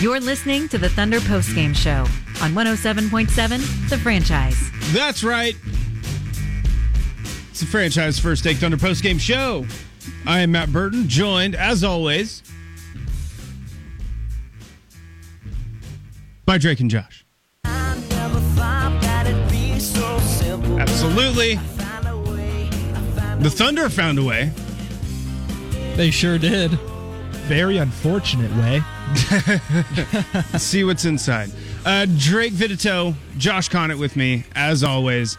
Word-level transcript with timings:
You're 0.00 0.18
listening 0.18 0.66
to 0.68 0.78
the 0.78 0.88
Thunder 0.88 1.18
Postgame 1.18 1.76
Show 1.76 2.06
on 2.42 2.52
107.7 2.52 3.90
The 3.90 3.98
Franchise. 3.98 4.56
That's 4.94 5.22
right. 5.22 5.54
It's 7.50 7.60
the 7.60 7.66
franchise 7.66 8.18
first 8.18 8.42
take 8.42 8.56
Thunder 8.56 8.78
post 8.78 9.02
game 9.02 9.18
show. 9.18 9.66
I 10.24 10.40
am 10.40 10.52
Matt 10.52 10.72
Burton, 10.72 11.06
joined 11.06 11.54
as 11.54 11.84
always 11.84 12.42
by 16.46 16.56
Drake 16.56 16.80
and 16.80 16.90
Josh. 16.90 17.26
Absolutely. 20.78 21.56
The 23.40 23.50
Thunder 23.50 23.90
found 23.90 24.18
a 24.18 24.24
way. 24.24 24.50
They 25.96 26.10
sure 26.10 26.38
did. 26.38 26.70
Very 27.50 27.76
unfortunate 27.76 28.50
way. 28.56 28.82
See 30.56 30.84
what's 30.84 31.04
inside. 31.04 31.50
Uh, 31.84 32.06
Drake 32.16 32.52
Vidito, 32.52 33.14
Josh 33.38 33.68
Connett 33.68 33.98
with 33.98 34.14
me, 34.14 34.44
as 34.54 34.84
always. 34.84 35.36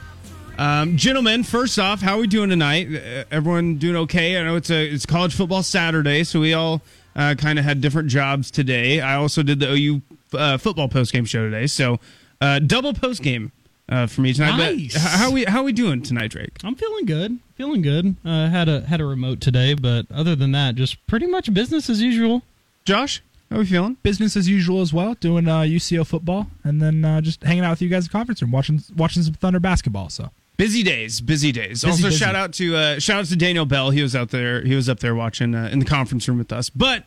Um, 0.57 0.97
gentlemen, 0.97 1.43
first 1.43 1.79
off, 1.79 2.01
how 2.01 2.17
are 2.17 2.19
we 2.19 2.27
doing 2.27 2.49
tonight? 2.49 2.87
Uh, 2.93 3.23
everyone 3.31 3.77
doing 3.77 3.95
okay? 3.95 4.37
I 4.37 4.43
know 4.43 4.57
it's 4.57 4.69
a 4.69 4.85
it's 4.85 5.05
college 5.05 5.33
football 5.33 5.63
Saturday, 5.63 6.25
so 6.25 6.41
we 6.41 6.53
all 6.53 6.81
uh, 7.15 7.35
kind 7.37 7.57
of 7.57 7.63
had 7.63 7.79
different 7.79 8.09
jobs 8.09 8.51
today. 8.51 8.99
I 8.99 9.15
also 9.15 9.41
did 9.41 9.61
the 9.61 9.71
OU 9.71 10.01
uh, 10.33 10.57
football 10.57 10.89
post 10.89 11.13
game 11.13 11.23
show 11.23 11.45
today, 11.45 11.67
so 11.67 11.97
uh, 12.41 12.59
double 12.59 12.93
post 12.93 13.23
game 13.23 13.53
uh, 13.87 14.05
for 14.05 14.19
me 14.19 14.33
tonight. 14.33 14.57
Nice. 14.57 14.93
But 14.93 15.01
how 15.01 15.31
we 15.31 15.45
how 15.45 15.63
we 15.63 15.71
doing 15.71 16.01
tonight, 16.01 16.31
Drake? 16.31 16.57
I'm 16.63 16.75
feeling 16.75 17.05
good. 17.05 17.39
Feeling 17.55 17.81
good. 17.81 18.17
Uh, 18.25 18.49
had 18.49 18.67
a 18.67 18.81
had 18.81 18.99
a 18.99 19.05
remote 19.05 19.39
today, 19.39 19.75
but 19.75 20.07
other 20.11 20.35
than 20.35 20.51
that, 20.51 20.75
just 20.75 21.07
pretty 21.07 21.27
much 21.27 21.53
business 21.53 21.89
as 21.89 22.01
usual. 22.01 22.41
Josh, 22.83 23.21
how 23.51 23.57
are 23.57 23.59
we 23.59 23.65
feeling? 23.65 23.97
Business 24.01 24.37
as 24.37 24.47
usual 24.47 24.81
as 24.81 24.93
well, 24.93 25.13
doing 25.15 25.47
uh, 25.47 25.59
UCO 25.59 26.07
football, 26.07 26.47
and 26.63 26.81
then 26.81 27.03
uh, 27.05 27.19
just 27.21 27.43
hanging 27.43 27.65
out 27.65 27.71
with 27.71 27.81
you 27.81 27.89
guys 27.89 28.05
in 28.05 28.07
the 28.07 28.11
conference 28.13 28.41
room, 28.41 28.51
watching 28.51 28.81
watching 28.95 29.21
some 29.23 29.33
Thunder 29.33 29.59
basketball. 29.59 30.09
So 30.09 30.31
Busy 30.61 30.83
days, 30.83 31.21
busy 31.21 31.51
days. 31.51 31.83
Busy, 31.83 31.87
also, 31.87 32.03
busy. 32.03 32.17
shout 32.17 32.35
out 32.35 32.53
to 32.53 32.75
uh, 32.75 32.99
shout 32.99 33.19
out 33.21 33.25
to 33.25 33.35
Daniel 33.35 33.65
Bell. 33.65 33.89
He 33.89 34.01
was 34.01 34.15
out 34.15 34.29
there. 34.29 34.61
He 34.63 34.75
was 34.75 34.87
up 34.87 34.99
there 34.99 35.15
watching 35.15 35.55
uh, 35.55 35.69
in 35.71 35.79
the 35.79 35.85
conference 35.85 36.27
room 36.27 36.37
with 36.37 36.53
us. 36.53 36.69
But 36.69 37.03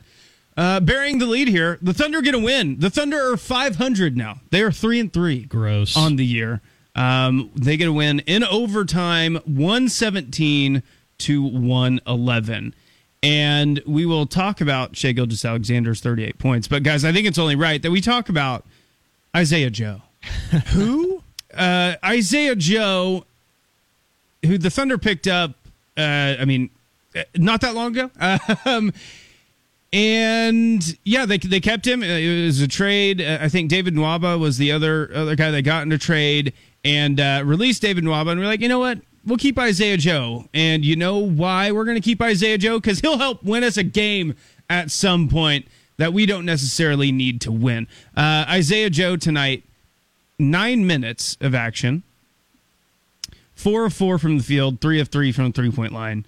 uh, 0.56 0.80
bearing 0.80 1.18
the 1.18 1.26
lead 1.26 1.48
here, 1.48 1.78
the 1.80 1.94
Thunder 1.94 2.20
get 2.20 2.34
a 2.34 2.38
win. 2.38 2.80
The 2.80 2.90
Thunder 2.90 3.32
are 3.32 3.36
500 3.36 4.16
now. 4.16 4.40
They 4.50 4.60
are 4.60 4.72
three 4.72 4.98
and 4.98 5.12
three 5.12 5.44
Gross. 5.44 5.96
on 5.96 6.16
the 6.16 6.26
year. 6.26 6.62
Um, 6.96 7.50
they 7.54 7.76
get 7.76 7.88
a 7.88 7.92
win 7.92 8.20
in 8.26 8.44
overtime, 8.44 9.36
117 9.44 10.82
to 11.18 11.42
111. 11.42 12.74
And 13.24 13.82
we 13.86 14.04
will 14.04 14.26
talk 14.26 14.60
about 14.60 14.96
Shai 14.96 15.12
Gilgeous-Alexander's 15.12 16.00
38 16.02 16.38
points. 16.38 16.68
But 16.68 16.82
guys, 16.82 17.04
I 17.06 17.12
think 17.12 17.26
it's 17.26 17.38
only 17.38 17.56
right 17.56 17.80
that 17.82 17.90
we 17.90 18.02
talk 18.02 18.28
about 18.28 18.66
Isaiah 19.34 19.70
Joe. 19.70 20.02
who? 20.72 21.22
Uh, 21.52 21.94
Isaiah 22.04 22.54
Joe, 22.54 23.24
who 24.44 24.58
the 24.58 24.68
Thunder 24.70 24.98
picked 24.98 25.26
up, 25.26 25.52
uh, 25.96 26.34
I 26.38 26.44
mean, 26.44 26.68
uh, 27.16 27.22
not 27.34 27.62
that 27.62 27.74
long 27.74 27.96
ago. 27.96 28.10
Um, 28.66 28.92
and 29.92 30.98
yeah, 31.04 31.24
they 31.24 31.38
they 31.38 31.60
kept 31.60 31.86
him. 31.86 32.02
Uh, 32.02 32.06
It 32.06 32.46
was 32.46 32.60
a 32.60 32.66
trade. 32.66 33.20
Uh, 33.20 33.38
I 33.40 33.48
think 33.48 33.70
David 33.70 33.94
Nwaba 33.94 34.38
was 34.40 34.58
the 34.58 34.72
other 34.72 35.08
other 35.14 35.36
guy 35.36 35.52
that 35.52 35.62
got 35.62 35.84
into 35.84 35.98
trade 35.98 36.52
and 36.84 37.20
uh, 37.20 37.42
released 37.44 37.80
David 37.80 38.02
Nwaba. 38.02 38.32
And 38.32 38.40
we're 38.40 38.46
like, 38.46 38.60
you 38.60 38.68
know 38.68 38.80
what? 38.80 38.98
We'll 39.26 39.38
keep 39.38 39.58
Isaiah 39.58 39.96
Joe. 39.96 40.48
And 40.52 40.84
you 40.84 40.96
know 40.96 41.18
why 41.18 41.72
we're 41.72 41.84
going 41.84 41.96
to 41.96 42.04
keep 42.04 42.20
Isaiah 42.20 42.58
Joe? 42.58 42.78
Because 42.78 43.00
he'll 43.00 43.18
help 43.18 43.42
win 43.42 43.64
us 43.64 43.76
a 43.76 43.82
game 43.82 44.34
at 44.68 44.90
some 44.90 45.28
point 45.28 45.66
that 45.96 46.12
we 46.12 46.26
don't 46.26 46.44
necessarily 46.44 47.12
need 47.12 47.40
to 47.42 47.52
win. 47.52 47.86
Uh, 48.16 48.44
Isaiah 48.48 48.90
Joe 48.90 49.16
tonight, 49.16 49.64
nine 50.38 50.86
minutes 50.86 51.36
of 51.40 51.54
action, 51.54 52.02
four 53.54 53.86
of 53.86 53.94
four 53.94 54.18
from 54.18 54.38
the 54.38 54.44
field, 54.44 54.80
three 54.80 55.00
of 55.00 55.08
three 55.08 55.32
from 55.32 55.46
the 55.46 55.52
three 55.52 55.70
point 55.70 55.92
line. 55.92 56.26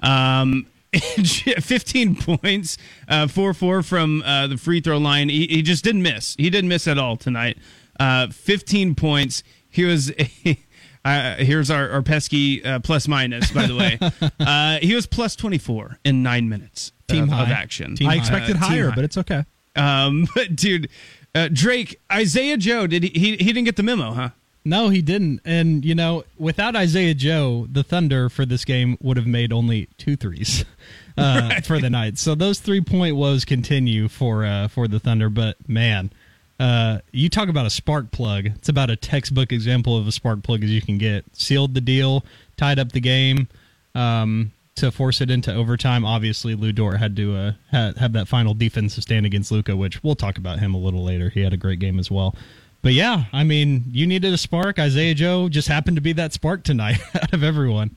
Um, 0.00 0.66
15 0.94 2.16
points, 2.16 2.78
uh, 3.08 3.26
4 3.26 3.52
4 3.52 3.82
from 3.82 4.22
uh, 4.22 4.46
the 4.46 4.56
free 4.56 4.80
throw 4.80 4.96
line. 4.96 5.28
He, 5.28 5.46
he 5.46 5.60
just 5.60 5.84
didn't 5.84 6.02
miss. 6.02 6.34
He 6.36 6.48
didn't 6.48 6.68
miss 6.68 6.88
at 6.88 6.96
all 6.96 7.16
tonight. 7.16 7.58
Uh, 8.00 8.28
15 8.28 8.94
points. 8.94 9.42
He 9.68 9.84
was. 9.84 10.12
Uh, 11.08 11.36
here's 11.36 11.70
our, 11.70 11.88
our 11.90 12.02
pesky 12.02 12.62
uh, 12.62 12.80
plus 12.80 13.08
minus, 13.08 13.50
by 13.50 13.66
the 13.66 13.74
way. 13.74 13.98
uh, 14.40 14.78
he 14.80 14.94
was 14.94 15.06
plus 15.06 15.34
24 15.36 15.98
in 16.04 16.22
nine 16.22 16.48
minutes 16.48 16.92
Team 17.08 17.24
of, 17.24 17.30
high. 17.30 17.42
of 17.44 17.48
action. 17.48 17.96
Team 17.96 18.10
I 18.10 18.16
expected 18.16 18.56
higher, 18.56 18.90
high. 18.90 18.94
but 18.94 19.04
it's 19.04 19.16
okay. 19.16 19.44
Um, 19.74 20.28
but 20.34 20.54
dude, 20.54 20.90
uh, 21.34 21.48
Drake, 21.50 21.98
Isaiah 22.12 22.58
Joe, 22.58 22.86
did 22.86 23.04
he, 23.04 23.08
he? 23.08 23.36
He 23.36 23.52
didn't 23.52 23.64
get 23.64 23.76
the 23.76 23.82
memo, 23.82 24.12
huh? 24.12 24.30
No, 24.66 24.90
he 24.90 25.00
didn't. 25.00 25.40
And 25.46 25.82
you 25.82 25.94
know, 25.94 26.24
without 26.36 26.76
Isaiah 26.76 27.14
Joe, 27.14 27.66
the 27.72 27.82
Thunder 27.82 28.28
for 28.28 28.44
this 28.44 28.66
game 28.66 28.98
would 29.00 29.16
have 29.16 29.26
made 29.26 29.50
only 29.50 29.88
two 29.96 30.14
threes 30.14 30.66
uh, 31.16 31.62
for 31.62 31.80
the 31.80 31.88
night. 31.88 32.18
So 32.18 32.34
those 32.34 32.60
three 32.60 32.82
point 32.82 33.16
woes 33.16 33.46
continue 33.46 34.08
for 34.08 34.44
uh, 34.44 34.68
for 34.68 34.86
the 34.86 35.00
Thunder. 35.00 35.30
But 35.30 35.56
man, 35.66 36.10
uh, 36.58 36.98
you 37.12 37.28
talk 37.28 37.48
about 37.48 37.66
a 37.66 37.70
spark 37.70 38.10
plug. 38.10 38.46
It's 38.46 38.68
about 38.68 38.90
a 38.90 38.96
textbook 38.96 39.52
example 39.52 39.96
of 39.96 40.06
a 40.06 40.12
spark 40.12 40.42
plug 40.42 40.64
as 40.64 40.70
you 40.70 40.82
can 40.82 40.98
get. 40.98 41.24
Sealed 41.32 41.74
the 41.74 41.80
deal, 41.80 42.24
tied 42.56 42.78
up 42.78 42.92
the 42.92 43.00
game. 43.00 43.48
Um, 43.94 44.52
to 44.76 44.92
force 44.92 45.20
it 45.20 45.30
into 45.30 45.52
overtime, 45.52 46.04
obviously 46.04 46.54
Lu 46.54 46.72
Dort 46.72 46.98
had 46.98 47.16
to 47.16 47.34
uh, 47.36 47.52
ha- 47.70 47.92
have 47.98 48.12
that 48.12 48.28
final 48.28 48.54
defensive 48.54 49.02
stand 49.02 49.26
against 49.26 49.50
Luka, 49.50 49.76
which 49.76 50.02
we'll 50.04 50.14
talk 50.14 50.38
about 50.38 50.60
him 50.60 50.72
a 50.74 50.78
little 50.78 51.04
later. 51.04 51.30
He 51.30 51.40
had 51.40 51.52
a 51.52 51.56
great 51.56 51.80
game 51.80 51.98
as 51.98 52.10
well. 52.10 52.34
But 52.80 52.92
yeah, 52.92 53.24
I 53.32 53.42
mean, 53.42 53.84
you 53.90 54.06
needed 54.06 54.32
a 54.32 54.38
spark. 54.38 54.78
Isaiah 54.78 55.14
Joe 55.14 55.48
just 55.48 55.66
happened 55.66 55.96
to 55.96 56.00
be 56.00 56.12
that 56.12 56.32
spark 56.32 56.62
tonight 56.62 57.00
out 57.14 57.32
of 57.32 57.42
everyone. 57.42 57.96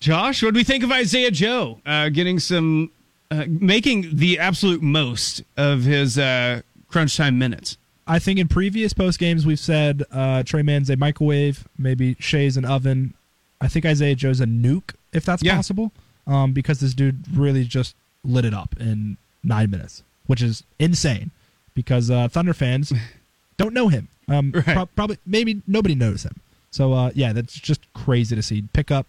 Josh, 0.00 0.42
what 0.42 0.52
do 0.52 0.58
we 0.58 0.64
think 0.64 0.84
of 0.84 0.92
Isaiah 0.92 1.30
Joe 1.30 1.80
uh, 1.86 2.10
getting 2.10 2.38
some, 2.38 2.90
uh, 3.30 3.44
making 3.48 4.16
the 4.16 4.38
absolute 4.38 4.82
most 4.82 5.42
of 5.56 5.84
his 5.84 6.18
uh, 6.18 6.60
crunch 6.96 7.16
time 7.16 7.38
minutes? 7.38 7.76
I 8.06 8.18
think 8.18 8.38
in 8.38 8.48
previous 8.48 8.92
post 8.92 9.18
games 9.18 9.44
we've 9.44 9.58
said 9.58 10.02
uh, 10.12 10.42
Tre 10.44 10.62
Mann's 10.62 10.88
a 10.90 10.96
microwave, 10.96 11.66
maybe 11.76 12.16
Shai's 12.18 12.56
an 12.56 12.64
oven. 12.64 13.12
I 13.60 13.68
think 13.68 13.84
Isaiah 13.84 14.14
Joe's 14.14 14.40
a 14.40 14.46
nuke, 14.46 14.94
if 15.12 15.24
that's 15.24 15.42
Yeah. 15.42 15.56
possible, 15.56 15.92
um, 16.26 16.52
because 16.52 16.80
this 16.80 16.94
dude 16.94 17.24
really 17.32 17.64
just 17.64 17.94
lit 18.24 18.44
it 18.44 18.54
up 18.54 18.74
in 18.78 19.16
nine 19.44 19.70
minutes, 19.70 20.02
which 20.26 20.40
is 20.42 20.62
insane. 20.78 21.30
Because 21.74 22.10
uh, 22.10 22.28
Thunder 22.28 22.54
fans 22.54 22.92
don't 23.58 23.74
know 23.74 23.88
him. 23.88 24.08
Um, 24.28 24.52
Right. 24.54 24.64
prob- 24.64 24.88
probably, 24.96 25.18
maybe 25.26 25.62
nobody 25.66 25.94
knows 25.94 26.22
him. 26.22 26.36
So 26.70 26.92
uh, 26.94 27.10
yeah, 27.14 27.32
that's 27.32 27.54
just 27.54 27.80
crazy 27.92 28.34
to 28.36 28.42
see. 28.42 28.62
Pick 28.72 28.90
up 28.90 29.06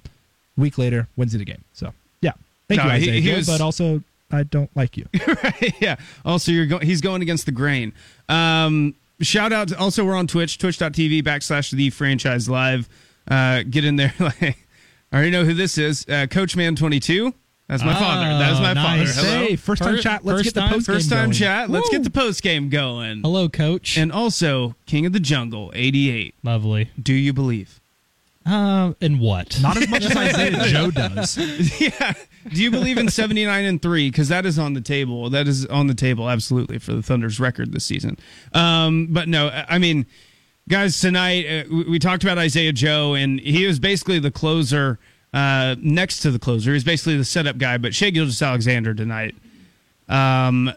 week 0.57 0.77
later, 0.77 1.07
wins 1.15 1.33
it 1.35 1.43
game. 1.45 1.63
So 1.73 1.93
yeah, 2.21 2.33
thank 2.67 2.79
No, 2.79 2.85
you, 2.85 2.89
he- 2.91 2.95
Isaiah 3.09 3.21
he 3.21 3.29
Joe, 3.29 3.35
was- 3.37 3.47
but 3.47 3.61
also 3.61 4.01
I 4.31 4.43
don't 4.43 4.69
like 4.75 4.97
you. 4.97 5.05
yeah. 5.79 5.95
Also, 6.25 6.51
you're 6.51 6.65
go- 6.65 6.79
he's 6.79 7.01
going 7.01 7.21
against 7.21 7.45
the 7.45 7.51
grain. 7.51 7.93
Um, 8.29 8.95
shout 9.21 9.53
out. 9.53 9.69
To, 9.69 9.77
also, 9.79 10.03
we're 10.05 10.15
on 10.15 10.27
Twitch, 10.27 10.57
twitch.tv 10.57 11.23
backslash 11.23 11.71
the 11.71 11.89
franchise 11.91 12.49
live. 12.49 12.89
Uh, 13.29 13.63
get 13.69 13.85
in 13.85 13.95
there. 13.95 14.13
Like, 14.19 14.41
I 15.11 15.15
already 15.15 15.31
know 15.31 15.45
who 15.45 15.53
this 15.53 15.77
is. 15.77 16.03
Uh, 16.09 16.27
Coachman22. 16.29 17.33
That's 17.67 17.83
my 17.83 17.95
Oh, 17.95 17.99
father. 17.99 18.37
That 18.39 18.53
is 18.53 18.59
my 18.59 18.73
nice. 18.73 19.15
father. 19.15 19.27
Hello. 19.27 19.45
Hey, 19.47 19.55
first 19.55 19.81
time 19.81 19.93
First- 19.93 20.03
chat. 20.03 20.25
Let's 20.25 20.39
first 20.39 20.43
get 20.45 20.53
the 20.55 20.59
time- 20.61 20.73
post 20.73 20.85
First 20.85 21.09
time 21.09 21.19
going. 21.27 21.31
chat. 21.31 21.69
Let's 21.69 21.87
Woo. 21.87 21.91
get 21.97 22.03
the 22.03 22.09
post 22.09 22.41
game 22.43 22.67
going. 22.69 23.21
Hello, 23.21 23.47
coach. 23.49 23.97
And 23.97 24.11
also, 24.11 24.75
King 24.85 25.05
of 25.05 25.13
the 25.13 25.19
Jungle, 25.21 25.71
88. 25.73 26.35
Lovely. 26.43 26.89
Do 27.01 27.13
you 27.13 27.31
believe? 27.31 27.79
Uh, 28.45 28.93
and 29.01 29.19
what? 29.19 29.59
Not 29.61 29.75
as 29.77 29.89
much 29.89 30.05
as 30.05 30.15
Isaiah 30.15 30.65
Joe 30.67 30.91
does. 30.91 31.37
yeah. 31.81 32.13
Do 32.49 32.61
you 32.61 32.71
believe 32.71 32.97
in 32.97 33.09
79 33.09 33.65
and 33.65 33.81
3 33.81 34.11
cuz 34.11 34.27
that 34.29 34.45
is 34.45 34.57
on 34.57 34.73
the 34.73 34.81
table. 34.81 35.29
That 35.29 35.47
is 35.47 35.65
on 35.65 35.87
the 35.87 35.93
table 35.93 36.29
absolutely 36.29 36.79
for 36.79 36.93
the 36.93 37.01
Thunder's 37.01 37.39
record 37.39 37.71
this 37.71 37.85
season. 37.85 38.17
Um 38.53 39.07
but 39.07 39.27
no, 39.27 39.49
I 39.69 39.77
mean 39.77 40.05
guys 40.69 40.99
tonight 40.99 41.45
uh, 41.45 41.83
we, 41.87 41.99
talked 41.99 42.23
about 42.23 42.37
Isaiah 42.37 42.73
Joe 42.73 43.13
and 43.13 43.39
he 43.39 43.65
was 43.65 43.79
basically 43.79 44.19
the 44.19 44.31
closer 44.31 44.99
uh 45.33 45.75
next 45.79 46.19
to 46.21 46.31
the 46.31 46.39
closer. 46.39 46.73
He's 46.73 46.83
basically 46.83 47.17
the 47.17 47.25
setup 47.25 47.57
guy, 47.57 47.77
but 47.77 47.93
Shai 47.93 48.09
Gilgeous-Alexander 48.09 48.93
tonight 48.93 49.35
um 50.09 50.71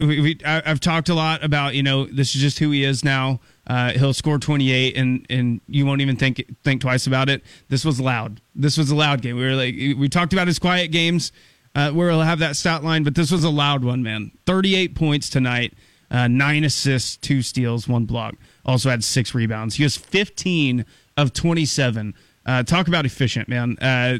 we, 0.00 0.20
we 0.20 0.38
I, 0.44 0.62
I've 0.66 0.80
talked 0.80 1.08
a 1.08 1.14
lot 1.14 1.44
about 1.44 1.74
you 1.74 1.82
know 1.82 2.06
this 2.06 2.34
is 2.34 2.40
just 2.40 2.58
who 2.58 2.70
he 2.70 2.84
is 2.84 3.04
now. 3.04 3.40
Uh, 3.66 3.92
he'll 3.92 4.12
score 4.12 4.38
28 4.38 4.96
and 4.96 5.26
and 5.30 5.60
you 5.68 5.86
won't 5.86 6.00
even 6.00 6.16
think 6.16 6.44
think 6.62 6.80
twice 6.80 7.06
about 7.06 7.28
it. 7.28 7.42
This 7.68 7.84
was 7.84 8.00
loud. 8.00 8.40
This 8.54 8.76
was 8.76 8.90
a 8.90 8.94
loud 8.94 9.22
game. 9.22 9.36
We 9.36 9.44
were 9.44 9.54
like 9.54 9.74
we 9.74 10.08
talked 10.08 10.32
about 10.32 10.46
his 10.46 10.58
quiet 10.58 10.90
games 10.90 11.32
uh, 11.74 11.90
where 11.90 12.10
he'll 12.10 12.20
have 12.20 12.38
that 12.38 12.56
stat 12.56 12.84
line, 12.84 13.02
but 13.02 13.14
this 13.14 13.30
was 13.30 13.44
a 13.44 13.50
loud 13.50 13.84
one, 13.84 14.02
man. 14.02 14.30
38 14.46 14.94
points 14.94 15.28
tonight, 15.28 15.74
uh, 16.10 16.28
nine 16.28 16.64
assists, 16.64 17.16
two 17.16 17.42
steals, 17.42 17.88
one 17.88 18.04
block. 18.04 18.34
Also 18.64 18.90
had 18.90 19.02
six 19.02 19.34
rebounds. 19.34 19.74
He 19.74 19.82
was 19.82 19.96
15 19.96 20.84
of 21.16 21.32
27. 21.32 22.14
Uh, 22.46 22.62
talk 22.62 22.88
about 22.88 23.06
efficient, 23.06 23.48
man. 23.48 23.76
Uh, 23.80 24.18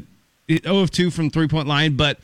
0 0.49 0.79
of 0.79 0.91
2 0.91 1.09
from 1.09 1.29
three 1.29 1.47
point 1.47 1.67
line, 1.67 1.95
but 1.95 2.19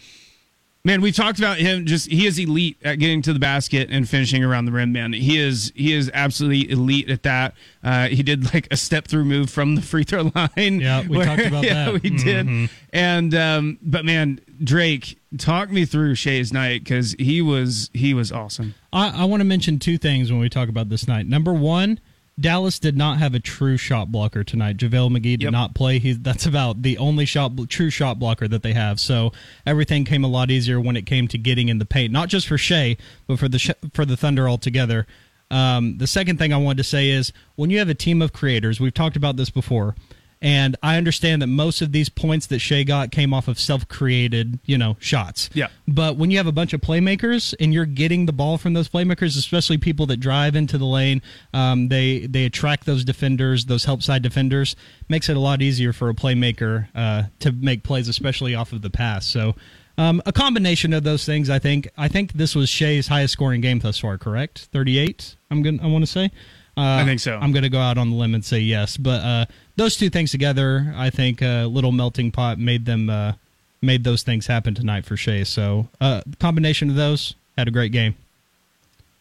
Man, 0.84 1.02
we've 1.02 1.16
talked 1.16 1.38
about 1.38 1.58
him. 1.58 1.86
Just 1.86 2.10
he 2.10 2.26
is 2.26 2.40
elite 2.40 2.76
at 2.84 2.96
getting 2.98 3.22
to 3.22 3.34
the 3.34 3.40
basket 3.40 3.90
and 3.92 4.10
finishing 4.10 4.44
around 4.44 4.66
the 4.66 4.72
rim. 4.72 4.92
Man, 4.92 5.14
he 5.14 5.38
is 5.38 5.72
he 5.76 5.94
is 5.94 6.10
absolutely 6.12 6.72
elite 6.72 7.08
at 7.10 7.22
that. 7.22 7.54
Uh, 7.84 8.08
he 8.08 8.24
did 8.24 8.52
like 8.52 8.68
a 8.72 8.78
step 8.78 9.08
through 9.08 9.26
move 9.26 9.52
from 9.52 9.76
the 9.76 9.82
free 9.84 10.04
throw 10.04 10.32
line. 10.36 10.80
Yeah, 10.82 11.08
we 11.08 11.24
talked 11.24 11.44
about 11.46 11.64
yeah, 11.66 11.86
that. 11.92 11.94
We 12.02 12.10
Mhm. 12.10 12.24
did. 12.24 12.70
And 12.92 13.36
um, 13.36 13.78
but 13.84 14.06
man, 14.06 14.40
Drake, 14.64 15.20
talk 15.38 15.70
me 15.70 15.86
through 15.86 16.16
Shai's 16.16 16.52
night 16.52 16.84
because 16.84 17.16
he 17.20 17.44
was 17.44 17.92
he 17.94 18.16
was 18.16 18.32
awesome. 18.32 18.74
I, 18.92 19.22
I 19.22 19.26
want 19.26 19.42
to 19.42 19.46
mention 19.46 19.78
two 19.78 20.00
things 20.00 20.32
when 20.32 20.42
we 20.42 20.50
talk 20.50 20.68
about 20.68 20.90
this 20.90 21.08
night. 21.08 21.28
Number 21.28 21.54
one, 21.54 22.00
Dallas 22.40 22.80
did 22.80 22.98
not 22.98 23.20
have 23.20 23.36
a 23.36 23.40
true 23.40 23.78
shot 23.78 24.12
blocker 24.12 24.44
tonight. 24.44 24.78
JaVale 24.78 25.12
McGee 25.12 25.22
did 25.38 25.44
Yep. 25.44 25.52
not 25.52 25.76
play. 25.76 26.00
He's 26.00 26.20
that's 26.20 26.46
about 26.46 26.82
the 26.82 26.98
only 26.98 27.26
shot 27.26 27.52
true 27.70 27.90
shot 27.90 28.18
blocker 28.20 28.48
that 28.48 28.64
they 28.64 28.74
have. 28.74 29.00
So 29.00 29.32
everything 29.66 30.06
came 30.06 30.24
a 30.24 30.28
lot 30.28 30.50
easier 30.50 30.80
when 30.80 30.96
it 30.96 31.06
came 31.06 31.28
to 31.28 31.38
getting 31.38 31.70
in 31.70 31.78
the 31.78 31.86
paint, 31.86 32.12
not 32.12 32.30
just 32.30 32.48
for 32.48 32.58
Shai, 32.58 32.98
but 33.28 33.38
for 33.38 33.48
the 33.48 33.76
for 33.94 34.06
the 34.06 34.18
Thunder 34.18 34.50
altogether. 34.50 35.06
Um, 35.52 35.98
the 35.98 36.08
second 36.08 36.38
thing 36.40 36.54
I 36.54 36.58
wanted 36.58 36.78
to 36.78 36.84
say 36.86 37.10
is 37.10 37.34
when 37.56 37.70
you 37.70 37.80
have 37.80 37.90
a 37.90 37.94
team 37.94 38.22
of 38.22 38.32
creators, 38.32 38.80
we've 38.80 38.94
talked 38.94 39.18
about 39.18 39.36
this 39.36 39.50
before, 39.50 39.96
and 40.42 40.76
I 40.82 40.98
understand 40.98 41.42
that 41.42 41.48
most 41.48 41.82
of 41.82 41.92
these 41.92 42.10
points 42.10 42.48
that 42.48 42.60
Shai 42.60 42.84
got 42.84 43.12
came 43.12 43.34
off 43.34 43.48
of 43.48 43.60
self-created, 43.60 44.60
you 44.66 44.78
know, 44.78 44.98
shots. 45.00 45.50
Yeah. 45.54 45.68
But 45.88 46.18
when 46.18 46.32
you 46.32 46.38
have 46.38 46.48
a 46.48 46.52
bunch 46.52 46.74
of 46.74 46.82
playmakers 46.82 47.54
and 47.60 47.74
you're 47.74 47.86
getting 47.86 48.26
the 48.26 48.34
ball 48.34 48.58
from 48.58 48.74
those 48.74 48.90
playmakers, 48.90 49.38
especially 49.38 49.78
people 49.78 50.06
that 50.08 50.18
drive 50.18 50.56
into 50.56 50.78
the 50.78 50.86
lane, 50.86 51.22
um, 51.54 51.90
they 51.90 52.26
they 52.28 52.46
attract 52.46 52.86
those 52.86 53.04
defenders, 53.04 53.66
those 53.66 53.86
help 53.86 54.02
side 54.02 54.22
defenders. 54.24 54.76
Makes 55.10 55.30
it 55.30 55.38
a 55.38 55.40
lot 55.40 55.62
easier 55.62 55.94
for 55.94 56.10
a 56.10 56.14
playmaker 56.14 56.88
uh, 56.96 57.24
to 57.40 57.52
make 57.52 57.84
plays, 57.84 58.08
especially 58.08 58.56
off 58.56 58.74
of 58.74 58.82
the 58.82 58.90
pass. 58.90 59.26
So. 59.26 59.56
Um, 59.98 60.22
a 60.26 60.32
combination 60.32 60.94
of 60.94 61.04
those 61.04 61.26
things, 61.26 61.50
I 61.50 61.60
think. 61.60 61.88
I 61.98 62.08
think 62.08 62.32
this 62.34 62.56
was 62.56 62.70
Shai's 62.70 63.08
highest 63.08 63.34
scoring 63.34 63.60
game 63.60 63.80
thus 63.80 64.00
far. 64.00 64.18
Correct, 64.18 64.70
thirty-eight. 64.72 65.36
I'm 65.52 65.62
gonna. 65.62 65.84
I 65.84 65.88
want 65.88 66.04
to 66.04 66.10
say. 66.10 66.32
Uh, 66.78 66.82
I 67.02 67.06
think 67.06 67.20
so. 67.20 67.38
I'm 67.38 67.52
going 67.52 67.64
to 67.64 67.70
go 67.70 67.80
out 67.80 67.98
on 67.98 68.10
the 68.10 68.16
limb 68.16 68.34
and 68.34 68.44
say 68.44 68.60
yes. 68.60 68.98
But 68.98 69.24
uh, 69.24 69.46
those 69.76 69.98
two 69.98 70.10
things 70.10 70.32
together, 70.32 70.94
I 70.96 71.10
think 71.10 71.42
a 71.42 71.66
little 71.66 71.92
melting 71.92 72.32
pot 72.32 72.60
made 72.60 72.86
them 72.86 73.10
uh, 73.10 73.34
made 73.82 74.04
those 74.04 74.24
things 74.24 74.48
happen 74.48 74.74
tonight 74.74 75.06
for 75.06 75.18
Shai. 75.18 75.44
So 75.44 75.90
uh, 76.00 76.22
combination 76.40 76.90
of 76.90 76.96
those 76.96 77.36
had 77.58 77.68
a 77.68 77.72
great 77.72 77.92
game. 77.92 78.16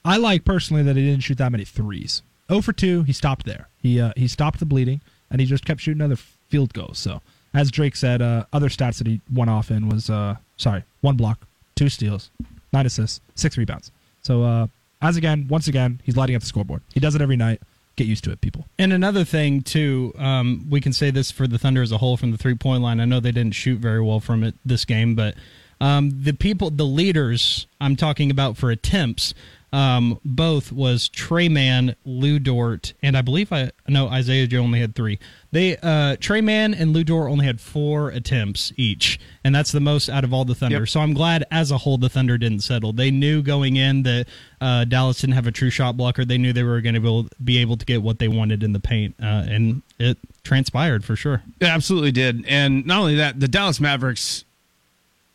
I 0.05 0.17
like 0.17 0.45
personally 0.45 0.83
that 0.85 0.97
he 0.97 1.03
didn't 1.03 1.23
shoot 1.25 1.39
that 1.39 1.53
many 1.53 1.65
threes. 1.65 2.23
0 2.49 2.63
for 2.63 2.73
2, 2.73 3.05
he 3.05 3.13
stopped 3.13 3.47
there. 3.47 3.69
He 3.81 4.01
uh, 4.01 4.13
he 4.17 4.29
stopped 4.29 4.59
the 4.59 4.67
bleeding 4.67 5.01
and 5.31 5.41
he 5.41 5.47
just 5.47 5.65
kept 5.65 5.81
shooting 5.81 6.03
other 6.03 6.17
field 6.17 6.73
goals. 6.73 6.99
So, 6.99 7.21
as 7.55 7.71
Drake 7.71 7.97
said, 7.97 8.23
uh, 8.23 8.45
other 8.53 8.69
stats 8.69 8.99
that 8.99 9.07
he 9.07 9.21
went 9.33 9.51
off 9.51 9.71
in 9.71 9.89
was 9.89 10.11
uh, 10.11 10.37
sorry, 10.57 10.85
one 11.01 11.17
block, 11.17 11.47
two 11.75 11.89
steals, 11.89 12.31
nine 12.73 12.87
assists, 12.87 13.21
six 13.35 13.57
rebounds. 13.57 13.91
So, 14.23 14.43
uh, 14.43 14.67
as 15.03 15.17
again, 15.17 15.47
once 15.49 15.69
again, 15.69 16.01
he's 16.05 16.17
lighting 16.17 16.37
up 16.37 16.43
the 16.43 16.47
scoreboard. 16.47 16.83
He 16.93 17.01
does 17.01 17.15
it 17.15 17.23
every 17.23 17.37
night. 17.37 17.61
Get 17.97 18.07
used 18.07 18.25
to 18.25 18.31
it, 18.31 18.41
people. 18.41 18.67
And 18.79 18.93
another 18.93 19.25
thing 19.25 19.63
too, 19.63 20.15
um, 20.17 20.67
we 20.71 20.81
can 20.81 20.93
say 20.93 21.11
this 21.11 21.31
for 21.31 21.47
the 21.47 21.59
Thunder 21.59 21.83
as 21.83 21.93
a 21.93 21.99
whole 21.99 22.17
from 22.17 22.31
the 22.31 22.39
three 22.39 22.55
point 22.55 22.83
line. 22.83 23.01
I 23.01 23.05
know 23.05 23.21
they 23.21 23.33
didn't 23.33 23.55
shoot 23.55 23.79
very 23.79 24.01
well 24.01 24.21
from 24.21 24.43
it 24.43 24.55
this 24.65 24.85
game, 24.85 25.15
but 25.15 25.35
um, 25.81 26.23
the 26.23 26.33
people, 26.33 26.71
the 26.71 26.85
leaders, 26.85 27.67
I'm 27.81 27.97
talking 27.97 28.31
about 28.31 28.57
for 28.57 28.71
attempts, 28.71 29.35
um, 29.73 30.19
both 30.25 30.73
was 30.73 31.09
Tre 31.09 31.49
Mann, 31.49 31.95
Lu 32.05 32.39
Dort, 32.39 32.93
and 33.03 33.17
I 33.17 33.23
believe 33.23 33.53
I 33.53 33.71
no 33.89 34.09
Isaiah 34.09 34.47
Joe 34.47 34.61
only 34.61 34.81
had 34.81 34.95
three. 34.95 35.19
They 35.53 35.77
uh, 35.77 36.17
Tre 36.19 36.41
Mann 36.41 36.75
and 36.75 36.93
Lu 36.93 37.05
Dort 37.05 37.31
only 37.31 37.47
had 37.47 37.61
four 37.61 38.11
attempts 38.11 38.73
each, 38.77 39.21
and 39.45 39.55
that's 39.55 39.73
the 39.73 39.81
most 39.81 40.09
out 40.09 40.25
of 40.25 40.33
all 40.33 40.45
the 40.45 40.55
Thunder. 40.55 40.81
Yep. 40.81 40.89
So 40.89 41.01
I'm 41.01 41.15
glad 41.15 41.45
as 41.51 41.71
a 41.71 41.79
whole 41.79 41.99
the 41.99 42.09
Thunder 42.09 42.37
didn't 42.37 42.61
settle. 42.61 42.93
They 42.93 43.11
knew 43.11 43.43
going 43.43 43.77
in 43.77 44.03
that 44.03 44.27
uh, 44.61 44.85
Dallas 44.85 45.21
didn't 45.21 45.35
have 45.35 45.47
a 45.47 45.53
true 45.53 45.71
shot 45.71 45.97
blocker. 45.97 46.25
They 46.25 46.39
knew 46.39 46.53
they 46.53 46.65
were 46.65 46.81
going 46.81 46.95
to 46.95 47.01
be 47.01 47.07
able, 47.07 47.29
be 47.43 47.59
able 47.59 47.77
to 47.77 47.87
get 47.87 48.03
what 48.03 48.19
they 48.19 48.29
wanted 48.29 48.63
in 48.63 48.73
the 48.73 48.81
paint, 48.81 49.15
uh, 49.23 49.45
and 49.49 49.83
it 49.99 50.19
transpired 50.43 51.05
for 51.05 51.15
sure. 51.15 51.43
It 51.61 51.67
absolutely 51.67 52.13
did. 52.13 52.45
And 52.47 52.87
not 52.87 53.01
only 53.01 53.17
that, 53.17 53.39
the 53.39 53.49
Dallas 53.49 53.81
Mavericks, 53.81 54.45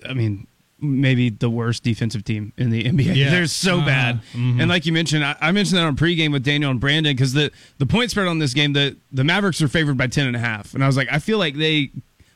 I 0.07 0.13
mean, 0.13 0.47
maybe 0.79 1.29
the 1.29 1.49
worst 1.49 1.83
defensive 1.83 2.23
team 2.23 2.51
in 2.57 2.69
the 2.69 2.83
NBA. 2.91 3.15
Yeah. 3.15 3.29
They're 3.31 3.47
so 3.47 3.79
Uh, 3.79 3.85
bad. 3.85 4.21
mhm. 4.33 4.59
And 4.61 4.69
like 4.69 4.85
you 4.85 4.91
mentioned, 4.93 5.23
I, 5.23 5.35
I 5.39 5.51
mentioned 5.51 5.77
that 5.77 5.85
on 5.85 5.95
pregame 5.95 6.31
with 6.31 6.43
Daniel 6.43 6.69
and 6.71 6.79
Brandon 6.79 7.15
because 7.15 7.33
the, 7.33 7.51
the 7.77 7.85
point 7.85 8.11
spread 8.11 8.27
on 8.27 8.39
this 8.39 8.53
game, 8.53 8.73
the, 8.73 8.97
the 9.11 9.23
Mavericks 9.23 9.61
are 9.61 9.67
favored 9.67 9.97
by 9.97 10.07
10 10.07 10.27
and 10.27 10.35
a 10.35 10.39
half. 10.39 10.73
And 10.73 10.83
I 10.83 10.87
was 10.87 10.97
like, 10.97 11.07
I 11.11 11.19
feel 11.19 11.37
like 11.37 11.55
they, 11.55 11.91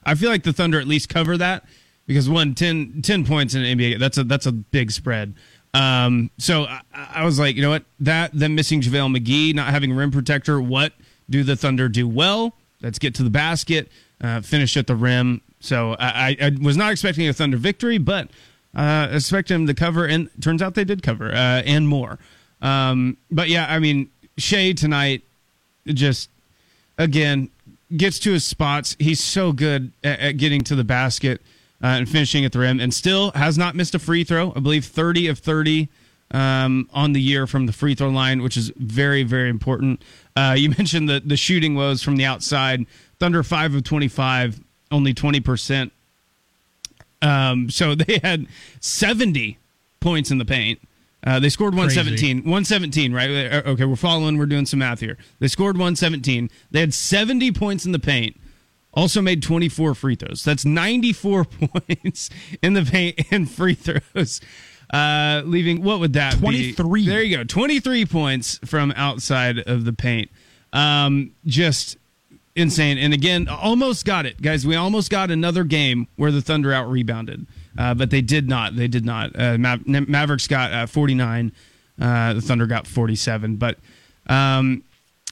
I 0.06 0.16
feel 0.16 0.30
like 0.30 0.44
the 0.44 0.54
Thunder 0.54 0.80
at 0.80 0.88
least 0.88 1.10
cover 1.10 1.38
that 1.38 1.66
because 2.08 2.30
one, 2.30 2.56
10, 2.56 3.02
10 3.04 3.26
points 3.26 3.54
in 3.56 3.64
the 3.64 3.76
NBA, 3.76 4.00
that's 4.00 4.18
a, 4.18 4.24
that's 4.24 4.46
a 4.46 4.52
big 4.52 4.92
spread. 4.92 5.36
Um, 5.74 6.32
so 6.40 6.64
I, 6.64 6.82
I 6.94 7.26
was 7.26 7.38
like, 7.40 7.56
you 7.56 7.62
know 7.62 7.70
what? 7.70 7.84
That, 8.00 8.32
them 8.34 8.56
missing 8.56 8.82
JaVale 8.82 9.16
McGee, 9.18 9.54
not 9.54 9.68
having 9.68 9.94
rim 9.94 10.10
protector, 10.12 10.60
what 10.60 10.94
do 11.30 11.44
the 11.44 11.56
Thunder 11.56 11.88
do 11.90 12.08
well? 12.08 12.56
Let's 12.82 12.98
get 12.98 13.14
to 13.16 13.24
the 13.24 13.30
basket, 13.30 13.92
uh, 14.22 14.42
finish 14.42 14.76
at 14.78 14.88
the 14.88 14.96
rim. 14.96 15.42
So 15.60 15.96
I, 16.00 16.38
I, 16.42 16.52
was 16.62 16.78
not 16.78 16.92
expecting 16.92 17.28
a 17.28 17.34
Thunder 17.34 17.58
victory, 17.58 17.98
but 17.98 18.30
uh, 18.76 19.10
expect 19.12 19.50
them 19.50 19.68
to 19.68 19.74
cover, 19.74 20.06
and 20.06 20.30
turns 20.42 20.62
out 20.62 20.76
they 20.76 20.84
did 20.84 21.04
cover 21.04 21.30
uh, 21.32 21.62
and 21.66 21.88
more. 21.88 22.18
Um, 22.62 23.18
but 23.30 23.50
yeah, 23.50 23.66
I 23.70 23.80
mean, 23.80 24.10
Shai 24.38 24.74
tonight 24.74 25.24
just 25.86 26.30
again 26.98 27.50
gets 27.96 28.20
to 28.20 28.32
his 28.32 28.46
spots. 28.46 28.96
He's 29.00 29.20
so 29.20 29.52
good 29.52 29.92
at, 30.04 30.20
at 30.20 30.32
getting 30.38 30.62
to 30.66 30.76
the 30.76 30.84
basket 30.84 31.42
uh, 31.84 31.88
and 31.88 32.10
finishing 32.10 32.46
at 32.46 32.52
the 32.52 32.60
rim, 32.60 32.80
and 32.80 32.94
still 32.94 33.32
has 33.32 33.58
not 33.58 33.76
missed 33.76 33.96
a 33.96 34.00
free 34.00 34.24
throw. 34.24 34.54
I 34.56 34.60
believe 34.60 34.86
thirty 34.86 35.28
of 35.28 35.40
thirty 35.40 35.90
um, 36.32 36.90
on 36.94 37.14
the 37.14 37.22
year 37.22 37.48
from 37.48 37.66
the 37.66 37.74
free 37.74 37.96
throw 37.96 38.10
line, 38.10 38.42
which 38.42 38.58
is 38.58 38.72
very 38.78 39.24
very 39.24 39.50
important. 39.50 40.04
Uh, 40.36 40.56
you 40.58 40.70
mentioned 40.78 41.10
the 41.10 41.22
the 41.26 41.38
shooting 41.38 41.76
woes 41.76 42.04
from 42.04 42.16
the 42.16 42.26
outside. 42.26 42.86
Thunder 43.20 43.44
five 43.44 43.74
of 43.76 43.84
twenty 43.84 44.08
five, 44.08 44.60
only 44.92 45.14
twenty 45.14 45.40
percent. 45.40 45.92
Um, 47.22 47.70
so 47.70 47.96
they 47.96 48.20
had 48.24 48.48
seventy 48.80 49.58
points 50.00 50.32
in 50.32 50.38
the 50.38 50.46
paint. 50.46 50.80
Uh, 51.22 51.38
they 51.38 51.50
scored 51.50 51.74
117. 51.74 52.38
117, 52.46 53.12
right? 53.12 53.30
Uh, 53.30 53.72
Okay, 53.72 53.84
we're 53.84 53.98
following. 53.98 54.38
We're 54.38 54.46
doing 54.46 54.66
some 54.66 54.80
math 54.80 55.02
here. 55.02 55.18
They 55.40 55.50
scored 55.50 55.76
117. 55.76 56.50
They 56.72 56.80
had 56.80 56.94
70 56.94 57.52
points 57.52 57.86
in 57.86 57.92
the 57.92 58.00
paint. 58.00 58.40
Also 58.94 59.22
made 59.22 59.44
24 59.44 59.96
free 59.96 60.16
throws. 60.16 60.46
That's 60.46 60.64
94 60.64 61.44
points 61.46 62.30
in 62.62 62.74
the 62.74 62.84
paint 62.84 63.20
and 63.32 63.52
free 63.52 63.74
throws. 63.76 64.40
Uh, 64.92 65.42
leaving 65.46 65.84
what 65.84 66.00
would 66.00 66.14
that 66.14 66.38
23. 66.40 67.02
be? 67.04 67.08
There 67.10 67.22
you 67.22 67.38
go. 67.38 67.44
23 67.44 68.06
points 68.06 68.58
from 68.66 68.94
outside 68.96 69.60
of 69.60 69.84
the 69.84 69.94
paint. 69.94 70.32
Um, 70.72 71.32
just 71.46 71.98
insane. 72.60 72.98
And 72.98 73.14
again, 73.14 73.48
almost 73.48 74.06
got 74.06 74.26
it, 74.26 74.42
guys. 74.42 74.66
We 74.66 74.76
almost 74.76 75.10
got 75.10 75.32
another 75.32 75.64
game 75.64 76.08
where 76.16 76.32
the 76.32 76.42
Thunder 76.42 76.74
out 76.74 76.90
rebounded, 76.90 77.48
uh, 77.78 77.94
but 77.94 78.10
they 78.10 78.22
did 78.22 78.48
not. 78.50 78.76
They 78.76 78.88
did 78.88 79.06
not. 79.06 79.32
Uh, 79.40 79.58
Ma- 79.58 79.78
Mavericks 79.86 80.48
got 80.48 80.72
uh, 80.72 80.86
49. 80.86 81.52
Uh, 82.00 82.34
the 82.34 82.42
Thunder 82.42 82.68
got 82.68 82.88
47. 82.88 83.56
But 83.56 83.78
um, 84.28 84.84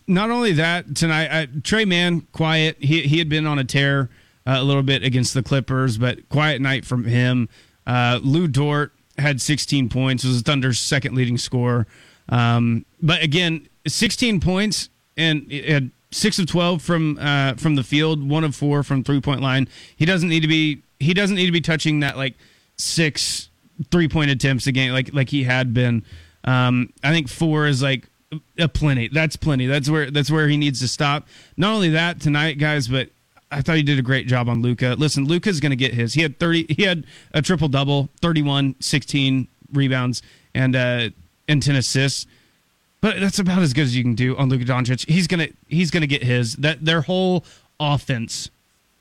not 0.07 0.31
only 0.31 0.53
that, 0.53 0.95
tonight, 0.95 1.63
Tre 1.63 1.85
Mann, 1.85 2.21
quiet. 2.31 2.77
He, 2.79 3.03
he 3.03 3.19
had 3.19 3.29
been 3.29 3.45
on 3.45 3.59
a 3.59 3.63
tear 3.63 4.09
uh, 4.45 4.55
a 4.57 4.63
little 4.63 4.83
bit 4.83 5.03
against 5.03 5.33
the 5.33 5.43
Clippers, 5.43 5.97
but 5.97 6.27
quiet 6.29 6.61
night 6.61 6.85
from 6.85 7.03
him. 7.03 7.49
Uh, 7.85 8.19
Lu 8.23 8.47
Dort 8.47 8.93
had 9.17 9.41
16 9.41 9.89
points, 9.89 10.23
was 10.23 10.41
the 10.41 10.43
Thunder's 10.43 10.79
second 10.79 11.15
leading 11.15 11.37
scorer. 11.37 11.87
Um, 12.29 12.85
but 13.01 13.21
again, 13.23 13.67
16 13.87 14.39
points 14.39 14.89
and 15.17 15.51
it 15.51 15.67
had 15.67 15.91
six 16.11 16.39
of 16.39 16.47
12 16.47 16.81
from 16.81 17.17
uh, 17.19 17.53
from 17.55 17.75
the 17.75 17.83
field, 17.83 18.27
one 18.27 18.43
of 18.43 18.55
four 18.55 18.83
from 18.83 19.03
three 19.03 19.21
point 19.21 19.41
line. 19.41 19.67
He 19.95 20.05
doesn't 20.05 20.29
need 20.29 20.41
to 20.41 20.47
be 20.47 20.81
he 20.99 21.13
doesn't 21.13 21.35
need 21.35 21.45
to 21.45 21.51
be 21.51 21.61
touching 21.61 21.99
that 22.01 22.17
like 22.17 22.35
six 22.77 23.49
three 23.91 24.07
point 24.07 24.31
attempts 24.31 24.67
a 24.67 24.71
game 24.71 24.91
like 24.91 25.13
like 25.13 25.29
he 25.29 25.43
had 25.43 25.73
been. 25.73 26.03
Um, 26.43 26.93
I 27.03 27.11
think 27.11 27.27
four 27.27 27.67
is 27.67 27.81
like 27.81 28.07
a 28.57 28.67
plenty. 28.67 29.07
That's 29.07 29.35
plenty. 29.35 29.65
That's 29.65 29.89
where 29.89 30.09
that's 30.11 30.31
where 30.31 30.47
he 30.47 30.57
needs 30.57 30.79
to 30.81 30.87
stop. 30.87 31.27
Not 31.55 31.73
only 31.73 31.89
that 31.89 32.21
tonight, 32.21 32.57
guys, 32.57 32.87
but 32.87 33.09
I 33.51 33.61
thought 33.61 33.77
he 33.77 33.83
did 33.83 33.99
a 33.99 34.03
great 34.03 34.27
job 34.27 34.49
on 34.49 34.61
Luka. 34.61 34.95
Listen, 34.97 35.25
Luka's 35.25 35.59
going 35.59 35.69
to 35.71 35.77
get 35.77 35.93
his. 35.93 36.13
He 36.13 36.21
had 36.21 36.39
30 36.39 36.73
he 36.73 36.83
had 36.83 37.05
a 37.33 37.41
triple 37.41 37.67
double, 37.67 38.09
31, 38.21 38.75
16 38.79 39.47
rebounds 39.73 40.21
and 40.53 40.75
uh 40.75 41.09
and 41.47 41.61
10 41.63 41.75
assists. 41.75 42.25
But 42.99 43.19
that's 43.19 43.39
about 43.39 43.61
as 43.61 43.73
good 43.73 43.83
as 43.83 43.95
you 43.95 44.03
can 44.03 44.15
do 44.15 44.35
on 44.37 44.49
Luka 44.49 44.65
Doncic. 44.65 45.07
He's 45.07 45.27
to 45.47 45.53
he's 45.67 45.91
to 46.01 46.07
get 46.07 46.23
his. 46.23 46.55
That 46.55 46.83
their 46.83 47.01
whole 47.01 47.45
offense 47.79 48.49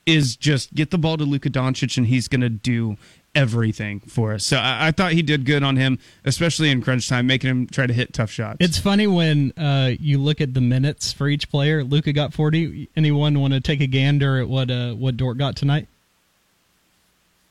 is 0.05 0.35
just 0.35 0.73
get 0.73 0.91
the 0.91 0.97
ball 0.97 1.17
to 1.17 1.23
Luka 1.23 1.49
Doncic 1.49 1.97
and 1.97 2.07
he's 2.07 2.27
to 2.41 2.49
do 2.49 2.97
everything 3.35 3.99
for 3.99 4.33
us. 4.33 4.43
So 4.43 4.57
I, 4.57 4.87
I 4.87 4.91
thought 4.91 5.11
he 5.11 5.21
did 5.21 5.45
good 5.45 5.63
on 5.63 5.77
him, 5.77 5.99
especially 6.25 6.71
in 6.71 6.81
crunch 6.81 7.07
time, 7.09 7.27
making 7.27 7.49
him 7.49 7.67
try 7.67 7.85
to 7.85 7.93
hit 7.93 8.13
tough 8.13 8.31
shots. 8.31 8.57
It's 8.59 8.77
funny 8.77 9.05
when 9.05 9.51
uh, 9.57 9.91
you 9.99 10.17
look 10.17 10.41
at 10.41 10.53
the 10.53 10.61
minutes 10.61 11.11
for 11.11 11.27
each 11.27 11.49
player. 11.49 11.83
Luka 11.83 12.13
got 12.13 12.33
forty. 12.33 12.89
Anyone 12.95 13.39
want 13.39 13.53
to 13.53 13.59
take 13.59 13.81
a 13.81 13.87
gander 13.87 14.39
at 14.39 14.47
what 14.47 14.71
uh, 14.71 14.93
what 14.93 15.17
Dort 15.17 15.37
got 15.37 15.55
tonight? 15.55 15.87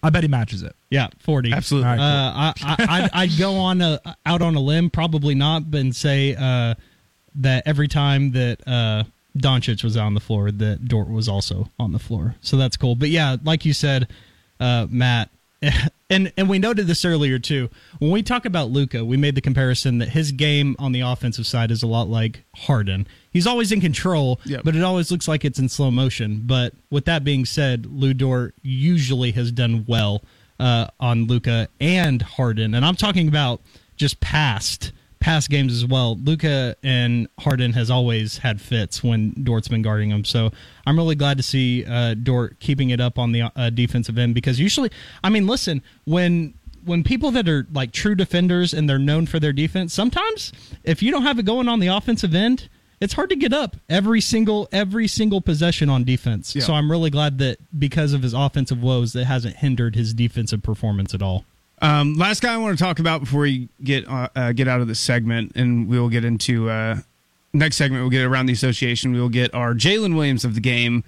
I 0.06 0.10
bet 0.10 0.22
he 0.22 0.28
matches 0.28 0.62
it. 0.62 0.76
Yeah, 0.88 1.08
forty. 1.18 1.52
Absolutely. 1.52 1.90
Uh, 1.90 1.96
I, 1.98 2.52
I, 2.62 2.76
I'd, 2.78 3.10
I'd 3.12 3.38
go 3.38 3.56
on 3.56 3.80
a, 3.80 4.00
out 4.24 4.40
on 4.40 4.54
a 4.54 4.60
limb, 4.60 4.88
probably 4.88 5.34
not, 5.34 5.68
but 5.68 5.80
and 5.80 5.96
say 5.96 6.36
uh, 6.36 6.74
that 7.34 7.64
every 7.66 7.88
time 7.88 8.30
that 8.32 8.60
uh, 8.68 9.02
Doncic 9.36 9.82
was 9.82 9.96
on 9.96 10.14
the 10.14 10.20
floor, 10.20 10.52
that 10.52 10.86
Dort 10.86 11.08
was 11.08 11.28
also 11.28 11.70
on 11.78 11.90
the 11.92 11.98
floor. 11.98 12.36
So 12.40 12.56
that's 12.56 12.76
cool. 12.76 12.94
But 12.94 13.08
yeah, 13.08 13.36
like 13.42 13.64
you 13.64 13.72
said, 13.72 14.08
uh, 14.60 14.86
Matt, 14.88 15.30
and 16.10 16.32
and 16.36 16.48
we 16.48 16.58
noted 16.58 16.86
this 16.86 17.04
earlier 17.04 17.38
too. 17.38 17.68
When 17.98 18.10
we 18.10 18.22
talk 18.22 18.44
about 18.44 18.70
Luka, 18.70 19.04
we 19.04 19.16
made 19.16 19.34
the 19.34 19.40
comparison 19.40 19.98
that 19.98 20.10
his 20.10 20.32
game 20.32 20.76
on 20.78 20.92
the 20.92 21.00
offensive 21.00 21.46
side 21.46 21.70
is 21.70 21.82
a 21.82 21.86
lot 21.86 22.08
like 22.08 22.44
Harden. 22.54 23.06
He's 23.30 23.46
always 23.46 23.72
in 23.72 23.80
control, 23.80 24.40
Yep. 24.44 24.62
but 24.64 24.76
it 24.76 24.82
always 24.82 25.10
looks 25.10 25.26
like 25.28 25.44
it's 25.44 25.58
in 25.58 25.68
slow 25.68 25.90
motion. 25.90 26.42
But 26.44 26.74
with 26.90 27.04
that 27.06 27.24
being 27.24 27.44
said, 27.44 27.84
Ludor 27.84 28.52
usually 28.62 29.32
has 29.32 29.50
done 29.52 29.84
well 29.88 30.22
uh, 30.60 30.88
on 31.00 31.26
Luka 31.26 31.68
and 31.80 32.20
Harden, 32.22 32.74
and 32.74 32.84
I'm 32.84 32.96
talking 32.96 33.28
about 33.28 33.60
just 33.96 34.20
past 34.20 34.92
past 35.26 35.50
games 35.50 35.72
as 35.72 35.84
well. 35.84 36.14
Luka 36.22 36.76
and 36.84 37.26
Harden 37.40 37.72
has 37.72 37.90
always 37.90 38.38
had 38.38 38.60
fits 38.60 39.02
when 39.02 39.34
Dort's 39.42 39.66
been 39.66 39.82
guarding 39.82 40.08
him. 40.08 40.24
So 40.24 40.52
I'm 40.86 40.96
really 40.96 41.16
glad 41.16 41.36
to 41.38 41.42
see 41.42 41.84
uh, 41.84 42.14
Dort 42.14 42.60
keeping 42.60 42.90
it 42.90 43.00
up 43.00 43.18
on 43.18 43.32
the 43.32 43.50
uh, 43.56 43.70
defensive 43.70 44.18
end 44.18 44.36
because 44.36 44.60
usually, 44.60 44.88
I 45.24 45.28
mean, 45.28 45.46
listen 45.46 45.82
when. 46.04 46.54
When 46.84 47.02
people 47.02 47.32
that 47.32 47.48
are 47.48 47.66
like 47.72 47.90
true 47.90 48.14
defenders 48.14 48.72
and 48.72 48.88
they're 48.88 48.96
known 48.96 49.26
for 49.26 49.40
their 49.40 49.52
defense, 49.52 49.92
sometimes 49.92 50.52
if 50.84 51.02
you 51.02 51.10
don't 51.10 51.24
have 51.24 51.36
it 51.36 51.44
going 51.44 51.66
on 51.66 51.80
the 51.80 51.88
offensive 51.88 52.32
end, 52.32 52.68
it's 53.00 53.12
hard 53.12 53.28
to 53.30 53.34
get 53.34 53.52
up 53.52 53.76
every 53.88 54.20
single 54.20 54.68
every 54.70 55.08
single 55.08 55.40
possession 55.40 55.90
on 55.90 56.04
defense. 56.04 56.54
Yeah. 56.54 56.62
So 56.62 56.74
I'm 56.74 56.88
really 56.88 57.10
glad 57.10 57.38
that 57.38 57.58
because 57.76 58.12
of 58.12 58.22
his 58.22 58.34
offensive 58.34 58.80
woes, 58.80 59.14
that 59.14 59.24
hasn't 59.24 59.56
hindered 59.56 59.96
his 59.96 60.14
defensive 60.14 60.62
performance 60.62 61.12
at 61.12 61.22
all. 61.22 61.44
Um, 61.82 62.14
last 62.14 62.42
guy 62.42 62.54
I 62.54 62.56
want 62.56 62.78
to 62.78 62.82
talk 62.82 62.98
about 62.98 63.20
before 63.20 63.40
we 63.42 63.68
get 63.82 64.08
uh, 64.08 64.28
uh, 64.34 64.52
get 64.52 64.66
out 64.68 64.80
of 64.80 64.88
this 64.88 65.00
segment, 65.00 65.52
and 65.56 65.88
we 65.88 65.98
will 65.98 66.08
get 66.08 66.24
into 66.24 66.70
uh, 66.70 67.00
next 67.52 67.76
segment. 67.76 68.02
We'll 68.02 68.10
get 68.10 68.24
around 68.24 68.46
the 68.46 68.52
association. 68.52 69.12
We 69.12 69.20
will 69.20 69.28
get 69.28 69.54
our 69.54 69.74
Jalen 69.74 70.14
Williams 70.16 70.44
of 70.44 70.54
the 70.54 70.60
game, 70.60 71.04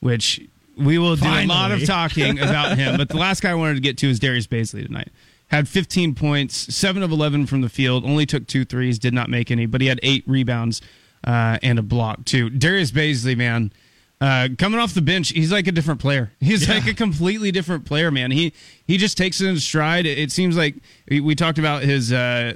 which 0.00 0.40
we 0.76 0.98
will 0.98 1.16
do 1.16 1.26
a 1.26 1.46
lot 1.46 1.70
of 1.70 1.84
talking 1.86 2.38
about 2.38 2.76
him. 2.76 2.96
But 2.96 3.08
the 3.08 3.16
last 3.16 3.42
guy 3.42 3.50
I 3.50 3.54
wanted 3.54 3.74
to 3.74 3.80
get 3.80 3.98
to 3.98 4.08
is 4.08 4.18
Darius 4.18 4.46
Bazley 4.46 4.86
tonight. 4.86 5.10
Had 5.48 5.66
15 5.66 6.14
points, 6.14 6.74
seven 6.74 7.02
of 7.02 7.10
11 7.10 7.46
from 7.46 7.62
the 7.62 7.68
field. 7.68 8.04
Only 8.04 8.26
took 8.26 8.46
two 8.46 8.64
threes, 8.64 8.98
did 8.98 9.14
not 9.14 9.30
make 9.30 9.50
any, 9.50 9.66
but 9.66 9.80
he 9.80 9.86
had 9.86 9.98
eight 10.02 10.22
rebounds 10.26 10.82
uh, 11.24 11.58
and 11.62 11.78
a 11.78 11.82
block 11.82 12.24
too. 12.24 12.50
Darius 12.50 12.90
Bazley, 12.90 13.36
man. 13.36 13.72
Uh, 14.20 14.48
coming 14.58 14.80
off 14.80 14.94
the 14.94 15.02
bench, 15.02 15.28
he's 15.30 15.52
like 15.52 15.68
a 15.68 15.72
different 15.72 16.00
player. 16.00 16.32
He's 16.40 16.68
like 16.68 16.86
a 16.86 16.94
completely 16.94 17.52
different 17.52 17.84
player, 17.84 18.10
man. 18.10 18.30
He 18.32 18.52
he 18.86 18.96
just 18.96 19.16
takes 19.16 19.40
it 19.40 19.46
in 19.46 19.58
stride. 19.58 20.06
It, 20.06 20.18
it 20.18 20.32
seems 20.32 20.56
like 20.56 20.74
we, 21.08 21.20
we 21.20 21.34
talked 21.34 21.58
about 21.58 21.82
his 21.82 22.12
uh, 22.12 22.54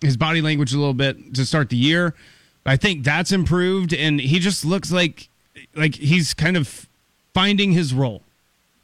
his 0.00 0.16
body 0.16 0.40
language 0.40 0.72
a 0.72 0.78
little 0.78 0.94
bit 0.94 1.34
to 1.34 1.46
start 1.46 1.68
the 1.68 1.76
year. 1.76 2.14
I 2.66 2.76
think 2.76 3.04
that's 3.04 3.30
improved, 3.30 3.94
and 3.94 4.20
he 4.20 4.38
just 4.40 4.64
looks 4.64 4.90
like 4.90 5.28
like 5.76 5.94
he's 5.94 6.34
kind 6.34 6.56
of 6.56 6.88
finding 7.32 7.72
his 7.72 7.94
role, 7.94 8.22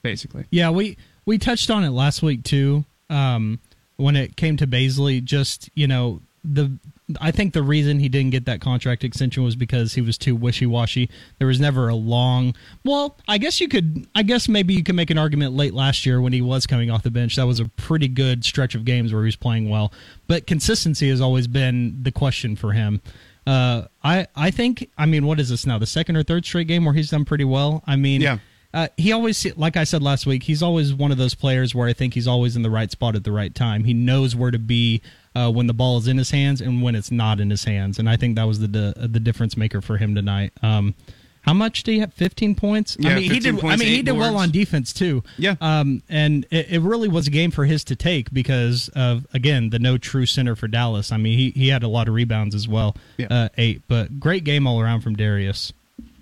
basically. 0.02 0.44
Yeah, 0.50 0.70
we 0.70 0.98
we 1.24 1.36
touched 1.38 1.70
on 1.70 1.82
it 1.82 1.90
last 1.90 2.22
week 2.22 2.44
too. 2.44 2.84
Um, 3.08 3.58
when 3.96 4.14
it 4.14 4.36
came 4.36 4.56
to 4.58 4.66
Bazley, 4.66 5.22
just 5.22 5.68
you 5.74 5.88
know 5.88 6.20
the 6.44 6.78
I 7.20 7.32
think 7.32 7.54
the 7.54 7.62
reason 7.62 7.98
he 7.98 8.08
didn't 8.08 8.30
get 8.30 8.44
that 8.46 8.60
contract 8.60 9.02
extension 9.02 9.42
was 9.42 9.56
because 9.56 9.94
he 9.94 10.00
was 10.00 10.16
too 10.16 10.36
wishy 10.36 10.64
washy. 10.64 11.10
There 11.38 11.48
was 11.48 11.58
never 11.58 11.88
a 11.88 11.94
long. 11.94 12.54
Well, 12.84 13.16
I 13.26 13.38
guess 13.38 13.60
you 13.60 13.68
could. 13.68 14.06
I 14.14 14.22
guess 14.22 14.48
maybe 14.48 14.74
you 14.74 14.84
could 14.84 14.94
make 14.94 15.10
an 15.10 15.18
argument 15.18 15.54
late 15.54 15.74
last 15.74 16.06
year 16.06 16.20
when 16.20 16.32
he 16.32 16.40
was 16.40 16.66
coming 16.66 16.90
off 16.90 17.02
the 17.02 17.10
bench. 17.10 17.36
That 17.36 17.46
was 17.46 17.58
a 17.60 17.64
pretty 17.66 18.06
good 18.08 18.44
stretch 18.44 18.74
of 18.74 18.84
games 18.84 19.12
where 19.12 19.22
he 19.22 19.26
was 19.26 19.36
playing 19.36 19.68
well, 19.68 19.92
but 20.28 20.46
consistency 20.46 21.10
has 21.10 21.20
always 21.20 21.46
been 21.48 22.02
the 22.02 22.12
question 22.12 22.54
for 22.56 22.72
him. 22.72 23.00
Uh, 23.46 23.86
I 24.04 24.26
I 24.36 24.50
think 24.50 24.88
I 24.96 25.06
mean 25.06 25.26
what 25.26 25.40
is 25.40 25.48
this 25.48 25.66
now 25.66 25.78
the 25.78 25.86
second 25.86 26.16
or 26.16 26.22
third 26.22 26.44
straight 26.44 26.68
game 26.68 26.84
where 26.84 26.94
he's 26.94 27.10
done 27.10 27.24
pretty 27.24 27.44
well. 27.44 27.82
I 27.86 27.96
mean 27.96 28.20
Yeah. 28.20 28.38
uh, 28.72 28.88
he 28.96 29.10
always, 29.12 29.44
like 29.56 29.76
I 29.76 29.82
said 29.84 30.02
last 30.02 30.26
week, 30.26 30.44
he's 30.44 30.62
always 30.62 30.94
one 30.94 31.10
of 31.10 31.18
those 31.18 31.34
players 31.34 31.74
where 31.74 31.88
I 31.88 31.92
think 31.92 32.14
he's 32.14 32.28
always 32.28 32.54
in 32.54 32.62
the 32.62 32.70
right 32.70 32.90
spot 32.90 33.16
at 33.16 33.24
the 33.24 33.32
right 33.32 33.52
time. 33.54 33.84
He 33.84 33.94
knows 33.94 34.36
where 34.36 34.50
to 34.52 34.58
be 34.58 35.00
uh, 35.34 35.50
when 35.50 35.66
the 35.66 35.74
ball 35.74 35.98
is 35.98 36.08
in 36.08 36.18
his 36.18 36.30
hands 36.30 36.60
and 36.60 36.82
when 36.82 36.94
it's 36.94 37.10
not 37.10 37.40
in 37.40 37.50
his 37.50 37.64
hands, 37.64 37.98
and 37.98 38.08
I 38.08 38.16
think 38.16 38.36
that 38.36 38.44
was 38.44 38.60
the 38.60 38.66
the, 38.66 39.08
the 39.08 39.20
difference 39.20 39.56
maker 39.56 39.80
for 39.80 39.96
him 39.96 40.14
tonight. 40.14 40.52
Um, 40.62 40.94
how 41.42 41.54
much 41.54 41.84
did 41.84 41.92
he 41.92 41.98
have? 42.00 42.12
Fifteen 42.12 42.54
points. 42.54 42.96
Yeah, 43.00 43.10
I 43.10 43.14
mean, 43.14 43.30
he 43.30 43.40
did. 43.40 43.58
points, 43.58 43.74
I 43.74 43.76
mean, 43.76 43.88
he 43.88 43.98
eight 44.00 44.04
did 44.04 44.12
well 44.12 44.36
on 44.36 44.50
defense 44.50 44.92
too. 44.92 45.22
Yeah. 45.38 45.54
Um, 45.60 46.02
and 46.08 46.46
it, 46.50 46.70
it 46.70 46.80
really 46.80 47.08
was 47.08 47.26
a 47.26 47.30
game 47.30 47.50
for 47.50 47.64
his 47.64 47.82
to 47.84 47.96
take 47.96 48.30
because 48.32 48.90
of 48.94 49.26
again 49.32 49.70
the 49.70 49.78
no 49.78 49.96
true 49.96 50.26
center 50.26 50.54
for 50.54 50.68
Dallas. 50.68 51.12
I 51.12 51.16
mean, 51.16 51.38
he 51.38 51.50
he 51.50 51.68
had 51.68 51.82
a 51.82 51.88
lot 51.88 52.08
of 52.08 52.14
rebounds 52.14 52.54
as 52.54 52.68
well. 52.68 52.94
Yeah. 53.16 53.28
Uh, 53.30 53.48
eight, 53.56 53.82
but 53.88 54.20
great 54.20 54.44
game 54.44 54.66
all 54.66 54.80
around 54.80 55.00
from 55.00 55.16
Darius. 55.16 55.72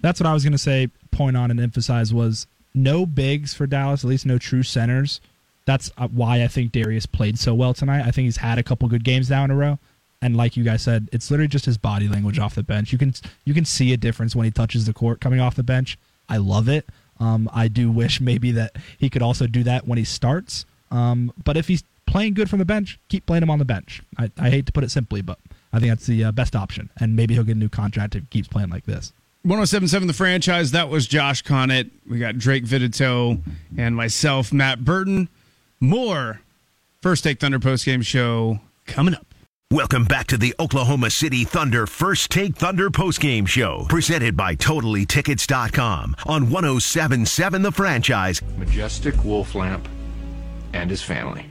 That's 0.00 0.20
what 0.20 0.26
I 0.28 0.32
was 0.32 0.44
going 0.44 0.52
to 0.52 0.58
say. 0.58 0.88
Point 1.10 1.36
on 1.36 1.50
and 1.50 1.58
emphasize 1.58 2.14
was 2.14 2.46
no 2.72 3.04
bigs 3.04 3.52
for 3.54 3.66
Dallas, 3.66 4.04
at 4.04 4.10
least 4.10 4.24
no 4.24 4.38
true 4.38 4.62
centers. 4.62 5.20
That's 5.68 5.92
uh, 5.98 6.08
why 6.08 6.42
I 6.42 6.48
think 6.48 6.72
Darius 6.72 7.04
played 7.04 7.38
so 7.38 7.54
well 7.54 7.74
tonight. 7.74 8.00
I 8.00 8.10
think 8.10 8.24
he's 8.24 8.38
had 8.38 8.58
a 8.58 8.62
couple 8.62 8.88
good 8.88 9.04
games 9.04 9.28
now 9.28 9.44
in 9.44 9.50
a 9.50 9.54
row, 9.54 9.78
and 10.22 10.34
like 10.34 10.56
you 10.56 10.64
guys 10.64 10.80
said, 10.80 11.10
it's 11.12 11.30
literally 11.30 11.46
just 11.46 11.66
his 11.66 11.76
body 11.76 12.08
language 12.08 12.38
off 12.38 12.54
the 12.54 12.62
bench. 12.62 12.90
You 12.90 12.96
can 12.96 13.12
you 13.44 13.52
can 13.52 13.66
see 13.66 13.92
a 13.92 13.98
difference 13.98 14.34
when 14.34 14.46
he 14.46 14.50
touches 14.50 14.86
the 14.86 14.94
court 14.94 15.20
coming 15.20 15.40
off 15.40 15.56
the 15.56 15.62
bench. 15.62 15.98
I 16.26 16.38
love 16.38 16.70
it. 16.70 16.88
Um, 17.20 17.50
I 17.52 17.68
do 17.68 17.90
wish 17.90 18.18
maybe 18.18 18.50
that 18.52 18.76
he 18.96 19.10
could 19.10 19.20
also 19.20 19.46
do 19.46 19.62
that 19.64 19.86
when 19.86 19.98
he 19.98 20.04
starts. 20.04 20.64
Um, 20.90 21.34
but 21.44 21.58
if 21.58 21.68
he's 21.68 21.84
playing 22.06 22.32
good 22.32 22.48
from 22.48 22.60
the 22.60 22.64
bench, 22.64 22.98
keep 23.10 23.26
playing 23.26 23.42
him 23.42 23.50
on 23.50 23.58
the 23.58 23.66
bench. 23.66 24.00
I, 24.16 24.30
I 24.38 24.48
hate 24.48 24.64
to 24.66 24.72
put 24.72 24.84
it 24.84 24.90
simply, 24.90 25.20
but 25.20 25.38
I 25.70 25.80
think 25.80 25.90
that's 25.90 26.06
the 26.06 26.24
uh, 26.24 26.32
best 26.32 26.56
option. 26.56 26.88
And 26.98 27.14
maybe 27.14 27.34
he'll 27.34 27.44
get 27.44 27.56
a 27.56 27.58
new 27.58 27.68
contract 27.68 28.14
if 28.14 28.22
he 28.22 28.28
keeps 28.28 28.48
playing 28.48 28.70
like 28.70 28.86
this. 28.86 29.12
1077 29.42 30.08
The 30.08 30.14
Franchise. 30.14 30.70
That 30.70 30.88
was 30.88 31.06
Josh 31.06 31.44
Connett. 31.44 31.90
We 32.08 32.18
got 32.18 32.38
Drake 32.38 32.64
Vidito 32.64 33.42
and 33.76 33.94
myself, 33.94 34.50
Matt 34.50 34.82
Burton. 34.82 35.28
More 35.80 36.40
First 37.02 37.24
Take 37.24 37.40
Thunder 37.40 37.58
postgame 37.58 38.04
show 38.04 38.58
coming 38.86 39.14
up. 39.14 39.26
Welcome 39.70 40.04
back 40.06 40.26
to 40.28 40.38
the 40.38 40.54
Oklahoma 40.58 41.10
City 41.10 41.44
Thunder 41.44 41.86
First 41.86 42.30
Take 42.30 42.56
Thunder 42.56 42.88
postgame 42.90 43.46
show, 43.46 43.84
presented 43.88 44.36
by 44.36 44.56
TotallyTickets.com 44.56 46.16
on 46.26 46.50
1077 46.50 47.62
The 47.62 47.70
Franchise. 47.72 48.42
majestic 48.56 49.22
wolf 49.24 49.54
lamp 49.54 49.86
and 50.72 50.90
his 50.90 51.02
family. 51.02 51.46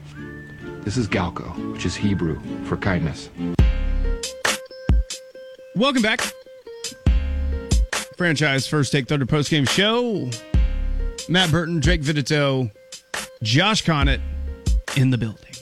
This 0.81 0.97
is 0.97 1.07
Galco, 1.07 1.73
which 1.73 1.85
is 1.85 1.95
Hebrew 1.95 2.39
for 2.65 2.75
kindness. 2.77 3.29
Welcome 5.75 6.01
back. 6.01 6.21
Franchise 8.17 8.65
First 8.67 8.91
Take 8.91 9.07
Thunder 9.07 9.25
postgame 9.27 9.69
show. 9.69 10.29
Matt 11.29 11.51
Burton, 11.51 11.79
Drake 11.79 12.01
Vidito, 12.01 12.71
Josh 13.43 13.83
Connett 13.83 14.21
in 14.95 15.11
the 15.11 15.17
building. 15.17 15.53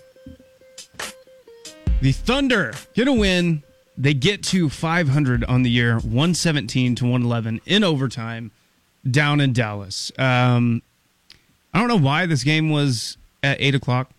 The 2.02 2.12
Thunder 2.12 2.74
get 2.94 3.08
a 3.08 3.14
win. 3.14 3.64
They 3.98 4.14
get 4.14 4.44
to 4.46 4.70
500 4.70 5.44
on 5.46 5.64
the 5.64 5.70
year, 5.70 5.94
117 5.96 6.96
to 6.96 7.04
111 7.06 7.62
in 7.66 7.84
overtime 7.84 8.52
down 9.10 9.40
in 9.40 9.54
Dallas. 9.54 10.12
Um, 10.18 10.82
I 11.74 11.80
don't 11.80 11.88
know 11.88 11.98
why 11.98 12.26
this 12.26 12.44
game 12.44 12.70
was 12.70 13.18
at 13.42 13.58
8 13.60 13.76
o'clock. 13.76 14.12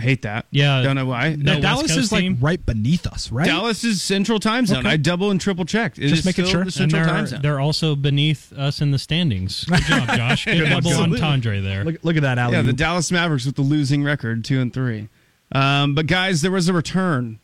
Hate 0.00 0.22
that. 0.22 0.46
Yeah. 0.50 0.82
Don't 0.82 0.96
know 0.96 1.06
why. 1.06 1.34
No, 1.36 1.52
West 1.52 1.62
Dallas 1.62 1.82
Coast 1.82 1.96
is 1.98 2.12
like 2.12 2.22
team? 2.22 2.38
right 2.40 2.64
beneath 2.64 3.06
us, 3.06 3.30
right? 3.30 3.46
Dallas 3.46 3.84
is 3.84 4.02
Central 4.02 4.40
Time 4.40 4.66
Zone. 4.66 4.78
Okay. 4.78 4.88
I 4.90 4.96
double 4.96 5.30
and 5.30 5.40
triple 5.40 5.64
checked. 5.64 5.98
It 5.98 6.08
Just 6.08 6.20
is 6.20 6.24
making 6.26 6.46
still 6.46 6.58
sure. 6.60 6.64
the 6.64 6.70
Central 6.70 7.04
Time 7.04 7.14
they're, 7.16 7.26
Zone. 7.26 7.42
they're 7.42 7.60
also 7.60 7.94
beneath 7.94 8.52
us 8.54 8.80
in 8.80 8.90
the 8.90 8.98
standings. 8.98 9.64
Good 9.64 9.82
job, 9.82 10.08
Josh. 10.16 10.44
Good 10.46 10.68
double 10.68 10.88
Absolutely. 10.90 11.18
entendre 11.18 11.60
there. 11.60 11.84
Look, 11.84 11.96
look 12.02 12.16
at 12.16 12.22
that, 12.22 12.38
alley. 12.38 12.54
Yeah, 12.56 12.62
the 12.62 12.72
Dallas 12.72 13.12
Mavericks 13.12 13.46
with 13.46 13.56
the 13.56 13.62
losing 13.62 14.02
record, 14.02 14.44
two 14.44 14.60
and 14.60 14.72
three. 14.72 15.08
Um, 15.52 15.94
but 15.94 16.06
guys, 16.06 16.42
there 16.42 16.50
was 16.50 16.68
a 16.68 16.72
return 16.72 17.38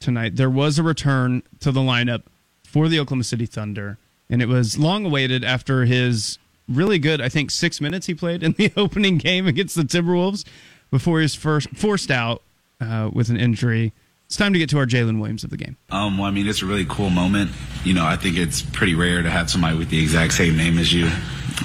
tonight. 0.00 0.36
There 0.36 0.50
was 0.50 0.78
a 0.78 0.82
return 0.82 1.42
to 1.60 1.70
the 1.70 1.80
lineup 1.80 2.22
for 2.64 2.88
the 2.88 2.98
Oklahoma 3.00 3.24
City 3.24 3.46
Thunder, 3.46 3.98
and 4.28 4.40
it 4.42 4.46
was 4.48 4.78
long 4.78 5.04
awaited 5.06 5.44
after 5.44 5.84
his 5.84 6.38
really 6.68 6.98
good, 6.98 7.20
I 7.20 7.28
think, 7.28 7.50
six 7.50 7.80
minutes 7.80 8.06
he 8.06 8.14
played 8.14 8.42
in 8.42 8.52
the 8.52 8.72
opening 8.76 9.18
game 9.18 9.46
against 9.46 9.74
the 9.76 9.82
Timberwolves 9.82 10.44
before 10.90 11.18
he 11.18 11.22
was 11.22 11.34
first 11.34 11.70
forced 11.70 12.10
out 12.10 12.42
uh, 12.80 13.10
with 13.12 13.28
an 13.28 13.36
injury. 13.36 13.92
It's 14.26 14.36
time 14.36 14.52
to 14.52 14.60
get 14.60 14.70
to 14.70 14.78
our 14.78 14.86
Jalen 14.86 15.18
Williams 15.18 15.42
of 15.42 15.50
the 15.50 15.56
game. 15.56 15.76
Um, 15.90 16.16
well, 16.16 16.28
I 16.28 16.30
mean, 16.30 16.46
it's 16.46 16.62
a 16.62 16.66
really 16.66 16.86
cool 16.88 17.10
moment. 17.10 17.50
You 17.82 17.94
know, 17.94 18.06
I 18.06 18.14
think 18.14 18.36
it's 18.36 18.62
pretty 18.62 18.94
rare 18.94 19.22
to 19.22 19.30
have 19.30 19.50
somebody 19.50 19.76
with 19.76 19.90
the 19.90 20.00
exact 20.00 20.34
same 20.34 20.56
name 20.56 20.78
as 20.78 20.92
you. 20.92 21.10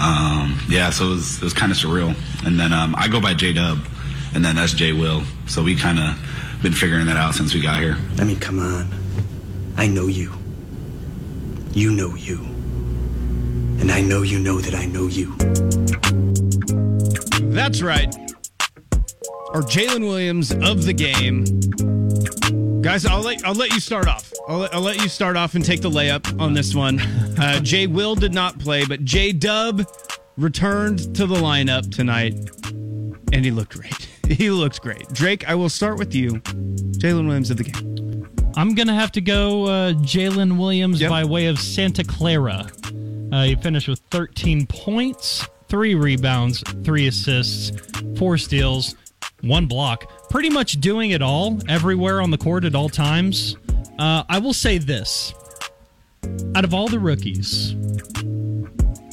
Um, 0.01 0.59
yeah, 0.67 0.89
so 0.89 1.05
it 1.05 1.09
was, 1.09 1.37
it 1.37 1.43
was 1.43 1.53
kind 1.53 1.71
of 1.71 1.77
surreal. 1.77 2.15
And 2.43 2.59
then 2.59 2.73
um, 2.73 2.95
I 2.97 3.07
go 3.07 3.21
by 3.21 3.35
J 3.35 3.53
Dub, 3.53 3.85
and 4.33 4.43
then 4.43 4.55
that's 4.55 4.73
J 4.73 4.93
Will. 4.93 5.21
So 5.45 5.61
we 5.61 5.75
kind 5.75 5.99
of 5.99 6.17
been 6.63 6.73
figuring 6.73 7.05
that 7.05 7.17
out 7.17 7.35
since 7.35 7.53
we 7.53 7.61
got 7.61 7.79
here. 7.79 7.97
I 8.17 8.23
mean, 8.23 8.39
come 8.39 8.57
on. 8.57 8.89
I 9.77 9.85
know 9.87 10.07
you. 10.07 10.33
You 11.73 11.91
know 11.91 12.15
you. 12.15 12.37
And 13.79 13.91
I 13.91 14.01
know 14.01 14.23
you 14.23 14.39
know 14.39 14.59
that 14.59 14.73
I 14.73 14.85
know 14.87 15.05
you. 15.05 15.35
That's 17.53 17.83
right. 17.83 18.11
Our 19.55 19.61
Jalen 19.61 20.01
Williams 20.01 20.51
of 20.51 20.83
the 20.83 20.91
game. 20.91 21.45
Guys, 22.81 23.05
I'll 23.05 23.21
let 23.21 23.45
I'll 23.45 23.53
let 23.55 23.71
you 23.71 23.79
start 23.79 24.05
off. 24.05 24.29
I'll 24.49 24.57
let, 24.57 24.75
I'll 24.75 24.81
let 24.81 25.01
you 25.01 25.07
start 25.07 25.37
off 25.37 25.55
and 25.55 25.63
take 25.63 25.79
the 25.79 25.89
layup 25.89 26.41
on 26.41 26.53
this 26.53 26.75
one. 26.75 26.99
Uh, 27.39 27.61
Jay 27.61 27.87
Will 27.87 28.15
did 28.15 28.33
not 28.33 28.59
play, 28.59 28.83
but 28.85 29.05
J 29.05 29.31
Dub 29.31 29.87
returned 30.35 31.15
to 31.15 31.25
the 31.25 31.35
lineup 31.35 31.89
tonight, 31.89 32.33
and 33.31 33.45
he 33.45 33.51
looked 33.51 33.77
great. 33.79 34.09
He 34.27 34.49
looked 34.49 34.81
great. 34.81 35.07
Drake, 35.09 35.47
I 35.47 35.53
will 35.53 35.69
start 35.69 35.99
with 35.99 36.15
you. 36.15 36.31
Jalen 36.97 37.27
Williams 37.27 37.51
of 37.51 37.57
the 37.57 37.63
game. 37.63 38.27
I'm 38.57 38.73
gonna 38.73 38.95
have 38.95 39.11
to 39.13 39.21
go 39.21 39.65
uh, 39.65 39.93
Jalen 39.93 40.57
Williams 40.57 40.99
Yep. 40.99 41.09
by 41.11 41.23
way 41.23 41.45
of 41.45 41.59
Santa 41.59 42.03
Clara. 42.03 42.67
Uh, 43.31 43.43
he 43.43 43.55
finished 43.55 43.87
with 43.87 44.01
13 44.11 44.65
points, 44.65 45.47
three 45.69 45.93
rebounds, 45.95 46.61
three 46.83 47.05
assists, 47.07 47.71
four 48.17 48.37
steals, 48.39 48.95
one 49.41 49.65
block. 49.65 50.29
Pretty 50.29 50.49
much 50.49 50.79
doing 50.81 51.11
it 51.11 51.21
all 51.21 51.59
everywhere 51.67 52.21
on 52.21 52.31
the 52.31 52.37
court 52.37 52.65
at 52.65 52.75
all 52.75 52.89
times. 52.89 53.57
Uh, 53.99 54.23
I 54.29 54.39
will 54.39 54.53
say 54.53 54.77
this: 54.77 55.33
out 56.55 56.63
of 56.63 56.73
all 56.73 56.87
the 56.87 56.99
rookies, 56.99 57.73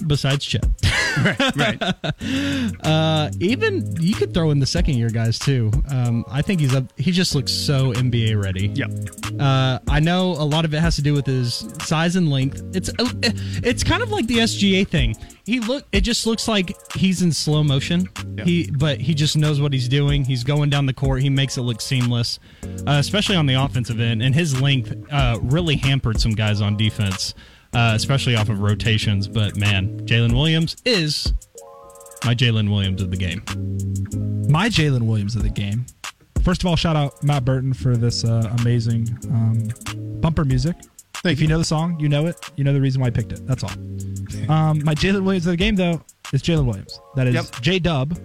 besides 0.06 0.44
Chet, 0.44 0.64
Right. 1.22 1.56
Right. 1.56 2.74
Uh, 2.84 3.30
even 3.40 3.94
you 4.00 4.14
could 4.14 4.32
throw 4.34 4.50
in 4.50 4.58
the 4.58 4.66
second 4.66 4.94
year 4.94 5.10
guys 5.10 5.38
too. 5.38 5.70
Um, 5.90 6.24
I 6.30 6.42
think 6.42 6.60
he's 6.60 6.74
up. 6.74 6.84
He 6.98 7.12
just 7.12 7.34
looks 7.34 7.52
so 7.52 7.92
NBA 7.92 8.42
ready. 8.42 8.68
yeah. 8.68 8.86
Uh, 9.42 9.78
I 9.88 10.00
know 10.00 10.32
a 10.32 10.44
lot 10.44 10.64
of 10.64 10.74
it 10.74 10.80
has 10.80 10.96
to 10.96 11.02
do 11.02 11.12
with 11.14 11.26
his 11.26 11.66
size 11.82 12.16
and 12.16 12.30
length. 12.30 12.62
It's 12.74 12.88
uh, 12.88 13.08
it's 13.62 13.84
kind 13.84 14.02
of 14.02 14.10
like 14.10 14.26
the 14.26 14.36
SGA 14.38 14.86
thing. 14.86 15.14
He 15.44 15.60
look 15.60 15.84
it 15.92 16.02
just 16.02 16.26
looks 16.26 16.46
like 16.48 16.74
he's 16.94 17.22
in 17.22 17.32
slow 17.32 17.62
motion. 17.62 18.08
Yeah. 18.36 18.44
He 18.44 18.70
but 18.70 19.00
he 19.00 19.14
just 19.14 19.36
knows 19.36 19.60
what 19.60 19.72
he's 19.72 19.88
doing. 19.88 20.24
He's 20.24 20.44
going 20.44 20.70
down 20.70 20.86
the 20.86 20.94
court. 20.94 21.22
He 21.22 21.30
makes 21.30 21.56
it 21.56 21.62
look 21.62 21.80
seamless, 21.80 22.38
uh, 22.62 22.96
especially 22.98 23.36
on 23.36 23.46
the 23.46 23.54
offensive 23.54 24.00
end. 24.00 24.22
And 24.22 24.34
his 24.34 24.60
length 24.60 24.94
uh, 25.10 25.38
really 25.42 25.76
hampered 25.76 26.20
some 26.20 26.32
guys 26.32 26.60
on 26.60 26.76
defense, 26.76 27.34
uh, 27.74 27.92
especially 27.94 28.36
off 28.36 28.48
of 28.48 28.60
rotations. 28.60 29.28
But 29.28 29.56
man, 29.56 30.00
Jalen 30.06 30.32
Williams 30.34 30.76
is 30.84 31.32
my 32.24 32.34
Jalen 32.34 32.70
Williams 32.70 33.02
of 33.02 33.10
the 33.10 33.16
game. 33.16 33.42
my 34.50 34.68
Jalen 34.68 35.02
Williams 35.02 35.34
of 35.36 35.42
the 35.42 35.50
game. 35.50 35.86
First 36.44 36.62
of 36.62 36.66
all, 36.66 36.76
shout 36.76 36.96
out 36.96 37.22
Matt 37.22 37.44
Burton 37.44 37.72
for 37.72 37.96
this 37.96 38.24
uh, 38.24 38.52
amazing 38.60 39.08
um, 39.30 39.68
bumper 40.20 40.44
music. 40.44 40.74
if 41.24 41.40
you 41.40 41.46
know 41.46 41.58
the 41.58 41.64
song, 41.64 41.98
you 42.00 42.08
know 42.08 42.26
it. 42.26 42.36
You 42.56 42.64
know 42.64 42.72
the 42.72 42.80
reason 42.80 43.00
why 43.00 43.06
I 43.08 43.10
picked 43.10 43.32
it. 43.32 43.46
That's 43.46 43.62
all. 43.62 43.70
Um, 44.48 44.82
my 44.84 44.94
Jalen 44.94 45.22
Williams 45.22 45.46
of 45.46 45.52
the 45.52 45.56
game, 45.56 45.76
though, 45.76 46.02
is 46.32 46.42
Jalen 46.42 46.66
Williams. 46.66 46.98
That 47.14 47.28
is 47.28 47.34
Yep. 47.34 47.44
J 47.60 47.78
Dub. 47.78 48.18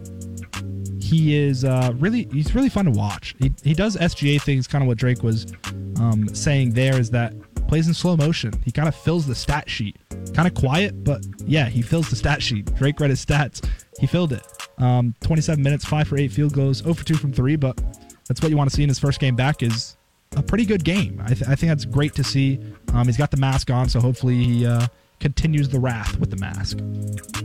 He 0.99 1.35
is 1.37 1.63
uh, 1.63 1.93
really 1.97 2.27
he's 2.33 2.53
really 2.55 2.69
fun 2.69 2.85
to 2.85 2.91
watch. 2.91 3.35
He, 3.39 3.51
he 3.63 3.73
does 3.73 3.95
SGA 3.95 4.41
things, 4.41 4.67
kind 4.67 4.83
of 4.83 4.87
what 4.87 4.97
Drake 4.97 5.23
was 5.23 5.53
um, 5.99 6.27
saying 6.33 6.73
there 6.73 6.99
is 6.99 7.09
that 7.11 7.33
plays 7.67 7.87
in 7.87 7.93
slow 7.93 8.15
motion. 8.17 8.53
He 8.63 8.71
kind 8.71 8.87
of 8.87 8.95
fills 8.95 9.27
the 9.27 9.35
stat 9.35 9.69
sheet. 9.69 9.97
Kind 10.33 10.47
of 10.47 10.53
quiet, 10.53 11.03
but 11.03 11.25
yeah, 11.45 11.67
he 11.67 11.81
fills 11.81 12.09
the 12.09 12.15
stat 12.15 12.41
sheet. 12.41 12.73
Drake 12.75 12.99
read 12.99 13.09
his 13.09 13.25
stats. 13.25 13.67
He 13.99 14.07
filled 14.07 14.33
it. 14.33 14.43
Um, 14.77 15.15
27 15.21 15.63
minutes, 15.63 15.85
5 15.85 16.07
for 16.07 16.17
8 16.17 16.31
field 16.31 16.53
goals, 16.53 16.79
0 16.79 16.93
for 16.93 17.03
2 17.03 17.15
from 17.15 17.33
3, 17.33 17.55
but 17.55 17.81
that's 18.27 18.41
what 18.41 18.51
you 18.51 18.57
want 18.57 18.69
to 18.69 18.75
see 18.75 18.83
in 18.83 18.89
his 18.89 18.99
first 18.99 19.19
game 19.19 19.35
back 19.35 19.63
is 19.63 19.97
a 20.35 20.43
pretty 20.43 20.65
good 20.65 20.83
game. 20.83 21.21
I, 21.23 21.29
th- 21.33 21.49
I 21.49 21.55
think 21.55 21.71
that's 21.71 21.85
great 21.85 22.13
to 22.15 22.23
see. 22.23 22.59
Um, 22.93 23.05
he's 23.07 23.17
got 23.17 23.31
the 23.31 23.37
mask 23.37 23.71
on, 23.71 23.89
so 23.89 23.99
hopefully 23.99 24.35
he 24.35 24.65
uh, 24.65 24.87
continues 25.19 25.69
the 25.69 25.79
wrath 25.79 26.19
with 26.19 26.29
the 26.29 26.37
mask. 26.37 26.77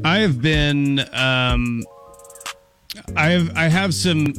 I 0.05 0.19
have 0.19 0.43
been 0.43 1.01
um 1.13 1.83
I 3.17 3.31
have 3.31 3.57
I 3.57 3.69
have 3.69 3.95
some 3.95 4.35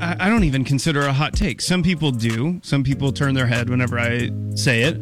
I 0.00 0.16
I 0.20 0.28
don't 0.28 0.44
even 0.44 0.64
consider 0.64 1.02
a 1.02 1.12
hot 1.12 1.32
take. 1.34 1.60
Some 1.60 1.82
people 1.82 2.10
do. 2.10 2.60
Some 2.62 2.82
people 2.84 3.12
turn 3.12 3.34
their 3.34 3.46
head 3.46 3.68
whenever 3.70 3.98
I 3.98 4.30
say 4.54 4.82
it. 4.82 4.96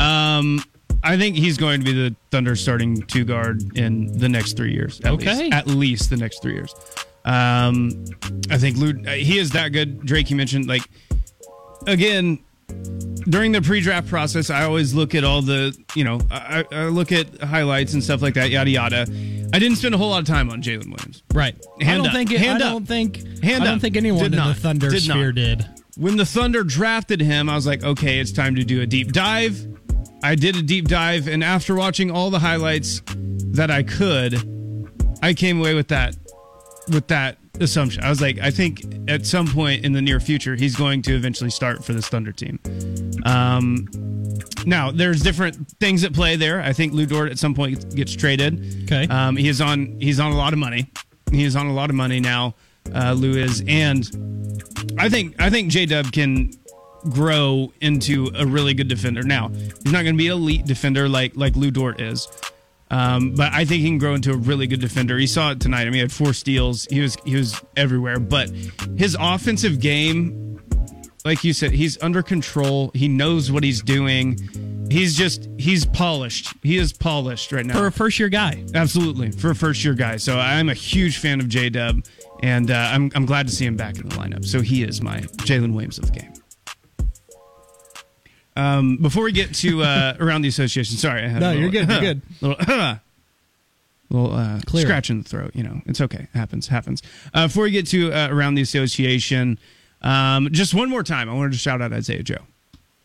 Um 0.00 0.62
I 1.04 1.16
think 1.16 1.34
he's 1.34 1.58
going 1.58 1.80
to 1.80 1.84
be 1.84 1.92
the 1.92 2.14
Thunder 2.30 2.54
starting 2.54 3.02
two 3.02 3.24
guard 3.24 3.76
in 3.76 4.16
the 4.18 4.28
next 4.28 4.56
three 4.56 4.72
years. 4.72 5.00
At 5.00 5.12
Okay. 5.14 5.36
least, 5.36 5.52
at 5.52 5.66
least 5.66 6.10
the 6.10 6.16
next 6.16 6.42
three 6.42 6.52
years. 6.54 6.72
Um, 7.24 8.04
I 8.50 8.56
think 8.58 8.76
Lou, 8.76 8.92
he 9.12 9.38
is 9.38 9.50
that 9.50 9.70
good. 9.70 10.00
Drake, 10.06 10.30
you 10.30 10.36
mentioned 10.36 10.68
like 10.68 10.82
again 11.88 12.38
during 13.28 13.52
the 13.52 13.62
pre-draft 13.62 14.08
process, 14.08 14.50
I 14.50 14.64
always 14.64 14.94
look 14.94 15.14
at 15.14 15.22
all 15.24 15.42
the, 15.42 15.76
you 15.94 16.04
know, 16.04 16.20
I, 16.30 16.64
I 16.72 16.84
look 16.86 17.12
at 17.12 17.40
highlights 17.40 17.92
and 17.94 18.02
stuff 18.02 18.20
like 18.22 18.34
that, 18.34 18.50
yada 18.50 18.70
yada. 18.70 19.02
I 19.54 19.58
didn't 19.58 19.76
spend 19.76 19.94
a 19.94 19.98
whole 19.98 20.10
lot 20.10 20.20
of 20.20 20.26
time 20.26 20.50
on 20.50 20.62
Jalen 20.62 20.86
Williams. 20.86 21.22
Right. 21.32 21.54
I 21.80 21.84
Hand 21.84 21.98
don't 21.98 22.08
up. 22.08 22.12
think 22.14 22.30
it, 22.32 22.40
Hand 22.40 22.62
I 22.62 22.66
up. 22.66 22.72
don't 22.72 22.86
think 22.86 23.16
Hand 23.42 23.62
I 23.62 23.66
don't 23.66 23.74
up. 23.76 23.80
think 23.80 23.96
anyone 23.96 24.22
Did 24.24 24.32
in 24.32 24.38
not. 24.38 24.54
the 24.54 24.60
Thunder 24.60 24.88
Did 24.90 25.06
not. 25.08 25.14
sphere 25.14 25.32
did. 25.32 25.66
When 25.96 26.16
the 26.16 26.24
Thunder 26.26 26.64
drafted 26.64 27.20
him, 27.20 27.48
I 27.48 27.54
was 27.54 27.66
like, 27.66 27.84
okay, 27.84 28.18
it's 28.18 28.32
time 28.32 28.54
to 28.56 28.64
do 28.64 28.80
a 28.80 28.86
deep 28.86 29.12
dive. 29.12 29.66
I 30.24 30.34
did 30.36 30.56
a 30.56 30.62
deep 30.62 30.88
dive, 30.88 31.28
and 31.28 31.44
after 31.44 31.74
watching 31.74 32.10
all 32.10 32.30
the 32.30 32.38
highlights 32.38 33.02
that 33.52 33.70
I 33.70 33.82
could, 33.82 34.36
I 35.22 35.34
came 35.34 35.58
away 35.60 35.74
with 35.74 35.88
that 35.88 36.16
with 36.88 37.08
that 37.08 37.38
assumption. 37.60 38.02
I 38.02 38.08
was 38.08 38.20
like, 38.20 38.38
I 38.38 38.50
think 38.50 38.84
at 39.08 39.26
some 39.26 39.46
point 39.46 39.84
in 39.84 39.92
the 39.92 40.02
near 40.02 40.20
future, 40.20 40.54
he's 40.56 40.76
going 40.76 41.02
to 41.02 41.14
eventually 41.14 41.50
start 41.50 41.84
for 41.84 41.92
this 41.92 42.08
Thunder 42.08 42.32
team. 42.32 42.58
Um, 43.24 43.86
now, 44.64 44.90
there's 44.90 45.22
different 45.22 45.68
things 45.80 46.04
at 46.04 46.12
play 46.12 46.36
there. 46.36 46.60
I 46.60 46.72
think 46.72 46.92
Lu 46.92 47.06
Dort 47.06 47.30
at 47.30 47.38
some 47.38 47.54
point 47.54 47.94
gets 47.94 48.14
traded. 48.14 48.84
Okay. 48.84 49.06
Um, 49.08 49.36
he 49.36 49.48
is 49.48 49.60
on 49.60 49.98
he's 50.00 50.20
on 50.20 50.32
a 50.32 50.36
lot 50.36 50.52
of 50.52 50.58
money. 50.58 50.90
He 51.30 51.44
is 51.44 51.56
on 51.56 51.66
a 51.66 51.72
lot 51.72 51.90
of 51.90 51.96
money 51.96 52.20
now. 52.20 52.54
Uh, 52.94 53.12
Lou 53.12 53.32
is, 53.32 53.62
and 53.66 54.04
I 54.98 55.08
think 55.08 55.40
I 55.40 55.50
think 55.50 55.70
J 55.70 55.86
Dub 55.86 56.12
can 56.12 56.50
grow 57.10 57.72
into 57.80 58.30
a 58.36 58.46
really 58.46 58.74
good 58.74 58.88
defender. 58.88 59.22
Now 59.22 59.48
he's 59.48 59.92
not 59.92 60.02
going 60.02 60.14
to 60.14 60.18
be 60.18 60.28
an 60.28 60.34
elite 60.34 60.66
defender 60.66 61.08
like 61.08 61.32
like 61.36 61.56
Lu 61.56 61.70
Dort 61.70 62.00
is, 62.00 62.28
um, 62.92 63.34
but 63.34 63.52
I 63.54 63.64
think 63.64 63.80
he 63.80 63.88
can 63.88 63.96
grow 63.96 64.14
into 64.14 64.32
a 64.32 64.36
really 64.36 64.66
good 64.66 64.80
defender. 64.80 65.16
He 65.16 65.26
saw 65.26 65.52
it 65.52 65.60
tonight. 65.60 65.82
I 65.82 65.84
mean, 65.86 65.94
he 65.94 66.00
had 66.00 66.12
four 66.12 66.34
steals. 66.34 66.86
He 66.90 67.00
was 67.00 67.16
he 67.24 67.34
was 67.34 67.60
everywhere. 67.74 68.20
But 68.20 68.50
his 68.96 69.16
offensive 69.18 69.80
game, 69.80 70.60
like 71.24 71.42
you 71.42 71.54
said, 71.54 71.72
he's 71.72 72.00
under 72.02 72.22
control. 72.22 72.90
He 72.94 73.08
knows 73.08 73.50
what 73.50 73.64
he's 73.64 73.82
doing. 73.82 74.38
He's 74.90 75.16
just 75.16 75.48
he's 75.56 75.86
polished. 75.86 76.52
He 76.62 76.76
is 76.76 76.92
polished 76.92 77.50
right 77.50 77.64
now 77.64 77.78
For 77.78 77.86
a 77.86 77.92
first 77.92 78.18
year 78.18 78.28
guy. 78.28 78.62
Absolutely, 78.74 79.30
for 79.30 79.50
a 79.50 79.54
first 79.54 79.82
year 79.82 79.94
guy. 79.94 80.18
So 80.18 80.38
I'm 80.38 80.68
a 80.68 80.74
huge 80.74 81.16
fan 81.16 81.40
of 81.40 81.48
J 81.48 81.70
Dub, 81.70 82.04
and 82.42 82.70
uh, 82.70 82.90
I'm 82.92 83.10
I'm 83.14 83.24
glad 83.24 83.46
to 83.48 83.54
see 83.54 83.64
him 83.64 83.76
back 83.76 83.96
in 83.96 84.06
the 84.06 84.16
lineup. 84.16 84.44
So 84.44 84.60
he 84.60 84.82
is 84.82 85.00
my 85.00 85.20
Jalen 85.46 85.72
Williams 85.72 85.98
of 85.98 86.12
the 86.12 86.20
game. 86.20 86.31
Um, 88.56 88.96
before 88.98 89.24
we 89.24 89.32
get 89.32 89.54
to 89.56 89.82
uh, 89.82 90.16
around 90.20 90.42
the 90.42 90.48
association, 90.48 90.96
sorry, 90.96 91.24
I 91.24 91.28
had 91.28 91.40
No, 91.40 91.50
a 91.50 91.54
you're 91.54 91.70
little, 91.70 91.86
good, 91.86 92.02
you're 92.02 92.14
good. 92.14 92.22
little, 92.40 92.98
little 94.10 94.34
uh, 94.34 94.60
scratch 94.76 95.10
in 95.10 95.22
the 95.22 95.28
throat. 95.28 95.52
You 95.54 95.62
know, 95.62 95.80
it's 95.86 96.00
okay. 96.00 96.26
Happens, 96.34 96.66
happens. 96.68 97.02
Uh, 97.32 97.46
before 97.46 97.64
we 97.64 97.70
get 97.70 97.86
to 97.88 98.12
uh, 98.12 98.28
around 98.30 98.54
the 98.54 98.62
association, 98.62 99.58
um, 100.02 100.48
just 100.52 100.74
one 100.74 100.90
more 100.90 101.02
time, 101.02 101.30
I 101.30 101.34
wanted 101.34 101.52
to 101.52 101.58
shout 101.58 101.80
out 101.80 101.92
Isaiah 101.92 102.22
Joe. 102.22 102.36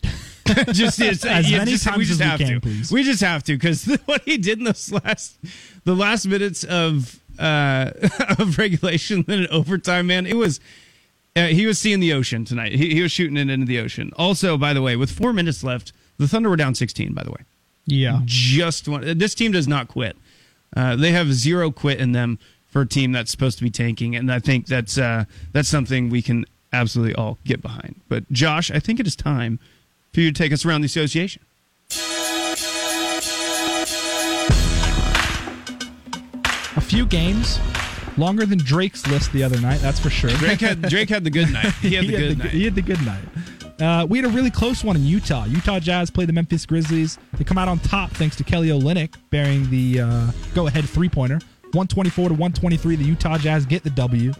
just 0.71 1.01
As 1.01 1.23
yeah, 1.49 1.59
many 1.59 1.71
just- 1.71 1.83
times 1.85 1.97
we 1.97 2.05
just 2.05 2.19
as 2.21 2.25
we 2.25 2.29
have 2.29 2.39
can, 2.39 2.47
to. 2.55 2.59
please. 2.61 2.91
We 2.91 3.03
just 3.03 3.21
have 3.21 3.43
to 3.43 3.53
because 3.53 3.85
what 4.05 4.23
he 4.23 4.37
did 4.37 4.59
in 4.59 4.65
those 4.65 4.91
last, 4.91 5.37
the 5.83 5.95
last 5.95 6.25
minutes 6.27 6.63
of 6.63 7.19
uh 7.39 7.91
of 8.39 8.57
regulation 8.57 9.23
and 9.27 9.47
overtime, 9.47 10.07
man, 10.07 10.25
it 10.25 10.35
was. 10.35 10.59
Uh, 11.37 11.47
he 11.47 11.65
was 11.67 11.77
seeing 11.77 11.99
the 11.99 12.13
ocean 12.13 12.43
tonight. 12.45 12.71
He, 12.73 12.95
he 12.95 13.01
was 13.01 13.11
shooting 13.11 13.37
it 13.37 13.49
into 13.49 13.65
the 13.67 13.79
ocean. 13.79 14.11
Also, 14.17 14.57
by 14.57 14.73
the 14.73 14.81
way, 14.81 14.95
with 14.95 15.11
four 15.11 15.33
minutes 15.33 15.63
left, 15.63 15.93
the 16.17 16.27
Thunder 16.27 16.49
were 16.49 16.55
down 16.55 16.73
16. 16.73 17.13
By 17.13 17.23
the 17.23 17.29
way, 17.31 17.41
Yeah. 17.85 18.21
just 18.25 18.87
one. 18.87 19.17
This 19.17 19.35
team 19.35 19.51
does 19.51 19.67
not 19.67 19.87
quit. 19.87 20.17
Uh, 20.75 20.95
they 20.95 21.11
have 21.11 21.31
zero 21.33 21.69
quit 21.71 21.99
in 22.01 22.11
them 22.11 22.39
for 22.69 22.81
a 22.81 22.87
team 22.87 23.11
that's 23.11 23.29
supposed 23.31 23.57
to 23.59 23.63
be 23.63 23.69
tanking, 23.69 24.15
and 24.15 24.31
I 24.31 24.39
think 24.39 24.65
that's 24.67 24.97
uh, 24.97 25.25
that's 25.53 25.69
something 25.69 26.09
we 26.09 26.21
can 26.21 26.45
absolutely 26.73 27.15
all 27.15 27.37
get 27.45 27.61
behind. 27.61 28.01
But 28.09 28.29
Josh, 28.31 28.69
I 28.71 28.79
think 28.79 28.99
it 28.99 29.07
is 29.07 29.15
time 29.15 29.59
for 30.13 30.19
you 30.21 30.31
to 30.31 30.37
take 30.37 30.51
us 30.51 30.65
around 30.65 30.81
the 30.81 30.85
association. 30.87 31.43
A 36.75 36.81
few 36.81 37.05
games, 37.05 37.59
longer 38.17 38.45
than 38.45 38.59
Drake's 38.59 39.05
list 39.07 39.31
the 39.31 39.43
other 39.43 39.59
night, 39.61 39.79
that's 39.79 39.99
for 39.99 40.09
sure. 40.09 40.29
Drake 40.31 40.61
had 40.61 40.81
Drake 40.89 41.09
had 41.09 41.23
the 41.23 41.29
good 41.29 41.51
night. 41.51 41.73
He 41.81 41.95
had 41.95 42.05
the 42.05 42.17
good 42.17 42.37
night. 42.37 42.51
He 42.51 42.65
had 42.65 42.75
the 42.75 42.81
good 42.81 43.05
night. 43.05 43.23
Uh, 43.79 44.05
we 44.09 44.17
had 44.17 44.25
a 44.25 44.29
really 44.29 44.49
close 44.49 44.83
one 44.83 44.95
in 44.95 45.03
Utah. 45.03 45.45
Utah 45.45 45.79
Jazz 45.79 46.09
played 46.09 46.27
the 46.27 46.33
Memphis 46.33 46.65
Grizzlies. 46.65 47.19
They 47.33 47.43
come 47.43 47.59
out 47.59 47.67
on 47.67 47.77
top 47.79 48.09
thanks 48.11 48.35
to 48.37 48.43
Kelly 48.43 48.69
Olynyk 48.69 49.13
bearing 49.29 49.69
the 49.69 50.01
uh, 50.01 50.31
go-ahead 50.55 50.89
three-pointer. 50.89 51.39
124 51.73 52.29
to 52.29 52.33
123. 52.33 52.95
The 52.95 53.03
Utah 53.03 53.37
Jazz 53.37 53.65
get 53.65 53.83
the 53.83 53.91
W. 53.91 54.33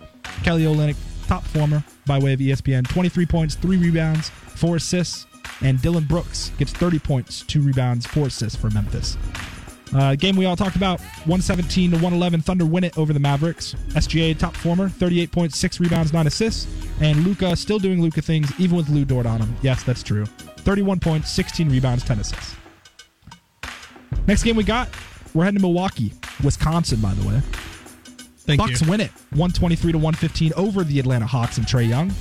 Kelly 0.43 0.63
Olynyk, 0.63 0.95
top 1.27 1.43
former 1.43 1.83
by 2.07 2.17
way 2.17 2.33
of 2.33 2.39
ESPN. 2.39 2.87
23 2.87 3.25
points, 3.25 3.55
three 3.55 3.77
rebounds, 3.77 4.29
four 4.29 4.77
assists. 4.77 5.27
And 5.61 5.81
Dillon 5.81 6.05
Brooks 6.05 6.51
gets 6.57 6.71
30 6.71 6.99
points, 6.99 7.41
two 7.43 7.61
rebounds, 7.61 8.05
four 8.05 8.27
assists 8.27 8.59
for 8.59 8.69
Memphis. 8.71 9.17
Uh, 9.95 10.15
game 10.15 10.35
we 10.35 10.45
all 10.45 10.55
talked 10.55 10.75
about 10.75 10.99
117 10.99 11.91
to 11.91 11.95
111. 11.97 12.41
Thunder 12.41 12.65
win 12.65 12.83
it 12.83 12.97
over 12.97 13.13
the 13.13 13.19
Mavericks. 13.19 13.73
SGA 13.89 14.37
top 14.37 14.55
former, 14.55 14.89
38 14.89 15.31
points, 15.31 15.57
6 15.57 15.79
rebounds, 15.79 16.13
9 16.13 16.27
assists. 16.27 16.67
And 17.01 17.25
Luka 17.25 17.55
still 17.55 17.79
doing 17.79 18.01
Luka 18.01 18.21
things, 18.21 18.51
even 18.59 18.77
with 18.77 18.89
Lu 18.89 19.05
Dort 19.05 19.25
on 19.25 19.39
him. 19.39 19.55
Yes, 19.61 19.83
that's 19.83 20.03
true. 20.03 20.25
31 20.25 20.99
points, 20.99 21.31
16 21.31 21.69
rebounds, 21.69 22.03
10 22.03 22.19
assists. 22.19 22.55
Next 24.27 24.43
game 24.43 24.55
we 24.55 24.63
got, 24.63 24.89
we're 25.33 25.45
heading 25.45 25.59
to 25.59 25.61
Milwaukee, 25.61 26.13
Wisconsin, 26.43 26.99
by 26.99 27.13
the 27.13 27.27
way. 27.27 27.41
Thank 28.39 28.59
Bucks 28.59 28.81
you. 28.81 28.89
win 28.89 29.01
it 29.01 29.11
123 29.31 29.91
to 29.91 29.97
115 29.97 30.53
over 30.55 30.83
the 30.83 30.99
Atlanta 30.99 31.25
Hawks 31.25 31.57
and 31.57 31.67
Trae 31.67 31.87
Young. 31.87 32.11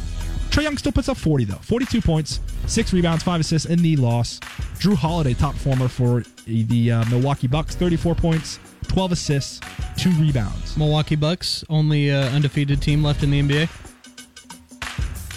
Trae 0.50 0.64
Young 0.64 0.76
still 0.76 0.92
puts 0.92 1.08
up 1.08 1.16
40 1.16 1.44
though. 1.44 1.56
42 1.56 2.00
points, 2.00 2.40
6 2.66 2.92
rebounds, 2.92 3.22
5 3.22 3.40
assists 3.40 3.68
in 3.68 3.80
the 3.80 3.96
loss. 3.96 4.40
Jrue 4.78 4.96
Holiday 4.96 5.34
top 5.34 5.54
former 5.54 5.86
for 5.86 6.24
the 6.46 6.92
uh, 6.92 7.04
Milwaukee 7.10 7.46
Bucks, 7.46 7.74
34 7.74 8.14
points, 8.14 8.58
12 8.88 9.12
assists, 9.12 9.60
2 9.98 10.10
rebounds. 10.12 10.76
Milwaukee 10.76 11.16
Bucks, 11.16 11.64
only 11.68 12.10
uh, 12.10 12.28
undefeated 12.30 12.80
team 12.80 13.02
left 13.02 13.22
in 13.22 13.30
the 13.30 13.42
NBA. 13.42 13.68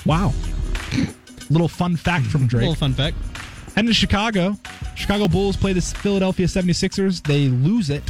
Wow. 0.06 0.34
Little 1.50 1.67
fun 1.67 1.95
fact 1.95 2.26
from 2.28 2.48
Drake. 2.48 2.62
Little 2.62 2.76
fun 2.76 2.93
fact. 2.93 3.17
And 3.76 3.88
in 3.88 3.93
Chicago, 3.93 4.58
Chicago 4.95 5.28
Bulls 5.28 5.58
play 5.58 5.74
the 5.74 5.82
Philadelphia 5.82 6.45
76ers. 6.45 7.24
They 7.24 7.48
lose 7.48 7.89
it. 7.89 8.04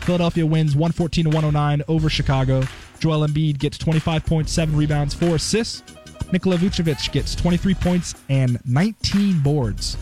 Philadelphia 0.00 0.46
wins 0.46 0.74
114 0.74 1.24
to 1.24 1.30
109 1.30 1.82
over 1.88 2.08
Chicago. 2.08 2.62
Joel 3.00 3.26
Embiid 3.26 3.58
gets 3.58 3.76
25.7 3.78 4.76
rebounds, 4.76 5.14
4 5.14 5.34
assists. 5.34 5.82
Nikola 6.32 6.56
Vucevic 6.56 7.12
gets 7.12 7.34
23 7.34 7.74
points 7.74 8.14
and 8.28 8.58
19 8.64 9.40
boards. 9.40 9.96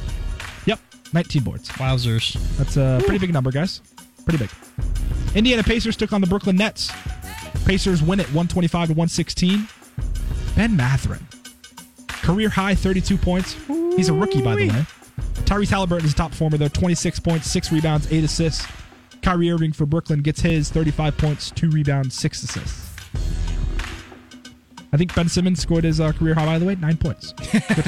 Yep, 0.66 0.80
19 1.12 1.42
boards. 1.42 1.68
Wowzers. 1.70 2.34
That's 2.56 2.76
a 2.76 3.00
pretty 3.04 3.18
big 3.18 3.32
number, 3.32 3.50
guys. 3.50 3.80
Pretty 4.24 4.38
big. 4.38 4.50
Indiana 5.34 5.62
Pacers 5.62 5.96
took 5.96 6.12
on 6.12 6.20
the 6.20 6.26
Brooklyn 6.26 6.56
Nets. 6.56 6.90
Pacers 7.64 8.02
win 8.02 8.20
it 8.20 8.26
125 8.26 8.88
to 8.88 8.92
116. 8.94 9.68
Ben 10.56 10.76
Mathurin. 10.76 11.26
Career 12.08 12.48
high 12.48 12.74
32 12.74 13.16
points. 13.18 13.54
He's 13.96 14.08
a 14.08 14.14
rookie, 14.14 14.42
by 14.42 14.54
the 14.54 14.68
way. 14.68 14.86
Tyrese 15.44 15.70
Halliburton 15.70 16.06
is 16.06 16.14
top 16.14 16.30
performer, 16.30 16.56
though 16.56 16.68
26 16.68 17.20
points, 17.20 17.50
6 17.50 17.70
rebounds, 17.70 18.10
8 18.10 18.24
assists. 18.24 18.66
Kyrie 19.22 19.50
Irving 19.50 19.72
for 19.72 19.86
Brooklyn 19.86 20.20
gets 20.22 20.40
his 20.40 20.70
35 20.70 21.16
points, 21.18 21.50
2 21.50 21.70
rebounds, 21.70 22.14
6 22.14 22.42
assists. 22.42 22.83
I 24.94 24.96
think 24.96 25.12
Ben 25.12 25.28
Simmons 25.28 25.60
scored 25.60 25.82
his 25.82 25.98
uh, 26.00 26.12
career 26.12 26.34
high, 26.34 26.46
by 26.46 26.58
the 26.60 26.64
way, 26.64 26.76
9 26.76 26.96
points. 26.98 27.34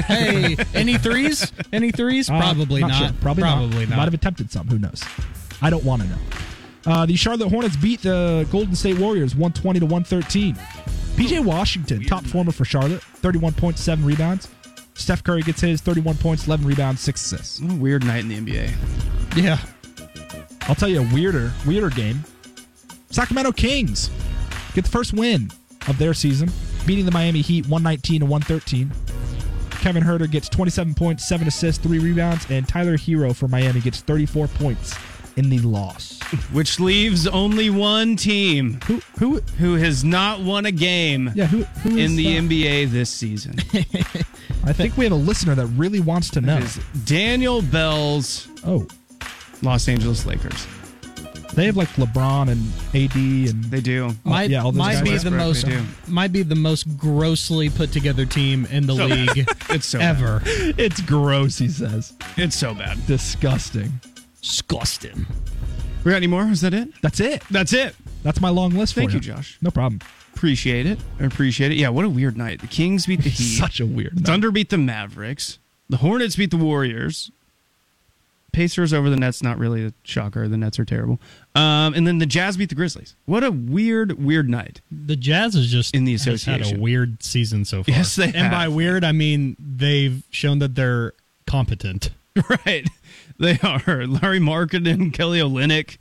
Hey, 0.07 0.57
any 0.73 0.97
threes? 0.97 1.53
Any 1.71 1.89
threes? 1.91 2.29
Uh, 2.29 2.37
Probably 2.37 2.81
not. 2.81 2.91
sure. 2.91 3.11
Probably, 3.21 3.43
Probably 3.43 3.79
not. 3.85 3.89
not. 3.91 3.95
Might 3.97 4.03
have 4.05 4.13
attempted 4.13 4.51
some. 4.51 4.67
Who 4.67 4.77
knows? 4.77 5.01
I 5.61 5.69
don't 5.69 5.85
want 5.85 6.01
to 6.01 6.07
know. 6.09 6.17
Uh, 6.85 7.05
the 7.05 7.15
Charlotte 7.15 7.47
Hornets 7.49 7.77
beat 7.77 8.01
the 8.01 8.45
Golden 8.51 8.75
State 8.75 8.99
Warriors 8.99 9.35
120 9.35 9.79
to 9.79 9.85
113. 9.85 10.55
PJ 11.15 11.45
Washington, 11.45 12.03
top 12.03 12.23
performer 12.23 12.51
for 12.51 12.65
Charlotte, 12.65 13.01
31 13.01 13.53
points, 13.53 13.81
7 13.81 14.03
rebounds. 14.03 14.49
Steph 14.95 15.23
Curry 15.23 15.43
gets 15.43 15.61
his 15.61 15.79
31 15.79 16.15
points, 16.17 16.45
11 16.45 16.65
rebounds, 16.65 16.99
6 17.01 17.21
assists. 17.25 17.61
Weird 17.61 18.05
night 18.05 18.19
in 18.25 18.27
the 18.27 18.37
NBA. 18.37 19.37
Yeah. 19.37 19.59
I'll 20.63 20.75
tell 20.75 20.89
you 20.89 21.01
a 21.01 21.13
weirder, 21.13 21.53
weirder 21.65 21.89
game. 21.89 22.23
Sacramento 23.11 23.53
Kings 23.53 24.09
get 24.73 24.83
the 24.83 24.91
first 24.91 25.13
win 25.13 25.49
of 25.87 25.97
their 25.97 26.13
season, 26.13 26.49
beating 26.87 27.05
the 27.05 27.11
Miami 27.11 27.41
Heat 27.41 27.67
119 27.67 28.21
to 28.21 28.25
113. 28.25 28.91
Kevin 29.81 30.03
Huerter 30.03 30.29
gets 30.29 30.49
27 30.49 30.95
points, 30.95 31.27
7 31.27 31.47
assists, 31.47 31.83
3 31.83 31.99
rebounds, 31.99 32.47
and 32.49 32.67
Tyler 32.67 32.97
Herro 32.97 33.35
for 33.35 33.47
Miami 33.47 33.79
gets 33.79 34.01
34 34.01 34.47
points 34.47 34.95
in 35.35 35.49
the 35.49 35.59
loss. 35.59 36.19
Which 36.51 36.79
leaves 36.79 37.27
only 37.27 37.69
one 37.69 38.15
team 38.15 38.79
Who 38.87 39.01
who 39.19 39.39
who 39.59 39.75
has 39.75 40.03
not 40.03 40.39
won 40.41 40.65
a 40.65 40.71
game 40.71 41.31
yeah, 41.35 41.45
who 41.45 41.63
who 41.87 41.95
in 41.95 42.15
the 42.15 42.37
uh, 42.37 42.41
that? 42.41 42.49
NBA 42.49 42.89
this 42.91 43.11
season. 43.11 43.53
I 44.65 44.73
think 44.73 44.97
we 44.97 45.05
have 45.05 45.11
a 45.13 45.15
listener 45.15 45.53
that 45.55 45.67
really 45.67 45.99
wants 45.99 46.31
to 46.31 46.41
know. 46.41 46.65
Daniel 47.05 47.61
Bell's 47.61 48.47
Oh, 48.65 48.87
Los 49.61 49.87
Angeles 49.87 50.25
Lakers. 50.25 50.65
They 51.57 51.65
have 51.65 51.75
like 51.75 51.89
LeBron 51.89 52.49
and 52.49 52.71
AD 52.95 53.15
and 53.53 53.63
They 53.65 53.81
do. 53.81 54.11
Might, 54.23 54.49
yeah, 54.49 54.63
all 54.63 54.71
those 54.71 54.77
might 54.79 54.93
guys. 54.93 55.01
be 55.03 55.09
the 55.09 55.13
Westbrook, 55.15 55.33
most 55.33 55.65
they 55.65 55.71
do. 55.71 55.83
might 56.07 56.31
be 56.31 56.43
the 56.43 56.55
most 56.55 56.97
grossly 56.97 57.69
put 57.69 57.91
together 57.91 58.25
team 58.25 58.65
in 58.71 58.87
the 58.87 58.95
So- 58.95 59.05
league 59.07 59.49
It's 59.69 59.87
so 59.87 59.99
ever. 59.99 60.41
it's 60.45 61.01
gross, 61.01 61.57
he 61.57 61.67
says. 61.67 62.13
It's 62.37 62.55
so 62.55 62.73
bad. 62.73 63.05
Disgusting. 63.07 63.99
Disgusting. 64.41 65.25
We 66.03 66.11
got 66.11 66.17
any 66.17 66.27
more? 66.27 66.43
Is 66.45 66.61
that 66.61 66.73
it? 66.73 66.89
That's 67.01 67.19
it. 67.19 67.43
That's 67.51 67.73
it. 67.73 67.95
That's 68.23 68.39
my 68.39 68.49
long 68.49 68.71
list 68.71 68.95
Thank 68.95 69.09
for 69.11 69.17
you, 69.17 69.21
Josh. 69.21 69.57
No 69.61 69.71
problem. 69.71 69.99
Appreciate 70.35 70.85
it. 70.85 70.99
I 71.19 71.23
appreciate 71.25 71.71
it. 71.71 71.75
Yeah, 71.75 71.89
what 71.89 72.05
a 72.05 72.09
weird 72.09 72.37
night. 72.37 72.61
The 72.61 72.67
Kings 72.67 73.07
beat 73.07 73.23
the 73.23 73.29
Heat. 73.31 73.57
Such 73.57 73.79
a 73.79 73.85
weird 73.85 74.15
night. 74.15 74.25
Thunder 74.25 74.51
beat 74.51 74.69
the 74.69 74.77
Mavericks. 74.77 75.59
The 75.89 75.97
Hornets 75.97 76.35
beat 76.35 76.51
the 76.51 76.57
Warriors. 76.57 77.31
Pacers 78.57 78.91
over 78.91 79.09
the 79.11 79.15
Nets, 79.15 79.43
not 79.43 79.59
really 79.59 79.85
a 79.85 79.93
shocker. 80.01 80.47
The 80.47 80.57
Nets 80.57 80.79
are 80.79 80.85
terrible. 80.85 81.21
Um, 81.53 81.93
and 81.93 82.07
then 82.07 82.17
the 82.17 82.25
Jazz 82.25 82.57
beat 82.57 82.69
the 82.69 82.75
Grizzlies. 82.75 83.15
What 83.25 83.43
a 83.43 83.51
weird, 83.51 84.13
weird 84.23 84.49
night. 84.49 84.81
The 84.91 85.15
Jazz 85.15 85.55
is 85.55 85.71
just 85.71 85.93
In 85.93 86.05
the 86.05 86.13
has 86.13 86.25
had 86.25 86.33
association. 86.33 86.77
a 86.79 86.81
weird 86.81 87.21
season 87.21 87.65
so 87.65 87.83
far. 87.83 87.93
Yes, 87.95 88.15
they 88.15 88.33
And 88.33 88.49
by 88.49 88.67
weird, 88.67 89.03
I 89.03 89.11
mean 89.11 89.55
they've 89.59 90.23
shown 90.31 90.57
that 90.59 90.73
they're 90.75 91.13
competent. 91.45 92.09
Right. 92.65 92.87
They 93.39 93.57
are. 93.63 94.05
Lauri 94.05 94.39
Markkanen, 94.39 95.11
Kelly 95.11 95.39
Olynyk, 95.39 95.97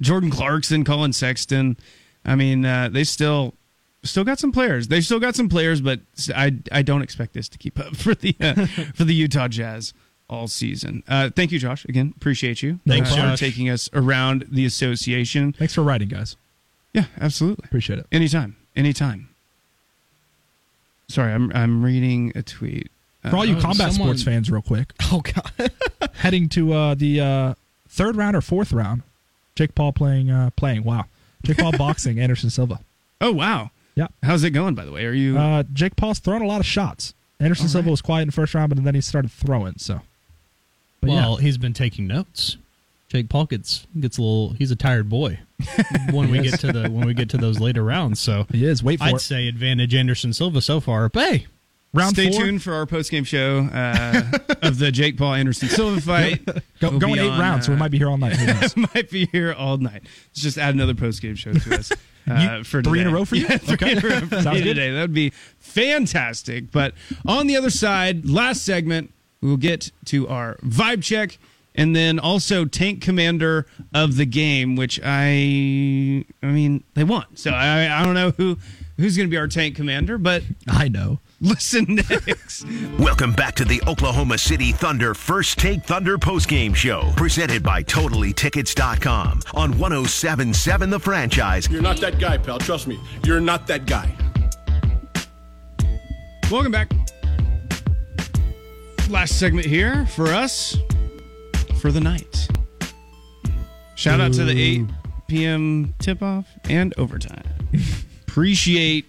Jordan 0.00 0.30
Clarkson, 0.30 0.82
Collin 0.82 1.12
Sexton. 1.12 1.76
I 2.24 2.34
mean, 2.34 2.64
uh, 2.64 2.88
they 2.88 3.04
still 3.04 3.54
still 4.02 4.24
got 4.24 4.38
some 4.40 4.50
players. 4.50 4.88
They 4.88 5.00
still 5.00 5.20
got 5.20 5.36
some 5.36 5.48
players, 5.48 5.80
but 5.80 6.00
I 6.34 6.56
I 6.72 6.82
don't 6.82 7.02
expect 7.02 7.34
this 7.34 7.48
to 7.50 7.58
keep 7.58 7.78
up 7.78 7.94
for 8.04 8.14
the 8.16 8.34
uh, 8.40 8.66
for 8.94 9.04
the 9.04 9.14
Utah 9.14 9.46
Jazz 9.48 9.94
all 10.28 10.48
season. 10.48 11.02
Uh, 11.08 11.30
thank 11.30 11.52
you, 11.52 11.58
Josh. 11.58 11.84
Again, 11.84 12.12
appreciate 12.16 12.62
you. 12.62 12.80
Thanks, 12.86 13.12
uh, 13.12 13.30
for 13.32 13.36
taking 13.36 13.68
us 13.68 13.88
around 13.92 14.46
the 14.50 14.64
association. 14.66 15.52
Thanks 15.52 15.74
for 15.74 15.82
writing, 15.82 16.08
guys. 16.08 16.36
Yeah, 16.92 17.04
absolutely. 17.20 17.64
Appreciate 17.66 17.98
it. 18.00 18.06
Anytime. 18.10 18.56
Anytime. 18.74 19.28
Sorry, 21.08 21.32
I'm 21.32 21.52
I'm 21.54 21.84
reading 21.84 22.32
a 22.34 22.42
tweet. 22.42 22.90
Uh, 23.24 23.30
For 23.30 23.36
all 23.36 23.44
you 23.44 23.56
Oh, 23.56 23.60
combat 23.60 23.92
someone- 23.92 24.16
sports 24.16 24.22
fans, 24.22 24.50
real 24.50 24.62
quick, 24.62 24.92
Oh 25.12 25.20
god. 25.20 25.70
heading 26.14 26.48
to 26.50 26.72
uh, 26.72 26.94
the 26.94 27.20
uh, 27.20 27.54
third 27.88 28.16
round 28.16 28.34
or 28.36 28.40
fourth 28.40 28.72
round. 28.72 29.02
Jake 29.54 29.74
Paul 29.74 29.92
playing 29.92 30.30
uh, 30.30 30.50
playing. 30.56 30.84
Wow, 30.84 31.04
Jake 31.44 31.58
Paul 31.58 31.72
boxing 31.78 32.18
Anderson 32.18 32.50
Silva. 32.50 32.80
oh 33.20 33.32
wow. 33.32 33.70
Yeah, 33.94 34.08
How's 34.22 34.44
it 34.44 34.50
going? 34.50 34.74
By 34.74 34.84
the 34.84 34.92
way, 34.92 35.06
are 35.06 35.12
you? 35.14 35.38
uh, 35.38 35.62
Jake 35.72 35.96
Paul's 35.96 36.18
throwing 36.18 36.42
a 36.42 36.46
lot 36.46 36.60
of 36.60 36.66
shots. 36.66 37.14
Anderson 37.40 37.66
Silva 37.68 37.90
was 37.90 38.02
quiet 38.02 38.22
in 38.22 38.28
the 38.28 38.32
first 38.32 38.52
round, 38.54 38.68
but 38.74 38.82
then 38.84 38.94
he 38.94 39.00
started 39.00 39.30
throwing. 39.30 39.74
So, 39.78 40.02
but 41.00 41.10
well, 41.10 41.36
yeah, 41.38 41.42
he's 41.44 41.58
been 41.58 41.72
taking 41.72 42.06
notes. 42.06 42.56
Jake 43.08 43.28
Paul 43.28 43.44
gets 43.46 43.86
gets 44.00 44.18
a 44.18 44.22
little. 44.22 44.50
He's 44.54 44.70
a 44.72 44.76
tired 44.76 45.08
boy 45.08 45.38
when 46.10 46.30
we 46.30 46.40
get 46.42 46.58
to 46.60 46.72
the 46.72 46.90
when 46.90 47.06
we 47.06 47.14
get 47.14 47.30
to 47.30 47.36
those 47.38 47.60
later 47.60 47.84
rounds. 47.84 48.18
So 48.20 48.46
he 48.50 48.64
is. 48.64 48.82
Wait 48.82 48.98
for 48.98 49.04
I'd 49.04 49.14
it. 49.16 49.20
say 49.20 49.46
advantage 49.48 49.94
Anderson 49.94 50.32
Silva 50.32 50.60
so 50.60 50.80
far. 50.80 51.08
But 51.08 51.24
hey, 51.30 51.46
round 51.94 52.16
Stay 52.16 52.32
four. 52.32 52.40
tuned 52.42 52.62
for 52.64 52.74
our 52.74 52.84
post 52.84 53.12
game 53.12 53.22
show 53.22 53.68
uh, 53.72 54.22
of 54.62 54.78
the 54.80 54.90
Jake 54.90 55.16
Paul 55.16 55.34
Anderson 55.34 55.68
Silva 55.68 56.00
fight. 56.02 56.44
Go, 56.80 56.90
We'll 56.90 56.98
going 56.98 57.20
eight 57.20 57.30
on, 57.30 57.38
rounds, 57.40 57.66
so 57.66 57.72
we 57.72 57.76
uh, 57.76 57.78
might 57.78 57.92
be 57.92 57.98
here 57.98 58.08
all 58.08 58.18
night. 58.18 58.36
Might 58.94 59.08
be 59.08 59.26
here 59.26 59.52
all 59.52 59.76
night. 59.78 60.02
Let's 60.02 60.40
just 60.42 60.58
add 60.58 60.74
another 60.74 60.94
post 60.94 61.22
game 61.22 61.36
show 61.36 61.52
to 61.52 61.74
us. 61.78 61.92
Uh, 62.28 62.56
You- 62.58 62.64
for 62.64 62.82
three 62.82 63.00
in 63.00 63.06
a 63.06 63.10
row 63.12 63.24
for 63.24 63.36
you? 63.36 63.46
Yeah, 63.48 63.58
three 63.58 63.74
Okay. 63.74 63.92
in 63.92 63.98
a 63.98 64.00
row 64.00 64.20
for 64.26 64.42
Sounds 64.42 64.46
me 64.58 64.64
good. 64.64 64.74
today. 64.74 64.90
That 64.90 65.00
would 65.02 65.14
be 65.14 65.30
fantastic. 65.60 66.72
But 66.72 66.94
on 67.24 67.46
the 67.46 67.56
other 67.56 67.70
side, 67.70 68.28
last 68.28 68.64
segment, 68.64 69.12
we 69.40 69.48
will 69.48 69.56
get 69.56 69.90
to 70.06 70.28
our 70.28 70.56
vibe 70.56 71.02
check 71.02 71.38
and 71.74 71.94
then 71.94 72.18
also 72.18 72.64
tank 72.64 73.02
commander 73.02 73.66
of 73.94 74.16
the 74.16 74.24
game, 74.26 74.76
which 74.76 74.98
I, 75.04 76.24
I 76.42 76.46
mean, 76.46 76.82
they 76.94 77.04
won. 77.04 77.26
So 77.34 77.50
I, 77.50 78.00
I 78.00 78.04
don't 78.04 78.14
know 78.14 78.30
who 78.30 78.58
who's 78.96 79.16
going 79.16 79.28
to 79.28 79.30
be 79.30 79.36
our 79.36 79.46
tank 79.48 79.76
commander, 79.76 80.16
but 80.16 80.42
I 80.66 80.88
know. 80.88 81.20
listen 81.40 81.84
next. 82.08 82.64
Welcome 82.98 83.32
back 83.34 83.54
to 83.56 83.64
the 83.66 83.82
Oklahoma 83.86 84.38
City 84.38 84.72
Thunder 84.72 85.12
First 85.12 85.58
Take 85.58 85.84
Thunder 85.84 86.16
postgame 86.16 86.74
show, 86.74 87.12
presented 87.14 87.62
by 87.62 87.82
TotallyTickets.com 87.82 89.40
on 89.54 89.78
1077 89.78 90.90
The 90.90 90.98
Franchise. 90.98 91.68
You're 91.70 91.82
not 91.82 91.98
that 91.98 92.18
guy, 92.18 92.38
pal. 92.38 92.58
Trust 92.58 92.86
me. 92.86 92.98
You're 93.24 93.40
not 93.40 93.66
that 93.66 93.84
guy. 93.84 94.10
Welcome 96.50 96.72
back. 96.72 96.90
Last 99.08 99.38
segment 99.38 99.66
here 99.66 100.04
for 100.06 100.26
us 100.28 100.76
for 101.80 101.92
the 101.92 102.00
night. 102.00 102.48
Shout 103.94 104.20
out 104.20 104.32
to 104.34 104.44
the 104.44 104.60
8 104.60 104.82
p.m. 105.28 105.94
tip 106.00 106.22
off 106.22 106.46
and 106.68 106.92
overtime. 106.98 107.44
Appreciate 108.26 109.06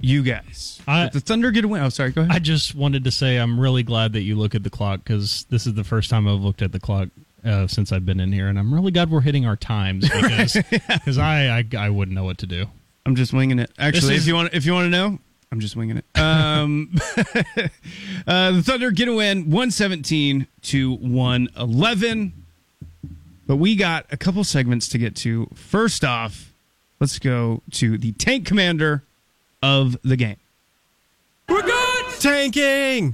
you 0.00 0.22
guys. 0.22 0.80
I- 0.88 1.04
Did 1.04 1.12
the 1.12 1.20
Thunder 1.20 1.50
get 1.52 1.64
a 1.64 1.68
win? 1.68 1.82
Oh, 1.82 1.88
sorry. 1.88 2.10
Go 2.10 2.22
ahead. 2.22 2.34
I 2.34 2.38
just 2.40 2.74
wanted 2.74 3.04
to 3.04 3.10
say 3.10 3.36
I'm 3.36 3.58
really 3.60 3.82
glad 3.84 4.12
that 4.14 4.22
you 4.22 4.34
look 4.36 4.54
at 4.54 4.64
the 4.64 4.70
clock 4.70 5.00
because 5.04 5.46
this 5.50 5.66
is 5.66 5.74
the 5.74 5.84
first 5.84 6.10
time 6.10 6.26
I've 6.26 6.40
looked 6.40 6.60
at 6.62 6.72
the 6.72 6.80
clock 6.80 7.08
uh, 7.44 7.68
since 7.68 7.92
I've 7.92 8.04
been 8.04 8.18
in 8.20 8.32
here, 8.32 8.48
and 8.48 8.58
I'm 8.58 8.74
really 8.74 8.90
glad 8.90 9.08
we're 9.10 9.20
hitting 9.20 9.46
our 9.46 9.56
times 9.56 10.08
because 10.12 10.54
because 10.70 11.16
I, 11.18 11.58
I 11.58 11.64
I 11.78 11.90
wouldn't 11.90 12.14
know 12.14 12.24
what 12.24 12.38
to 12.38 12.46
do. 12.46 12.66
I'm 13.06 13.14
just 13.14 13.32
winging 13.32 13.60
it. 13.60 13.70
Actually, 13.78 14.16
is- 14.16 14.22
if 14.22 14.26
you 14.28 14.34
want, 14.34 14.52
if 14.52 14.66
you 14.66 14.72
want 14.74 14.86
to 14.86 14.90
know, 14.90 15.18
I'm 15.50 15.60
just 15.60 15.76
winging 15.76 15.98
it. 15.98 16.20
Um, 16.20 16.90
uh, 18.26 18.52
the 18.52 18.62
Thunder 18.62 18.90
get 18.90 19.08
a 19.08 19.14
win, 19.14 19.44
117 19.44 20.46
to 20.62 20.94
111. 20.96 22.32
But 23.46 23.56
we 23.56 23.76
got 23.76 24.04
a 24.10 24.16
couple 24.18 24.44
segments 24.44 24.88
to 24.88 24.98
get 24.98 25.16
to. 25.16 25.48
First 25.54 26.04
off, 26.04 26.52
let's 27.00 27.18
go 27.18 27.62
to 27.72 27.96
the 27.96 28.12
tank 28.12 28.46
commander 28.46 29.04
of 29.62 29.96
the 30.02 30.16
game. 30.16 30.36
We're 31.48 31.62
good! 31.62 32.04
Tanking! 32.20 33.12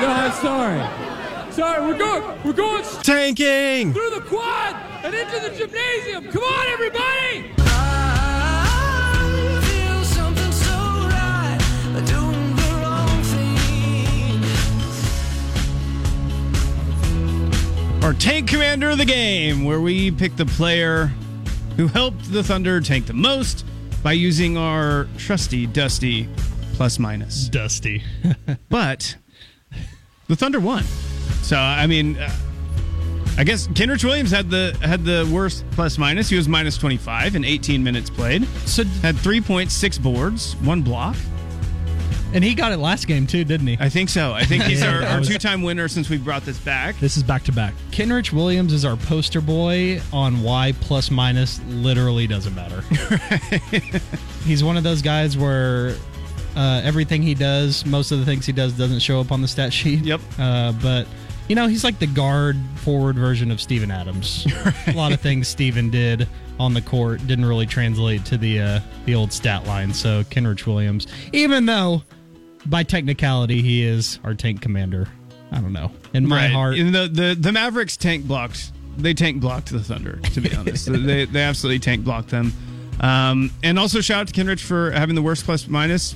No, 0.00 0.30
sorry. 0.40 1.52
Sorry, 1.52 1.86
we're 1.86 1.98
going. 1.98 2.42
We're 2.42 2.54
going 2.54 2.84
Tanking! 3.02 3.92
through 3.92 4.10
the 4.10 4.22
quad 4.22 4.89
and 5.02 5.14
into 5.14 5.40
the 5.40 5.56
gymnasium. 5.56 6.30
Come 6.30 6.42
on, 6.42 6.66
everybody! 6.68 7.54
our 18.02 18.14
tank 18.14 18.48
commander 18.48 18.90
of 18.90 18.98
the 18.98 19.04
game, 19.04 19.64
where 19.64 19.80
we 19.80 20.10
pick 20.10 20.34
the 20.34 20.46
player 20.46 21.12
who 21.76 21.86
helped 21.86 22.32
the 22.32 22.42
Thunder 22.42 22.80
tank 22.80 23.06
the 23.06 23.12
most 23.12 23.64
by 24.02 24.10
using 24.10 24.56
our 24.56 25.06
trusty, 25.16 25.66
dusty 25.66 26.28
plus 26.74 26.98
minus. 26.98 27.48
Dusty. 27.48 28.02
but 28.68 29.16
the 30.26 30.34
Thunder 30.34 30.58
won. 30.58 30.82
So 31.42 31.56
I 31.56 31.86
mean, 31.86 32.16
uh, 32.16 32.34
I 33.38 33.44
guess 33.44 33.68
Kenrich 33.68 34.04
Williams 34.04 34.30
had 34.30 34.50
the 34.50 34.76
had 34.82 35.04
the 35.04 35.28
worst 35.32 35.64
plus 35.72 35.96
minus. 35.98 36.28
He 36.28 36.36
was 36.36 36.48
minus 36.48 36.76
twenty 36.76 36.96
five 36.98 37.34
in 37.36 37.44
eighteen 37.44 37.82
minutes 37.82 38.10
played. 38.10 38.46
So 38.66 38.84
had 39.02 39.16
three 39.16 39.40
point 39.40 39.70
six 39.70 39.96
boards, 39.98 40.54
one 40.56 40.82
block. 40.82 41.16
And 42.32 42.44
he 42.44 42.54
got 42.54 42.70
it 42.70 42.76
last 42.76 43.08
game 43.08 43.26
too, 43.26 43.42
didn't 43.44 43.66
he? 43.66 43.76
I 43.80 43.88
think 43.88 44.08
so. 44.08 44.32
I 44.32 44.44
think 44.44 44.62
he's 44.62 44.80
Yeah, 44.82 44.94
our, 44.98 45.02
our 45.02 45.18
was- 45.18 45.28
two 45.28 45.38
time 45.38 45.62
winner 45.62 45.88
since 45.88 46.08
we 46.08 46.16
brought 46.16 46.44
this 46.44 46.58
back. 46.58 46.96
This 47.00 47.16
is 47.16 47.22
back 47.24 47.42
to 47.44 47.52
back. 47.52 47.74
Kenrich 47.90 48.32
Williams 48.32 48.72
is 48.72 48.84
our 48.84 48.96
poster 48.96 49.40
boy 49.40 50.00
on 50.12 50.42
why 50.42 50.72
plus 50.80 51.10
minus 51.10 51.60
literally 51.68 52.26
doesn't 52.28 52.54
matter. 52.54 52.82
He's 54.44 54.62
one 54.62 54.76
of 54.76 54.84
those 54.84 55.02
guys 55.02 55.36
where 55.36 55.96
uh, 56.56 56.82
everything 56.84 57.20
he 57.22 57.34
does, 57.34 57.84
most 57.84 58.12
of 58.12 58.18
the 58.20 58.24
things 58.24 58.46
he 58.46 58.52
does, 58.52 58.74
doesn't 58.74 59.00
show 59.00 59.18
up 59.20 59.32
on 59.32 59.42
the 59.42 59.48
stat 59.48 59.72
sheet. 59.72 60.04
Yep. 60.04 60.20
Uh, 60.38 60.72
but 60.72 61.08
you 61.50 61.56
know, 61.56 61.66
he's 61.66 61.82
like 61.82 61.98
the 61.98 62.06
guard 62.06 62.56
forward 62.76 63.16
version 63.16 63.50
of 63.50 63.60
Steven 63.60 63.90
Adams. 63.90 64.46
A 64.86 64.92
lot 64.92 65.10
of 65.12 65.20
things 65.20 65.48
Steven 65.48 65.90
did 65.90 66.28
on 66.60 66.74
the 66.74 66.80
court 66.80 67.26
didn't 67.26 67.44
really 67.44 67.66
translate 67.66 68.24
to 68.26 68.38
the 68.38 68.60
uh, 68.60 68.80
the 69.04 69.16
old 69.16 69.32
stat 69.32 69.66
line. 69.66 69.92
So 69.92 70.22
Kenrich 70.24 70.64
Williams, 70.64 71.08
even 71.32 71.66
though 71.66 72.02
by 72.66 72.84
technicality 72.84 73.62
he 73.62 73.82
is 73.82 74.20
our 74.22 74.32
tank 74.32 74.62
commander, 74.62 75.08
I 75.50 75.56
don't 75.60 75.72
know. 75.72 75.90
In 76.14 76.24
my 76.28 76.44
Right. 76.44 76.50
heart, 76.52 76.78
in 76.78 76.92
the, 76.92 77.08
the 77.08 77.36
the 77.38 77.50
Mavericks 77.50 77.96
tank 77.96 78.26
blocked. 78.26 78.70
They 78.96 79.12
tank 79.14 79.40
blocked 79.40 79.70
the 79.72 79.80
Thunder. 79.82 80.20
To 80.34 80.40
be 80.40 80.54
honest, 80.54 80.86
they 80.92 81.24
they 81.24 81.42
absolutely 81.42 81.80
tank 81.80 82.04
blocked 82.04 82.28
them. 82.28 82.52
Um, 83.00 83.50
and 83.64 83.76
also 83.76 84.00
shout 84.00 84.20
out 84.20 84.28
to 84.28 84.34
Kenrich 84.40 84.60
for 84.60 84.92
having 84.92 85.16
the 85.16 85.22
worst 85.22 85.44
plus 85.44 85.66
minus 85.66 86.14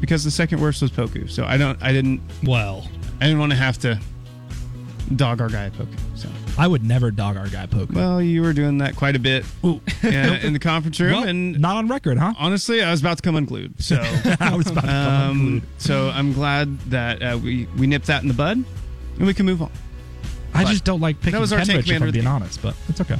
because 0.00 0.24
the 0.24 0.30
second 0.30 0.62
worst 0.62 0.80
was 0.80 0.90
Poku. 0.90 1.28
So 1.30 1.44
I 1.44 1.58
don't 1.58 1.82
I 1.82 1.92
didn't 1.92 2.22
well 2.42 2.88
I 3.20 3.24
didn't 3.24 3.38
want 3.40 3.52
to 3.52 3.58
have 3.58 3.76
to 3.80 4.00
dog 5.16 5.40
our 5.40 5.48
guy 5.48 5.70
Poku. 5.70 5.96
So 6.14 6.28
I 6.58 6.66
would 6.66 6.84
never 6.84 7.10
dog 7.10 7.36
our 7.36 7.48
guy 7.48 7.66
Poku. 7.66 7.92
well, 7.94 8.20
you 8.22 8.42
were 8.42 8.52
doing 8.52 8.78
that 8.78 8.96
quite 8.96 9.16
a 9.16 9.18
bit 9.18 9.44
yeah, 10.02 10.34
in 10.42 10.52
the 10.52 10.58
conference 10.58 10.98
room, 11.00 11.12
Well, 11.12 11.24
and 11.28 11.58
not 11.58 11.76
on 11.76 11.88
record, 11.88 12.18
huh? 12.18 12.34
honestly, 12.38 12.82
I 12.82 12.90
was 12.90 13.00
about 13.00 13.16
to 13.18 13.22
come 13.22 13.36
unglued. 13.36 13.82
So 13.82 13.96
I 14.40 14.54
was 14.54 14.66
about 14.68 14.82
to 14.82 14.86
come 14.88 14.90
um, 14.90 15.30
unglued. 15.40 15.62
so 15.78 16.10
I'm 16.10 16.32
glad 16.32 16.78
that 16.90 17.22
uh, 17.22 17.38
we 17.42 17.66
we 17.78 17.86
nipped 17.86 18.06
that 18.06 18.22
in 18.22 18.28
the 18.28 18.34
bud, 18.34 18.64
and 19.18 19.26
we 19.26 19.34
can 19.34 19.46
move 19.46 19.62
on. 19.62 19.70
I 20.54 20.64
but 20.64 20.70
just 20.70 20.84
don't 20.84 21.00
like 21.00 21.18
picking 21.20 21.32
that 21.32 21.40
was 21.40 21.52
our 21.52 21.60
Kenrich, 21.60 21.90
if 21.90 22.02
I'm 22.02 22.10
being 22.10 22.26
honest, 22.26 22.60
but 22.60 22.74
it's 22.88 23.00
okay. 23.00 23.16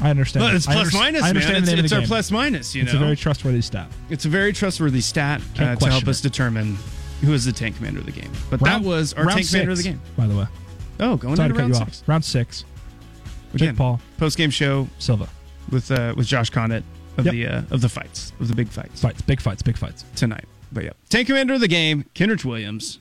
I 0.00 0.10
understand. 0.10 0.44
But 0.44 0.54
it's 0.56 0.66
plus 0.66 0.92
minus, 0.92 1.22
I 1.22 1.26
man. 1.26 1.36
understand 1.36 1.68
It's, 1.68 1.82
it's 1.84 1.92
our 1.92 2.00
game. 2.00 2.08
plus 2.08 2.30
minus. 2.32 2.74
You 2.74 2.82
It's 2.82 2.92
know, 2.92 2.98
a 2.98 3.02
very 3.02 3.14
trustworthy 3.16 3.60
stat. 3.60 3.86
it's 4.10 4.24
a 4.24 4.28
very 4.28 4.52
trustworthy 4.52 5.00
stat 5.00 5.40
uh, 5.60 5.76
to 5.76 5.86
help 5.86 6.08
us 6.08 6.20
determine 6.20 6.76
who 7.20 7.32
is 7.34 7.44
the 7.44 7.52
tank 7.52 7.76
commander 7.76 8.00
of 8.00 8.06
the 8.06 8.10
game. 8.12 8.32
But 8.50 8.60
Round- 8.62 8.84
that 8.84 8.88
was 8.88 9.12
our 9.12 9.26
tank 9.26 9.46
commander 9.48 9.70
of 9.70 9.76
the 9.76 9.84
game. 9.84 10.00
By 10.16 10.26
the 10.26 10.34
way, 10.36 10.46
Oh, 11.00 11.16
going 11.16 11.36
sorry 11.36 11.48
to 11.48 11.54
cut 11.54 11.60
round 11.62 11.74
you 11.74 11.78
six. 11.78 12.02
off. 12.02 12.08
Round 12.08 12.24
six. 12.24 12.64
Again, 13.54 13.68
Jake 13.70 13.76
Paul, 13.76 14.00
post 14.18 14.36
game 14.38 14.50
show 14.50 14.88
Silva. 14.98 15.28
with 15.70 15.90
uh, 15.90 16.14
with 16.16 16.26
Josh 16.26 16.50
Connett 16.50 16.82
of 17.18 17.26
Yep. 17.26 17.32
the 17.32 17.46
uh, 17.46 17.62
of 17.70 17.80
the 17.80 17.88
fights 17.88 18.32
of 18.40 18.48
the 18.48 18.54
big 18.54 18.68
fights 18.68 19.02
Fights, 19.02 19.20
big 19.22 19.40
fights, 19.40 19.62
big 19.62 19.76
fights. 19.76 20.04
tonight. 20.16 20.44
But 20.72 20.84
yeah, 20.84 20.90
tank 21.10 21.26
commander 21.26 21.54
of 21.54 21.60
the 21.60 21.68
game, 21.68 22.06
Kenrich 22.14 22.44
Williams. 22.44 22.98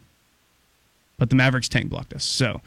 But 1.17 1.29
the 1.29 1.35
Mavericks 1.35 1.69
tank 1.69 1.89
blocked 1.89 2.13
us, 2.13 2.23
so 2.25 2.59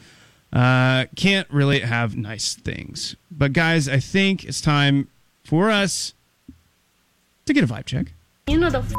uh, 0.53 1.05
can't 1.15 1.47
really 1.51 1.81
have 1.81 2.15
nice 2.17 2.55
things. 2.55 3.15
But 3.29 3.53
guys, 3.53 3.87
I 3.89 3.99
think 3.99 4.45
it's 4.45 4.61
time 4.61 5.09
for 5.43 5.69
us 5.69 6.13
to 7.45 7.53
get 7.53 7.63
a 7.63 7.67
vibe 7.67 7.85
check. 7.85 8.13
You 8.47 8.59
know 8.59 8.69
the 8.69 8.77
f- 8.77 8.93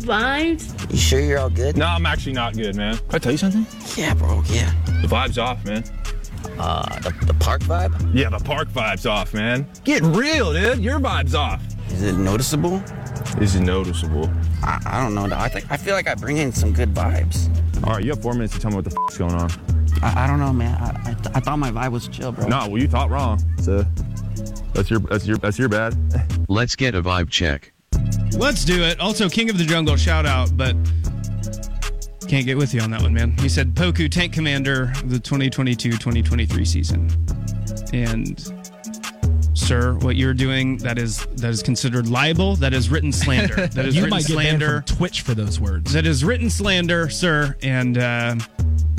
vibes. 0.00 0.90
You 0.90 0.96
sure 0.98 1.20
you're 1.20 1.38
all 1.38 1.48
good? 1.50 1.76
No, 1.76 1.86
I'm 1.86 2.04
actually 2.04 2.32
not 2.32 2.54
good, 2.54 2.74
man. 2.74 2.96
Can 2.96 3.06
I 3.12 3.18
tell 3.18 3.30
you 3.30 3.38
something? 3.38 3.64
Yeah, 3.96 4.12
bro. 4.14 4.42
Yeah. 4.48 4.72
The 5.02 5.06
vibe's 5.06 5.38
off, 5.38 5.64
man. 5.64 5.84
Uh, 6.58 6.98
the, 6.98 7.10
the 7.26 7.34
park 7.34 7.60
vibe? 7.62 7.94
Yeah, 8.12 8.28
the 8.28 8.40
park 8.40 8.66
vibe's 8.70 9.06
off, 9.06 9.32
man. 9.34 9.68
Get 9.84 10.02
real, 10.02 10.52
dude. 10.52 10.80
Your 10.80 10.98
vibe's 10.98 11.36
off. 11.36 11.62
Is 11.92 12.02
it 12.02 12.16
noticeable? 12.16 12.82
Is 13.40 13.54
it 13.54 13.60
noticeable. 13.60 14.28
I, 14.64 14.82
I 14.84 15.00
don't 15.00 15.14
know. 15.14 15.28
dog. 15.28 15.38
I 15.38 15.48
think 15.48 15.70
I 15.70 15.76
feel 15.76 15.94
like 15.94 16.08
I 16.08 16.16
bring 16.16 16.38
in 16.38 16.50
some 16.50 16.72
good 16.72 16.92
vibes. 16.92 17.46
All 17.86 17.92
right, 17.92 18.02
you 18.04 18.10
have 18.10 18.20
four 18.20 18.34
minutes 18.34 18.54
to 18.54 18.60
tell 18.60 18.70
me 18.72 18.76
what 18.78 18.84
the 18.84 18.90
f- 19.00 19.12
is 19.12 19.18
going 19.18 19.32
on. 19.34 19.48
I, 20.02 20.24
I 20.24 20.26
don't 20.26 20.40
know, 20.40 20.52
man. 20.52 20.74
I, 20.82 21.10
I, 21.10 21.14
th- 21.14 21.36
I 21.36 21.38
thought 21.38 21.60
my 21.60 21.70
vibe 21.70 21.92
was 21.92 22.08
chill, 22.08 22.32
bro. 22.32 22.48
No, 22.48 22.66
well, 22.68 22.78
you 22.78 22.88
thought 22.88 23.10
wrong. 23.10 23.38
So 23.62 23.84
that's 24.74 24.90
your 24.90 24.98
that's 24.98 25.24
your 25.24 25.36
that's 25.36 25.56
your 25.56 25.68
bad. 25.68 25.94
Let's 26.48 26.74
get 26.74 26.96
a 26.96 27.02
vibe 27.02 27.30
check. 27.30 27.72
Let's 28.36 28.64
do 28.64 28.82
it. 28.82 29.00
Also, 29.00 29.28
King 29.28 29.50
of 29.50 29.58
the 29.58 29.64
Jungle, 29.64 29.96
shout 29.96 30.26
out, 30.26 30.56
but 30.56 30.76
can't 32.28 32.44
get 32.44 32.58
with 32.58 32.74
you 32.74 32.80
on 32.80 32.90
that 32.90 33.00
one, 33.00 33.14
man. 33.14 33.32
He 33.38 33.48
said 33.48 33.74
Poku 33.74 34.10
Tank 34.10 34.34
Commander 34.34 34.92
of 34.96 35.10
the 35.10 35.18
2022-2023 35.18 36.66
season. 36.66 37.10
And 37.92 38.38
sir, 39.54 39.94
what 39.94 40.16
you're 40.16 40.34
doing 40.34 40.76
that 40.78 40.98
is 40.98 41.26
that 41.36 41.50
is 41.50 41.62
considered 41.62 42.08
libel. 42.08 42.54
That 42.56 42.74
is 42.74 42.90
written 42.90 43.12
slander. 43.12 43.54
That 43.68 43.86
is 43.86 44.00
written 44.00 44.20
slander. 44.20 44.82
from 44.86 44.96
Twitch 44.96 45.22
for 45.22 45.34
those 45.34 45.58
words. 45.58 45.92
That 45.92 46.06
is 46.06 46.22
written 46.22 46.50
slander, 46.50 47.08
sir. 47.08 47.56
And 47.62 47.98
uh, 47.98 48.36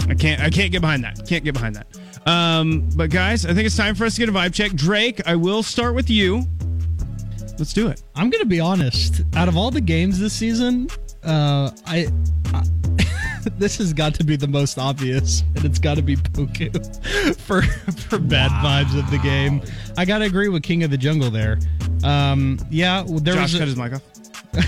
I 0.08 0.15
can't 0.15 0.41
I 0.41 0.49
can't 0.49 0.71
get 0.71 0.82
behind 0.82 1.04
that. 1.04 1.28
Can't 1.28 1.43
get 1.43 1.54
behind 1.54 1.75
that. 1.75 1.88
Um, 2.28 2.89
but 2.95 3.10
guys, 3.10 3.45
I 3.45 3.54
think 3.54 3.65
it's 3.65 3.78
time 3.78 3.95
for 3.95 4.06
us 4.06 4.15
to 4.15 4.19
get 4.21 4.30
a 4.30 4.32
vibe 4.32 4.54
check. 4.54 4.73
Drake, 4.73 5.21
I 5.28 5.36
will 5.36 5.63
start 5.63 5.95
with 5.95 6.10
you. 6.10 6.45
Let's 7.60 7.74
do 7.74 7.88
it. 7.89 8.02
I'm 8.15 8.30
gonna 8.30 8.45
be 8.45 8.60
honest. 8.60 9.22
Out 9.36 9.48
of 9.48 9.58
all 9.58 9.69
the 9.72 9.82
games 9.82 10.19
this 10.19 10.34
season, 10.34 10.89
uh, 11.24 11.72
I, 11.86 12.08
I 12.54 12.63
this 13.58 13.78
has 13.78 13.93
got 13.93 14.13
to 14.15 14.24
be 14.24 14.36
the 14.36 14.48
most 14.48 14.78
obvious, 14.78 15.43
and 15.56 15.65
it's 15.65 15.80
got 15.80 15.95
to 15.95 16.02
be 16.02 16.15
Poku 16.15 17.36
for 17.39 17.62
for 17.62 18.17
bad 18.19 18.52
vibes 18.52 18.98
of 18.98 19.10
the 19.12 19.17
game. 19.19 19.62
I 19.98 20.06
gotta 20.06 20.26
agree 20.26 20.48
with 20.50 20.63
King 20.63 20.84
of 20.84 20.91
the 20.91 20.98
Jungle 20.98 21.30
there. 21.30 21.60
Um, 22.04 22.58
yeah, 22.69 23.02
well, 23.04 23.19
there 23.19 23.34
Josh 23.36 23.54
was 23.54 23.56
a, 23.56 23.60
cut 23.60 23.67
his 23.67 23.76
mic 23.78 23.93
off. 23.93 24.02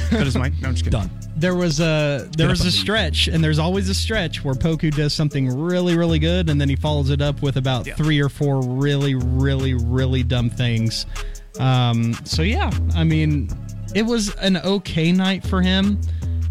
cut 0.10 0.26
his 0.26 0.38
mic. 0.38 0.54
No, 0.62 0.68
I'm 0.68 0.74
just 0.76 0.84
kidding. 0.84 1.00
Done. 1.00 1.10
there 1.38 1.56
was 1.56 1.80
a 1.80 2.30
there 2.38 2.50
was 2.50 2.66
a 2.66 2.72
stretch, 2.72 3.28
and 3.30 3.42
there's 3.44 3.60
always 3.60 3.88
a 3.90 3.94
stretch 3.96 4.44
where 4.44 4.54
Poku 4.54 4.94
does 4.94 5.14
something 5.14 5.48
really 5.58 5.96
really 5.98 6.20
good, 6.20 6.50
and 6.50 6.60
then 6.60 6.68
he 6.70 6.76
follows 6.76 7.10
it 7.10 7.22
up 7.22 7.42
with 7.42 7.56
about 7.58 7.88
Yeah. 7.88 7.96
three 7.96 8.20
or 8.20 8.28
four 8.30 8.62
really 8.62 9.16
really 9.16 9.74
really 9.76 10.24
dumb 10.24 10.50
things. 10.50 11.06
Um, 11.60 12.14
so 12.26 12.42
yeah, 12.42 12.72
I 12.96 13.04
mean, 13.04 13.50
it 13.94 14.04
was 14.04 14.34
an 14.36 14.58
okay 14.58 15.12
night 15.12 15.46
for 15.46 15.62
him. 15.62 16.00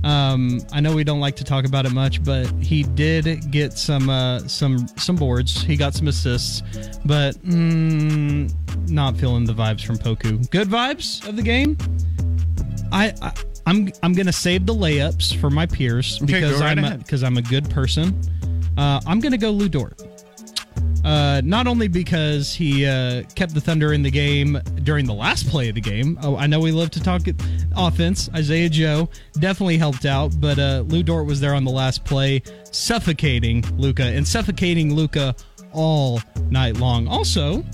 Um, 0.03 0.63
I 0.73 0.81
know 0.81 0.95
we 0.95 1.05
don't 1.05 1.21
like 1.21 1.37
to 1.37 1.45
talk 1.45 1.67
about 1.67 1.85
it 1.85 1.93
much, 1.93 2.25
but 2.25 2.51
he 2.63 2.85
did 2.85 3.51
get 3.51 3.75
some 3.75 4.09
uh, 4.09 4.41
some 4.41 4.89
some 4.97 5.17
boards. 5.17 5.63
He 5.63 5.77
got 5.77 5.95
some 5.95 6.09
assists, 6.09 6.63
but 7.05 7.37
mm, 7.43 8.51
not 8.89 9.17
feeling 9.17 9.45
the 9.45 9.53
vibes 9.53 9.85
from 9.85 9.97
Poku. 9.99 10.49
Good 10.51 10.69
vibes 10.69 11.27
of 11.29 11.37
the 11.37 11.43
game. 11.43 11.77
I, 12.93 13.13
I 13.21 13.33
I'm 13.67 13.91
I'm 14.03 14.15
gonna 14.15 14.33
save 14.33 14.67
the 14.67 14.75
layups 14.75 15.39
for 15.39 15.51
my 15.51 15.67
peers 15.67 16.21
Okay, 16.23 16.35
because 16.35 16.61
right 16.61 16.79
I'm 16.79 16.99
because 16.99 17.23
I'm 17.23 17.37
a 17.37 17.43
good 17.43 17.69
person. 17.69 18.19
Uh, 18.79 19.01
I'm 19.07 19.21
gonna 19.21 19.39
go 19.39 19.51
Lou 19.51 19.69
Dort. 19.69 20.03
Uh, 21.05 21.41
not 21.45 21.67
only 21.67 21.89
because 21.89 22.53
he 22.53 22.85
uh, 22.87 23.23
kept 23.35 23.55
the 23.55 23.61
Thunder 23.61 23.93
in 23.93 24.03
the 24.03 24.11
game 24.11 24.61
during 24.83 25.07
the 25.07 25.15
last 25.15 25.49
play 25.49 25.69
of 25.71 25.75
the 25.75 25.81
game. 25.81 26.19
Oh, 26.23 26.37
I 26.37 26.47
know 26.47 26.61
we 26.61 26.73
love 26.73 26.91
to 26.91 27.03
talk 27.03 27.23
offense, 27.77 28.29
Isaiah 28.35 28.69
Joe 28.69 29.09
definitely 29.35 29.79
helped 29.79 30.05
out, 30.05 30.33
but 30.39 30.59
uh, 30.59 30.85
Lu 30.87 31.03
Dort 31.03 31.27
was 31.27 31.41
there 31.41 31.55
on 31.55 31.65
the 31.65 31.71
last 31.71 32.05
play, 32.05 32.43
suffocating 32.71 33.65
Luka 33.79 34.05
and 34.05 34.27
suffocating 34.27 34.95
Luka 34.95 35.35
all 35.73 36.21
night 36.51 36.77
long. 36.77 37.09
Also, 37.09 37.65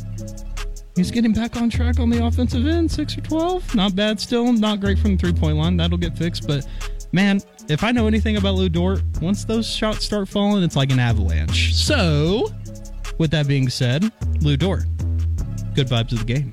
he's 0.94 1.10
getting 1.10 1.32
back 1.32 1.56
on 1.56 1.70
track 1.70 1.98
on 1.98 2.10
the 2.10 2.24
offensive 2.24 2.66
end, 2.66 2.90
six 2.90 3.16
or 3.16 3.22
twelve, 3.22 3.74
not 3.74 3.96
bad 3.96 4.20
still, 4.20 4.52
not 4.52 4.80
great 4.80 4.98
from 4.98 5.16
the 5.16 5.18
three 5.18 5.32
point 5.32 5.56
line. 5.56 5.76
That'll 5.76 5.98
get 5.98 6.16
fixed, 6.16 6.46
but 6.46 6.66
man, 7.12 7.40
if 7.68 7.82
I 7.82 7.90
know 7.92 8.06
anything 8.06 8.36
about 8.36 8.54
Lu 8.54 8.68
Dort, 8.68 9.02
once 9.20 9.44
those 9.44 9.68
shots 9.68 10.04
start 10.04 10.28
falling, 10.28 10.62
it's 10.62 10.76
like 10.76 10.92
an 10.92 11.00
avalanche. 11.00 11.74
So, 11.74 12.48
with 13.18 13.30
that 13.32 13.46
being 13.48 13.68
said, 13.68 14.10
Lu 14.40 14.56
Dort, 14.56 14.84
good 15.74 15.88
vibes 15.88 16.12
of 16.12 16.20
the 16.20 16.24
game. 16.24 16.52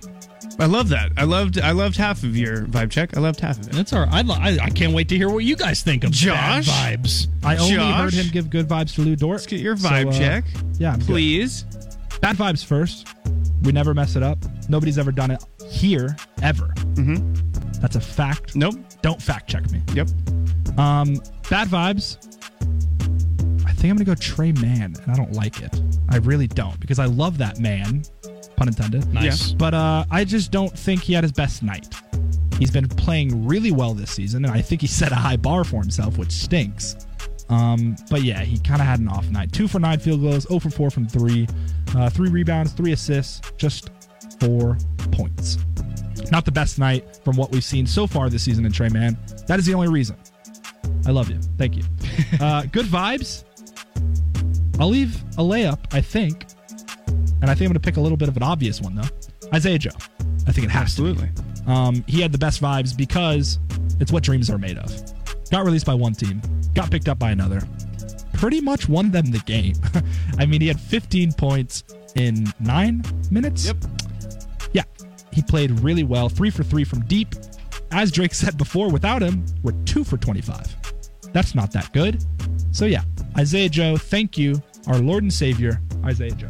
I 0.60 0.65
love 0.67 0.89
that. 0.89 1.12
I 1.17 1.23
loved. 1.23 1.60
I 1.60 1.71
loved 1.71 1.95
half 1.97 2.21
of 2.23 2.38
your 2.38 2.65
vibe 2.67 2.91
check. 2.91 3.17
I 3.17 3.19
loved 3.19 3.39
half 3.39 3.58
of 3.60 3.67
it. 3.69 3.73
That's 3.73 3.91
all 3.91 4.06
right. 4.06 4.23
I, 4.30 4.52
I, 4.52 4.58
I 4.65 4.69
can't 4.69 4.93
wait 4.93 5.10
to 5.10 5.17
hear 5.17 5.28
what 5.30 5.39
you 5.43 5.56
guys 5.56 5.82
think 5.82 6.04
of 6.04 6.12
Josh? 6.12 6.67
bad 6.67 6.99
vibes. 7.04 7.28
I 7.43 7.58
only 7.58 7.73
Josh? 7.76 7.99
heard 7.99 8.13
him 8.13 8.28
give 8.32 8.49
good 8.52 8.67
vibes 8.67 8.93
to 8.95 9.02
Lu 9.02 9.15
Dort. 9.15 9.38
Let's 9.38 9.47
get 9.47 9.62
your 9.62 9.76
So, 9.76 9.89
vibe 9.89 10.10
uh, 10.10 10.17
check. 10.17 10.45
Yeah, 10.78 10.93
I'm 10.93 10.99
good. 10.99 11.08
please. 11.08 11.63
Bad 12.21 12.36
vibes 12.36 12.63
first. 12.63 13.08
We 13.63 13.71
never 13.71 13.93
mess 13.95 14.15
it 14.15 14.21
up. 14.21 14.38
Nobody's 14.69 14.99
ever 14.99 15.12
done 15.12 15.32
it 15.32 15.43
here 15.69 16.15
ever. 16.43 16.67
Mm-hmm. 16.93 17.80
That's 17.82 17.95
a 17.95 18.02
fact. 18.02 18.56
Nope. 18.56 18.76
Don't 19.02 19.21
fact 19.21 19.49
check 19.49 19.69
me. 19.71 19.82
Yep. 19.95 20.08
Um, 20.78 21.15
bad 21.49 21.67
vibes. 21.67 22.17
I 23.65 23.71
think 23.73 23.89
I'm 23.91 23.97
gonna 23.97 24.06
go 24.06 24.15
Tre 24.15 24.52
Mann, 24.52 24.95
and 25.02 25.12
I 25.12 25.15
don't 25.15 25.34
like 25.34 25.62
it. 25.62 25.73
I 26.13 26.17
really 26.17 26.45
don't 26.45 26.80
because 26.80 26.99
I 26.99 27.06
love 27.06 27.39
that 27.39 27.60
man, 27.60 28.04
pun 28.56 28.67
intended. 28.67 29.12
Nice. 29.12 29.49
Yeah. 29.49 29.58
But 29.58 29.73
uh, 29.73 30.06
I 30.12 30.23
just 30.23 30.52
don't 30.52 30.71
think 30.78 31.02
he 31.02 31.13
had 31.13 31.23
his 31.23 31.32
best 31.32 31.63
night. 31.63 31.88
He's 32.60 32.69
been 32.69 32.88
playing 32.88 33.47
really 33.47 33.71
well 33.71 33.95
this 33.95 34.12
season, 34.12 34.45
and 34.45 34.54
I 34.54 34.62
think 34.62 34.82
he 34.82 34.88
set 35.02 35.12
a 35.12 35.15
high 35.15 35.38
bar 35.38 35.63
for 35.63 35.82
himself, 35.82 36.19
which 36.19 36.32
stinks. 36.32 36.95
Um, 37.49 37.95
but 38.12 38.21
yeah, 38.21 38.41
he 38.41 38.60
kind 38.60 38.80
of 38.80 38.86
had 38.88 38.99
an 38.99 39.08
off 39.08 39.28
night. 39.30 39.52
Two 39.52 39.67
for 39.67 39.80
nine 39.80 39.99
field 39.99 40.21
goals, 40.21 40.47
0 40.47 40.60
for 40.60 40.69
four 40.69 40.91
from 40.91 41.08
three, 41.08 41.47
uh, 41.95 42.12
three 42.12 42.30
rebounds, 42.30 42.73
three 42.73 42.91
assists, 42.91 43.41
just 43.58 43.89
four 44.39 44.78
points. 45.12 45.58
Not 46.32 46.45
the 46.45 46.52
best 46.52 46.78
night 46.78 47.19
from 47.23 47.38
what 47.38 47.52
we've 47.52 47.63
seen 47.63 47.88
so 47.88 48.06
far 48.06 48.30
this 48.30 48.43
season 48.43 48.65
in 48.65 48.71
Tre 48.71 48.88
Mann. 48.89 49.17
That 49.47 49.58
is 49.58 49.65
the 49.65 49.73
only 49.73 49.88
reason. 49.88 50.15
I 51.08 51.12
love 51.12 51.30
you. 51.30 51.39
Thank 51.58 51.76
you. 51.76 51.84
uh, 52.39 52.63
good 52.71 52.86
vibes. 52.86 53.45
I'll 54.84 54.89
leave 54.89 55.24
a 55.38 55.41
layup, 55.41 55.80
I 55.93 56.02
think. 56.02 56.46
And 57.08 57.46
I 57.46 57.54
think 57.56 57.62
I'm 57.62 57.67
going 57.67 57.74
to 57.76 57.80
pick 57.80 57.96
a 57.96 58.02
little 58.02 58.17
bit 58.17 58.28
of 58.28 58.36
an 58.36 58.43
obvious 58.43 58.82
one, 58.82 58.96
though. 58.96 59.08
Isaiah 59.54 59.80
Joe. 59.80 59.91
I 60.46 60.52
think 60.52 60.67
it 60.67 60.72
has 60.72 60.82
Absolutely. 60.82 61.30
to 61.38 61.41
be. 61.41 61.72
Um, 61.72 62.04
he 62.06 62.19
had 62.19 62.34
the 62.34 62.38
best 62.38 62.62
vibes 62.62 62.96
because 62.96 63.60
it's 64.02 64.12
what 64.12 64.24
dreams 64.24 64.50
are 64.50 64.58
made 64.58 64.78
of. 64.78 64.91
Got 65.50 65.63
released 65.63 65.86
by 65.86 65.93
one 65.93 66.13
team, 66.15 66.41
got 66.76 66.91
picked 66.91 67.08
up 67.08 67.17
by 67.17 67.32
another. 67.32 67.62
Pretty 68.34 68.60
much 68.60 68.89
won 68.89 69.10
them 69.10 69.28
the 69.28 69.39
game. 69.46 69.76
I 70.38 70.46
mean, 70.46 70.60
he 70.60 70.67
had 70.67 70.82
15 70.82 71.32
points 71.32 71.86
in 72.17 72.52
nine 72.60 73.04
minutes. 73.32 73.67
Yep. 73.67 73.78
Yeah, 74.74 74.84
he 75.32 75.41
played 75.43 75.80
really 75.80 76.04
well. 76.04 76.28
Three 76.28 76.50
for 76.50 76.65
three 76.65 76.84
from 76.84 77.06
deep. 77.06 77.36
As 77.93 78.12
Drake 78.12 78.34
said 78.34 78.58
before, 78.58 78.91
without 78.91 79.24
him, 79.24 79.46
we're 79.63 79.82
two 79.86 80.04
for 80.04 80.17
25. 80.17 80.76
That's 81.32 81.56
not 81.56 81.72
that 81.72 81.93
good. 81.93 82.26
So, 82.72 82.84
yeah, 82.84 83.04
Isaiah 83.38 83.69
Joe, 83.69 83.96
thank 83.96 84.38
you, 84.38 84.62
our 84.88 84.98
Lord 85.00 85.24
and 85.24 85.34
Savior, 85.34 85.82
Isaiah 86.06 86.32
Joe. 86.32 86.48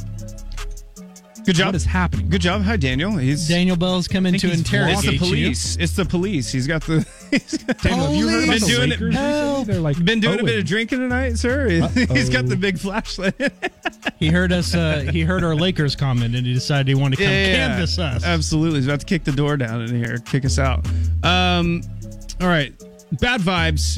Good 1.46 1.56
job. 1.56 1.68
What 1.68 1.76
is 1.76 1.84
happening? 1.84 2.30
Good 2.30 2.40
job. 2.40 2.62
Hi, 2.62 2.78
Daniel. 2.78 3.18
He's 3.18 3.50
Daniel 3.50 3.76
Bell's 3.76 4.08
coming 4.08 4.32
think 4.32 4.42
to 4.42 4.48
he's 4.48 4.62
It's 4.62 4.70
interrogate 4.70 5.20
the 5.20 5.28
you. 5.28 5.50
It's 5.50 5.96
the 5.96 6.06
police. 6.06 6.52
He's 6.52 6.68
got 6.68 6.84
the. 6.84 7.06
He's 7.32 7.58
got, 7.58 7.80
Daniel, 7.80 8.06
have 8.06 8.16
you 8.16 8.30
heard 8.30 8.44
about 8.44 8.54
been 8.54 8.62
the 8.62 8.68
doing 8.68 8.90
Lakers 8.92 9.16
it. 9.16 9.20
recently? 9.20 9.64
They're 9.64 9.82
like 9.82 10.06
Been 10.06 10.20
doing 10.20 10.40
a 10.40 10.44
oh, 10.44 10.46
bit 10.46 10.60
of 10.60 10.66
drinking 10.66 11.00
tonight, 11.00 11.38
sir. 11.38 11.68
He's 12.14 12.30
got 12.30 12.46
the 12.46 12.56
big 12.56 12.78
flashlight. 12.78 13.36
He 14.20 14.30
heard 14.30 14.54
us. 14.54 14.74
Uh, 14.74 15.10
he 15.12 15.22
heard 15.22 15.44
our 15.44 15.56
Lakers 15.56 15.98
comment, 15.98 16.34
and 16.34 16.46
he 16.46 16.54
decided 16.54 16.88
he 16.88 16.96
wanted 16.96 17.18
to 17.18 17.24
come 17.24 17.34
canvas 17.34 18.00
us. 18.00 18.24
Absolutely. 18.24 18.80
He's 18.80 18.88
about 18.88 19.02
to 19.02 19.06
kick 19.06 19.26
the 19.26 19.34
door 19.34 19.58
down 19.58 19.82
in 19.82 19.94
here, 19.94 20.20
kick 20.20 20.46
us 20.46 20.58
out. 20.58 20.88
Um, 21.24 21.82
all 22.40 22.48
right. 22.48 22.74
Bad 23.20 23.42
vibes, 23.42 23.98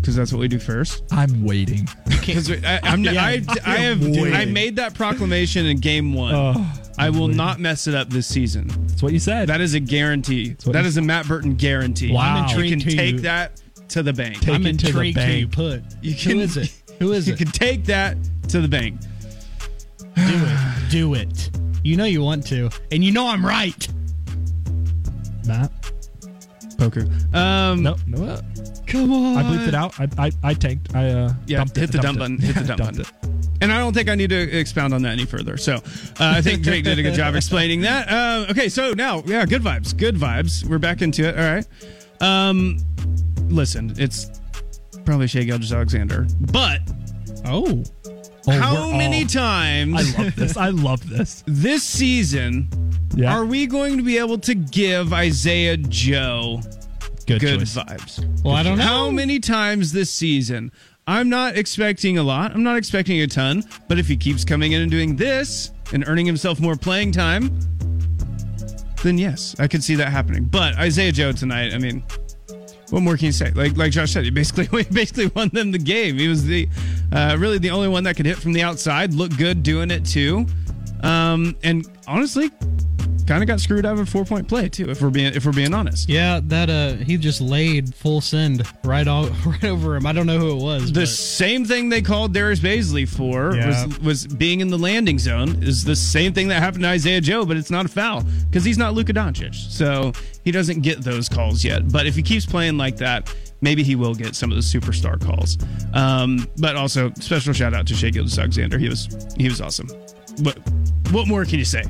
because 0.00 0.16
that's 0.16 0.32
what 0.32 0.38
we 0.40 0.48
do 0.48 0.58
first. 0.58 1.04
I'm 1.12 1.44
waiting. 1.44 1.88
Because 2.06 2.50
I, 2.50 2.80
I'm 2.82 3.02
not, 3.02 3.14
Yeah, 3.14 3.24
I, 3.24 3.42
I 3.66 3.76
have 3.78 4.00
waiting. 4.02 4.32
I 4.34 4.44
made 4.46 4.76
that 4.76 4.94
proclamation 4.94 5.66
in 5.66 5.78
game 5.78 6.12
one. 6.14 6.34
Oh, 6.34 6.72
I 6.98 7.10
will 7.10 7.28
not 7.28 7.60
mess 7.60 7.86
it 7.86 7.94
up 7.94 8.08
this 8.10 8.26
season. 8.26 8.68
That's 8.86 9.02
what 9.02 9.12
you 9.12 9.18
said. 9.18 9.48
That 9.48 9.60
is 9.60 9.74
a 9.74 9.80
guarantee. 9.80 10.50
That 10.66 10.84
is 10.84 10.94
That 10.96 11.02
a 11.02 11.04
Matt 11.04 11.26
Burton 11.28 11.54
guarantee. 11.56 12.12
Wow. 12.12 12.46
I'm 12.48 12.58
You 12.62 12.70
can 12.70 12.80
take 12.80 13.12
you- 13.14 13.20
that 13.20 13.60
to 13.90 14.02
the 14.02 14.12
bank. 14.12 14.40
Take 14.40 14.54
I'm 14.54 14.66
it 14.66 14.78
to 14.80 14.92
the 14.92 15.00
intrigued 15.00 15.18
who 15.18 15.32
you 15.32 15.46
bank. 15.48 15.54
put. 15.54 15.82
You 16.02 16.14
can- 16.14 16.32
who 16.32 16.40
is 16.40 16.56
it? 16.56 16.72
Who 16.98 17.12
is 17.12 17.26
You 17.28 17.34
it? 17.34 17.38
can 17.38 17.48
take 17.48 17.84
that 17.86 18.16
to 18.48 18.60
the 18.60 18.68
bank. 18.68 19.00
Do 20.16 20.16
it. 20.16 20.90
Do 20.90 21.14
it. 21.14 21.50
You 21.82 21.96
know 21.96 22.04
you 22.04 22.20
want 22.22 22.46
to, 22.48 22.68
and 22.92 23.02
you 23.02 23.10
know 23.12 23.26
I'm 23.28 23.44
right. 23.44 23.88
Matt. 25.46 25.72
Poker. 26.80 27.06
Um, 27.32 27.82
No, 27.82 27.96
no. 28.06 28.40
Come 28.86 29.12
on. 29.12 29.36
I 29.36 29.42
bleeped 29.42 29.68
it 29.68 29.74
out. 29.74 29.98
I 30.00 30.08
I, 30.18 30.30
I 30.42 30.54
tanked. 30.54 30.94
I 30.96 31.10
uh, 31.10 31.32
Yeah, 31.46 31.58
dumped 31.58 31.76
it, 31.76 31.80
hit 31.80 31.92
the 31.92 31.98
dump 31.98 32.18
button. 32.18 32.38
Hit 32.38 32.56
the 32.56 32.64
dump 32.74 32.96
button. 32.96 33.04
And 33.60 33.70
I 33.70 33.78
don't 33.78 33.92
think 33.92 34.08
I 34.08 34.14
need 34.14 34.30
to 34.30 34.58
expound 34.58 34.94
on 34.94 35.02
that 35.02 35.12
any 35.12 35.26
further. 35.26 35.56
So 35.58 35.74
uh, 35.74 35.80
I 36.18 36.40
think 36.40 36.62
Jake 36.62 36.82
did 36.84 36.98
a 36.98 37.02
good 37.02 37.14
job 37.14 37.34
explaining 37.34 37.82
that. 37.82 38.08
Uh, 38.10 38.46
okay, 38.50 38.68
so 38.70 38.92
now, 38.94 39.22
yeah, 39.26 39.44
good 39.44 39.62
vibes. 39.62 39.94
Good 39.96 40.16
vibes. 40.16 40.64
We're 40.64 40.78
back 40.78 41.02
into 41.02 41.28
it. 41.28 41.38
All 41.38 41.54
right. 41.54 41.66
Um, 42.22 42.78
listen, 43.48 43.92
it's 43.98 44.30
probably 45.04 45.26
Shai 45.26 45.42
Gilgeous-Alexander, 45.44 46.26
but 46.52 46.80
Oh, 47.44 47.82
Oh, 48.50 48.60
how 48.60 48.90
many 48.96 49.22
all- 49.22 49.28
times 49.28 50.14
I 50.16 50.22
love 50.22 50.36
this. 50.36 50.56
I 50.56 50.68
love 50.70 51.08
this. 51.08 51.44
this 51.46 51.82
season 51.82 52.68
Yeah. 53.14 53.34
are 53.34 53.44
we 53.44 53.66
going 53.66 53.96
to 53.96 54.02
be 54.02 54.18
able 54.18 54.38
to 54.38 54.54
give 54.54 55.12
Isaiah 55.12 55.76
Joe 55.76 56.60
Good, 57.26 57.40
good 57.40 57.60
vibes? 57.60 58.42
well, 58.44 58.54
I 58.54 58.62
don't 58.62 58.78
know. 58.78 58.84
How 58.84 59.10
many 59.10 59.38
times 59.40 59.92
this 59.92 60.10
season? 60.10 60.72
I'm 61.06 61.28
not 61.28 61.56
expecting 61.56 62.18
a 62.18 62.22
lot. 62.22 62.52
I'm 62.52 62.62
not 62.62 62.76
expecting 62.76 63.20
a 63.20 63.26
ton. 63.26 63.64
But 63.88 63.98
if 63.98 64.06
he 64.06 64.16
keeps 64.16 64.44
coming 64.44 64.72
in 64.72 64.82
and 64.82 64.90
doing 64.90 65.16
this 65.16 65.72
and 65.92 66.04
earning 66.06 66.26
himself 66.26 66.60
more 66.60 66.76
playing 66.76 67.12
time, 67.12 67.50
then 69.02 69.16
yes, 69.18 69.56
I 69.58 69.66
could 69.66 69.82
see 69.82 69.94
that 69.96 70.10
happening. 70.10 70.44
But 70.44 70.76
Isaiah 70.76 71.10
Joe 71.12 71.32
tonight, 71.32 71.72
I 71.74 71.78
mean, 71.78 72.04
what 72.90 73.02
more 73.02 73.16
can 73.16 73.26
you 73.26 73.32
say? 73.32 73.50
Like 73.52 73.76
like 73.76 73.92
Josh 73.92 74.12
said, 74.12 74.24
he 74.24 74.30
basically 74.30 74.66
he 74.84 74.90
basically 74.90 75.28
won 75.28 75.48
them 75.48 75.72
the 75.72 75.78
game. 75.78 76.16
He 76.16 76.28
was 76.28 76.44
the 76.44 76.68
uh, 77.12 77.36
really 77.38 77.58
the 77.58 77.70
only 77.70 77.88
one 77.88 78.04
that 78.04 78.16
could 78.16 78.26
hit 78.26 78.36
from 78.36 78.52
the 78.52 78.62
outside, 78.62 79.14
look 79.14 79.36
good 79.36 79.62
doing 79.62 79.90
it 79.90 80.04
too, 80.04 80.46
um, 81.02 81.56
and 81.62 81.88
honestly, 82.06 82.50
kind 83.30 83.44
of 83.44 83.46
got 83.46 83.60
screwed 83.60 83.86
out 83.86 83.92
of 83.92 84.00
a 84.00 84.06
four 84.06 84.24
point 84.24 84.48
play 84.48 84.68
too. 84.68 84.90
If 84.90 85.00
we're 85.00 85.08
being 85.10 85.32
if 85.32 85.46
we're 85.46 85.52
being 85.52 85.72
honest. 85.72 86.08
Yeah, 86.08 86.40
that 86.44 86.68
uh, 86.68 86.94
he 86.94 87.16
just 87.16 87.40
laid 87.40 87.94
full 87.94 88.20
send 88.20 88.66
right 88.82 89.06
all 89.06 89.28
right 89.46 89.62
over 89.64 89.94
him. 89.94 90.04
I 90.04 90.12
don't 90.12 90.26
know 90.26 90.38
who 90.40 90.50
it 90.50 90.60
was. 90.60 90.92
The 90.92 91.02
but 91.02 91.08
same 91.08 91.64
thing 91.64 91.88
they 91.90 92.02
called 92.02 92.34
Darius 92.34 92.58
Bazley 92.58 93.08
for 93.08 93.54
Yeah. 93.54 93.86
was 93.86 94.00
was 94.00 94.26
being 94.26 94.58
in 94.58 94.66
the 94.68 94.76
landing 94.78 95.20
zone 95.20 95.62
is 95.62 95.84
the 95.84 95.94
same 95.94 96.32
thing 96.32 96.48
that 96.48 96.60
happened 96.60 96.82
to 96.82 96.88
Isaiah 96.88 97.20
Joe, 97.20 97.46
but 97.46 97.56
it's 97.56 97.70
not 97.70 97.84
a 97.86 97.88
foul 97.88 98.24
because 98.48 98.64
he's 98.64 98.78
not 98.78 98.94
Luka 98.94 99.12
Doncic, 99.12 99.54
so 99.54 100.12
he 100.44 100.50
doesn't 100.50 100.80
get 100.80 101.00
those 101.04 101.28
calls 101.28 101.62
yet. 101.62 101.88
But 101.92 102.06
if 102.08 102.16
he 102.16 102.22
keeps 102.22 102.44
playing 102.44 102.78
like 102.78 102.96
that, 102.96 103.32
maybe 103.60 103.84
he 103.84 103.94
will 103.94 104.16
get 104.16 104.34
some 104.34 104.50
of 104.50 104.56
the 104.56 104.62
superstar 104.62 105.24
calls. 105.24 105.56
Um, 105.94 106.48
but 106.58 106.74
also 106.74 107.12
special 107.20 107.52
shout 107.52 107.74
out 107.74 107.86
to 107.86 107.94
Shai 107.94 108.10
Gilgeous-Alexander. 108.10 108.76
He 108.76 108.88
was 108.88 109.08
he 109.36 109.48
was 109.48 109.60
awesome. 109.60 109.86
What 110.40 110.58
what 111.12 111.28
more 111.28 111.44
can 111.44 111.60
you 111.60 111.64
say 111.64 111.84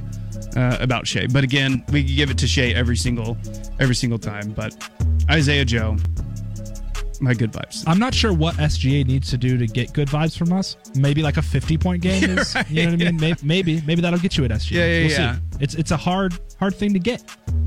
uh, 0.56 0.76
about 0.80 1.06
Shai? 1.06 1.26
But 1.32 1.44
again, 1.44 1.84
we 1.92 2.02
give 2.02 2.30
it 2.30 2.38
to 2.38 2.46
Shai 2.46 2.68
every 2.68 2.96
single 2.96 3.36
every 3.78 3.94
single 3.94 4.18
time. 4.18 4.50
But 4.52 4.74
Isaiah 5.30 5.64
Joe, 5.64 5.96
my 7.20 7.34
good 7.34 7.52
vibes. 7.52 7.84
I'm 7.86 7.98
not 7.98 8.14
sure 8.14 8.32
what 8.32 8.54
SGA 8.56 9.06
needs 9.06 9.28
to 9.30 9.36
do 9.36 9.58
to 9.58 9.66
get 9.66 9.92
good 9.92 10.08
vibes 10.08 10.36
from 10.36 10.52
us. 10.52 10.76
Maybe 10.94 11.22
like 11.22 11.36
a 11.36 11.42
50 11.42 11.76
point 11.78 12.02
game 12.02 12.24
is, 12.38 12.54
Right, 12.54 12.70
you 12.70 12.86
know 12.86 12.92
what 12.92 12.94
I 12.94 12.96
mean? 12.96 13.18
yeah. 13.18 13.20
Maybe, 13.20 13.40
maybe 13.42 13.82
maybe 13.86 14.00
that'll 14.00 14.18
get 14.18 14.36
you 14.36 14.44
at 14.44 14.50
SGA. 14.50 14.70
Yeah, 14.72 14.86
yeah, 14.86 15.00
we'll 15.02 15.10
yeah. 15.10 15.34
See. 15.34 15.40
It's 15.60 15.74
it's 15.74 15.90
a 15.90 15.96
hard 15.96 16.38
hard 16.60 16.76
thing 16.76 16.92
to 16.92 16.98
get. 17.00 17.24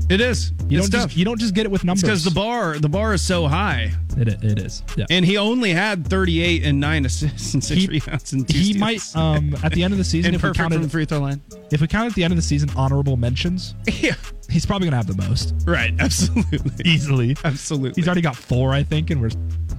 It 0.08 0.20
is. 0.20 0.52
You 0.68 0.78
It's 0.78 0.88
don't 0.88 1.00
tough. 1.00 1.08
just 1.10 1.16
you 1.18 1.24
don't 1.24 1.38
just 1.40 1.54
get 1.54 1.64
it 1.66 1.70
with 1.70 1.82
numbers. 1.84 2.02
because 2.02 2.24
the 2.24 2.30
bar 2.30 2.78
the 2.78 2.88
bar 2.88 3.14
is 3.14 3.22
so 3.22 3.46
high, 3.46 3.90
it, 4.16 4.28
it 4.28 4.58
is. 4.58 4.82
Yeah. 4.96 5.06
and 5.10 5.24
he 5.24 5.36
only 5.38 5.70
had 5.72 6.06
38 6.06 6.62
and 6.64 6.78
nine 6.78 7.04
assists 7.06 7.54
and 7.54 7.62
six 7.64 7.82
He- 7.82 7.86
rebounds 7.88 8.32
and 8.32 8.46
two 8.48 8.56
he 8.58 8.64
steals. 8.74 8.78
might 8.80 9.16
um 9.16 9.54
at 9.62 9.72
the 9.72 9.82
end 9.82 9.92
of 9.94 9.98
the 9.98 10.04
season 10.04 10.34
if 10.34 10.42
we 10.42 10.48
perfect 10.50 10.72
from 10.72 10.82
the 10.82 10.88
free 10.88 11.04
throw 11.06 11.20
line. 11.20 11.40
if 11.70 11.80
we 11.80 11.86
count 11.86 12.06
at 12.08 12.14
the 12.14 12.22
end 12.24 12.32
of 12.32 12.36
the 12.36 12.42
season 12.42 12.70
honorable 12.76 13.16
mentions, 13.16 13.74
Yeah, 14.00 14.14
he's 14.50 14.66
probably 14.66 14.86
gonna 14.88 14.96
have 14.98 15.06
the 15.06 15.16
most 15.28 15.54
right. 15.66 15.94
Absolutely, 15.98 16.84
easily. 16.84 17.36
absolutely. 17.44 18.00
He's 18.00 18.06
already 18.08 18.20
got 18.20 18.36
four, 18.36 18.72
I 18.74 18.82
think, 18.82 19.10
and 19.10 19.20
we're 19.22 19.30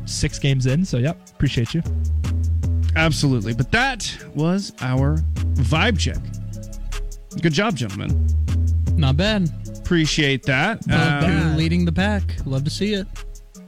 six 0.06 0.40
games 0.40 0.66
in. 0.66 0.84
So 0.86 0.98
yep, 0.98 1.18
appreciate 1.30 1.74
you. 1.76 1.84
absolutely. 2.96 3.54
But 3.54 3.72
that 3.72 4.18
was 4.34 4.74
our 4.82 5.18
vibe 5.54 6.00
check. 6.00 6.18
Good 7.42 7.54
job, 7.54 7.76
gentlemen. 7.76 8.28
Not 8.98 9.18
bad. 9.18 9.50
Appreciate 9.78 10.44
that. 10.44 10.88
Love 10.88 11.24
Um, 11.24 11.52
Boo 11.52 11.58
leading 11.58 11.86
the 11.86 11.92
pack. 11.92 12.24
Love 12.46 12.64
to 12.64 12.70
see 12.70 12.94
it. 12.94 13.08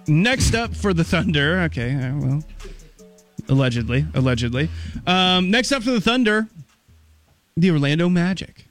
Next 0.08 0.56
up 0.56 0.74
for 0.76 0.94
the 0.94 1.04
Thunder. 1.04 1.60
Okay, 1.64 1.94
uh, 1.94 2.16
well, 2.18 2.44
allegedly, 3.50 4.06
allegedly. 4.14 4.70
Um, 5.06 5.52
next 5.52 5.72
up 5.74 5.84
for 5.84 5.92
the 5.92 6.02
Thunder, 6.02 6.48
the 7.58 7.72
Orlando 7.72 8.08
Magic. 8.10 8.66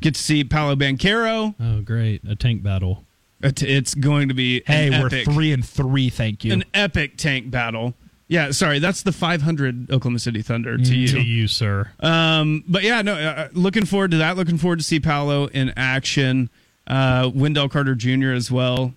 Get 0.00 0.14
to 0.14 0.20
see 0.20 0.44
Paolo 0.44 0.76
Banchero. 0.76 1.54
Oh, 1.58 1.80
great. 1.80 2.22
A 2.28 2.36
tank 2.36 2.62
battle. 2.62 3.04
It's 3.42 3.94
going 3.94 4.28
to 4.28 4.34
be 4.34 4.62
Hey, 4.66 4.88
an 4.88 5.00
we're 5.00 5.06
epic, 5.06 5.24
three 5.26 5.52
and 5.52 5.64
three. 5.64 6.10
Thank 6.10 6.44
you. 6.44 6.52
an 6.52 6.64
epic 6.74 7.16
tank 7.16 7.50
battle. 7.50 7.94
Yeah, 8.28 8.50
sorry, 8.50 8.80
that's 8.80 9.02
the 9.02 9.12
500 9.12 9.90
Oklahoma 9.90 10.18
City 10.18 10.42
Thunder 10.42 10.76
to 10.76 10.96
you. 10.96 11.08
To 11.08 11.20
you, 11.20 11.46
sir. 11.46 11.92
Um, 12.00 12.64
but 12.66 12.82
yeah, 12.82 13.00
no, 13.02 13.14
uh, 13.14 13.48
looking 13.52 13.84
forward 13.84 14.10
to 14.10 14.16
that. 14.16 14.36
Looking 14.36 14.58
forward 14.58 14.80
to 14.80 14.84
see 14.84 14.98
Paolo 14.98 15.46
in 15.46 15.72
action. 15.76 16.50
Uh, 16.88 17.30
Wendell 17.32 17.68
Carter 17.68 17.94
Jr. 17.94 18.32
as 18.32 18.50
well. 18.50 18.94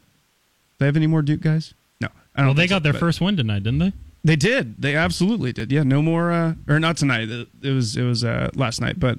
They 0.80 0.86
have 0.86 0.96
any 0.96 1.08
more 1.08 1.22
Duke 1.22 1.42
guys? 1.42 1.74
No, 2.02 2.08
I 2.36 2.40
don't. 2.40 2.48
Well, 2.48 2.54
they 2.56 2.62
think 2.64 2.70
so, 2.70 2.76
got 2.76 2.84
their 2.84 2.94
first 2.94 3.22
win 3.22 3.38
tonight, 3.38 3.64
didn't 3.64 3.80
they? 3.80 3.94
They 4.24 4.36
did. 4.36 4.82
They 4.82 4.96
absolutely 4.96 5.54
did. 5.54 5.72
Yeah, 5.72 5.84
no 5.84 6.02
more 6.02 6.32
uh 6.32 6.56
or 6.68 6.80
not 6.80 6.98
tonight. 6.98 7.30
It 7.30 7.48
it 7.62 7.72
was 7.72 7.96
it 7.96 8.04
was 8.04 8.24
uh 8.24 8.50
last 8.56 8.82
night, 8.82 9.00
but 9.00 9.18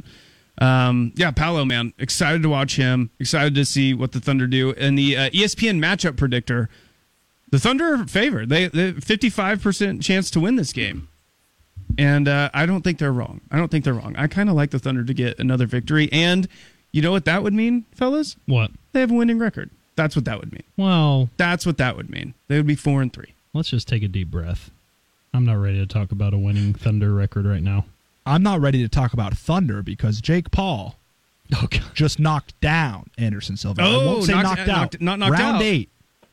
um 0.58 1.12
yeah, 1.16 1.30
Paolo 1.30 1.64
man, 1.64 1.92
excited 1.98 2.42
to 2.42 2.48
watch 2.48 2.76
him. 2.76 3.10
Excited 3.18 3.54
to 3.54 3.64
see 3.64 3.94
what 3.94 4.12
the 4.12 4.20
Thunder 4.20 4.46
do. 4.46 4.72
And 4.74 4.98
the 4.98 5.16
uh, 5.16 5.30
ESPN 5.30 5.78
matchup 5.78 6.16
predictor, 6.16 6.68
the 7.50 7.58
Thunder 7.58 7.94
are 7.94 8.06
favored. 8.06 8.48
They 8.48 8.68
they 8.68 8.92
55% 8.92 10.02
chance 10.02 10.30
to 10.30 10.40
win 10.40 10.56
this 10.56 10.72
game. 10.72 11.08
And 11.98 12.28
uh, 12.28 12.50
I 12.54 12.66
don't 12.66 12.82
think 12.82 12.98
they're 12.98 13.12
wrong. 13.12 13.40
I 13.50 13.56
don't 13.58 13.68
think 13.70 13.84
they're 13.84 13.94
wrong. 13.94 14.14
I 14.16 14.26
kind 14.28 14.48
of 14.48 14.54
like 14.54 14.70
the 14.70 14.78
Thunder 14.78 15.04
to 15.04 15.12
get 15.14 15.38
another 15.38 15.66
victory 15.66 16.08
and 16.12 16.46
you 16.92 17.02
know 17.02 17.10
what 17.12 17.24
that 17.26 17.42
would 17.42 17.52
mean, 17.54 17.84
fellas? 17.92 18.36
What? 18.46 18.70
They 18.92 19.00
have 19.00 19.10
a 19.10 19.14
winning 19.14 19.38
record. 19.38 19.70
That's 19.96 20.16
what 20.16 20.24
that 20.24 20.38
would 20.40 20.52
mean. 20.52 20.62
Well, 20.76 21.28
That's 21.36 21.66
what 21.66 21.78
that 21.78 21.96
would 21.96 22.08
mean. 22.10 22.34
They 22.48 22.56
would 22.56 22.66
be 22.66 22.74
4 22.74 23.02
and 23.02 23.12
3. 23.12 23.26
let's 23.54 23.70
just 23.70 23.86
take 23.86 24.02
a 24.02 24.08
deep 24.08 24.30
breath. 24.30 24.70
I'm 25.34 25.44
not 25.44 25.54
ready 25.58 25.78
to 25.78 25.86
talk 25.86 26.10
about 26.10 26.32
a 26.34 26.38
winning 26.38 26.74
Thunder 26.74 27.12
record 27.12 27.44
right 27.46 27.62
now. 27.62 27.84
I'm 28.26 28.42
not 28.42 28.60
ready 28.60 28.82
to 28.82 28.88
talk 28.88 29.12
about 29.12 29.36
Thunder 29.36 29.82
because 29.82 30.20
Jake 30.20 30.50
Paul 30.50 30.96
just 31.94 32.18
knocked 32.18 32.58
down 32.60 33.10
Anderson 33.18 33.56
Silva. 33.56 33.82
I 33.82 33.86
Oh, 33.86 34.06
won't 34.06 34.24
say 34.24 34.32
knocked- 34.32 34.44
knocked, 34.44 34.60
out. 34.60 34.66
knocked- 34.66 35.00
not 35.00 35.18
knocked 35.18 35.32
Round 35.32 35.56
out. 35.56 35.62
eight. 35.62 35.88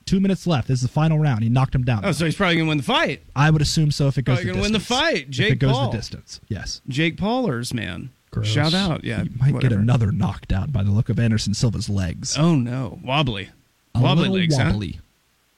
Two 0.08 0.20
minutes 0.20 0.48
left. 0.48 0.68
This 0.68 0.78
is 0.80 0.82
the 0.84 0.88
final 0.88 1.20
round. 1.20 1.44
He 1.44 1.50
knocked 1.50 1.76
him 1.76 1.84
down. 1.84 2.04
Oh, 2.04 2.12
so 2.14 2.26
he's 2.26 2.36
probably 2.36 2.56
going 2.56 2.66
to 2.66 2.70
win 2.70 2.78
the 2.80 2.84
fight. 2.84 3.22
I 3.36 3.52
would 3.52 3.62
assume 3.62 3.92
so 3.92 4.08
if 4.08 4.18
it 4.18 4.24
goes 4.24 4.38
Probably 4.38 4.46
the 4.46 4.52
gonna 4.54 4.62
win 4.64 4.72
the 4.72 4.80
distance. 4.80 5.00
fight. 5.00 5.22
if 5.24 5.30
Jake 5.30 5.52
it 5.52 5.56
goes 5.60 5.72
Paul. 5.74 5.92
the 5.92 5.98
distance. 5.98 6.42
Yes. 6.48 6.82
Jake 6.88 7.18
Paulers, 7.18 7.74
man. 7.74 8.10
Gross. 8.32 8.48
Shout 8.48 8.74
out. 8.74 9.04
Yeah. 9.04 9.24
He 9.24 9.30
might 9.38 9.54
whatever. 9.54 9.76
get 9.76 9.80
another 9.82 10.12
knocked 10.12 10.52
out 10.52 10.72
by 10.74 10.82
the 10.84 10.92
look 10.92 11.10
of 11.10 11.20
Anderson 11.20 11.54
Silva's 11.54 11.90
legs. 11.90 12.36
Oh, 12.38 12.56
no. 12.56 13.00
Wobbly. 13.04 13.50
A 13.96 14.02
Wobbly 14.02 14.24
little 14.24 14.38
legs, 14.38 14.58
huh? 14.58 14.64
wobbly. 14.72 15.00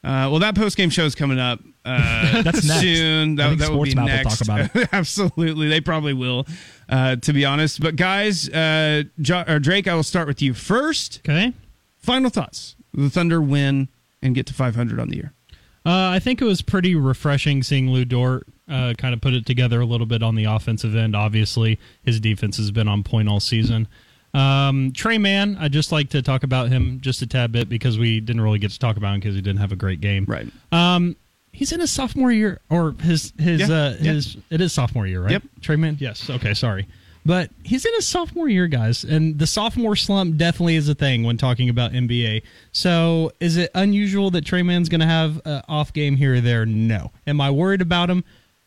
Uh, 0.04 0.30
well, 0.32 0.40
that 0.40 0.56
post 0.56 0.78
game 0.78 0.90
show 0.90 1.04
is 1.04 1.14
coming 1.14 1.40
up 1.40 1.60
uh, 1.86 2.42
That's 2.44 2.66
next. 2.66 2.80
soon. 2.82 3.40
I 3.40 3.44
That, 3.44 3.50
think 3.50 3.60
that 3.62 3.72
will 3.72 3.84
be 3.84 3.94
SportsMap 3.94 4.24
will 4.24 4.30
talk 4.32 4.42
about 4.42 4.76
it. 4.76 4.90
Absolutely, 4.94 5.68
they 5.68 5.82
probably 5.82 6.14
will. 6.14 6.48
Uh, 6.88 7.18
to 7.18 7.34
be 7.34 7.44
honest, 7.44 7.82
but 7.82 7.96
guys, 7.98 8.48
uh, 8.50 9.04
jo- 9.20 9.44
or 9.48 9.60
Drake, 9.60 9.88
I 9.90 9.96
will 9.96 10.04
start 10.04 10.28
with 10.28 10.42
you 10.42 10.54
first. 10.54 11.20
Okay. 11.28 11.54
Final 11.98 12.30
thoughts: 12.30 12.78
The 12.94 13.10
Thunder 13.10 13.42
win 13.42 13.90
and 14.22 14.36
get 14.36 14.46
to 14.48 14.54
500 14.54 15.00
on 15.00 15.10
the 15.10 15.16
year. 15.18 15.34
Uh, 15.86 16.10
I 16.12 16.20
think 16.20 16.42
it 16.42 16.46
was 16.46 16.62
pretty 16.62 16.94
refreshing 16.96 17.64
seeing 17.64 17.90
Lu 17.90 18.04
Dort 18.06 18.46
uh, 18.70 18.94
kind 18.98 19.14
of 19.14 19.22
put 19.22 19.34
it 19.34 19.46
together 19.46 19.80
a 19.82 19.86
little 19.86 20.06
bit 20.06 20.22
on 20.22 20.36
the 20.36 20.44
offensive 20.46 20.96
end. 20.96 21.16
Obviously, 21.16 21.80
his 22.04 22.20
defense 22.20 22.58
has 22.58 22.70
been 22.72 22.88
on 22.88 23.02
point 23.04 23.30
all 23.30 23.40
season. 23.40 23.88
Um, 24.34 24.92
Tre 24.92 25.18
Mann, 25.18 25.58
I 25.60 25.70
just 25.70 25.92
like 25.92 26.10
to 26.10 26.22
talk 26.22 26.44
about 26.44 26.70
him 26.70 27.00
just 27.02 27.22
a 27.22 27.28
tad 27.28 27.52
bit 27.52 27.68
because 27.70 27.98
we 27.98 28.20
didn't 28.20 28.42
really 28.42 28.60
get 28.60 28.72
to 28.72 28.78
talk 28.78 28.98
about 28.98 29.14
him 29.16 29.20
because 29.22 29.36
he 29.36 29.42
didn't 29.42 29.60
have 29.60 29.72
a 29.72 29.76
great 29.76 30.02
game. 30.02 30.26
Right. 30.28 30.48
Um, 30.72 31.16
he's 31.52 31.72
in 31.72 31.80
his 31.80 31.92
sophomore 31.92 32.32
year, 32.32 32.60
or 32.70 32.92
his 33.02 33.34
his 33.40 33.62
Yeah, 33.62 33.76
uh, 33.76 33.96
yeah. 34.00 34.12
his 34.14 34.38
it 34.52 34.62
is 34.62 34.72
sophomore 34.72 35.08
year, 35.08 35.22
right? 35.24 35.32
Yep. 35.32 35.44
Tre 35.62 35.76
Mann. 35.78 35.98
Yes. 36.00 36.30
Okay. 36.30 36.54
Sorry, 36.54 36.88
but 37.30 37.52
he's 37.64 37.86
in 37.86 37.94
his 37.94 38.08
sophomore 38.08 38.50
year, 38.50 38.66
guys, 38.66 39.04
and 39.04 39.38
the 39.38 39.46
sophomore 39.46 39.96
slump 39.96 40.36
definitely 40.38 40.78
is 40.78 40.90
a 40.90 40.96
thing 40.96 41.22
when 41.22 41.38
talking 41.38 41.70
about 41.70 41.92
NBA. 41.92 42.42
So, 42.72 43.32
is 43.40 43.56
it 43.56 43.70
unusual 43.76 44.32
that 44.32 44.46
Tre 44.46 44.64
Mann's 44.64 44.90
going 44.90 45.02
to 45.02 45.06
have 45.06 45.40
an 45.46 45.62
off 45.70 45.94
game 45.94 46.16
here 46.16 46.34
or 46.34 46.42
there? 46.42 46.66
No. 46.66 47.12
Am 47.28 47.40
I 47.40 47.52
worried 47.52 47.84
about 47.84 48.10
him? 48.10 48.24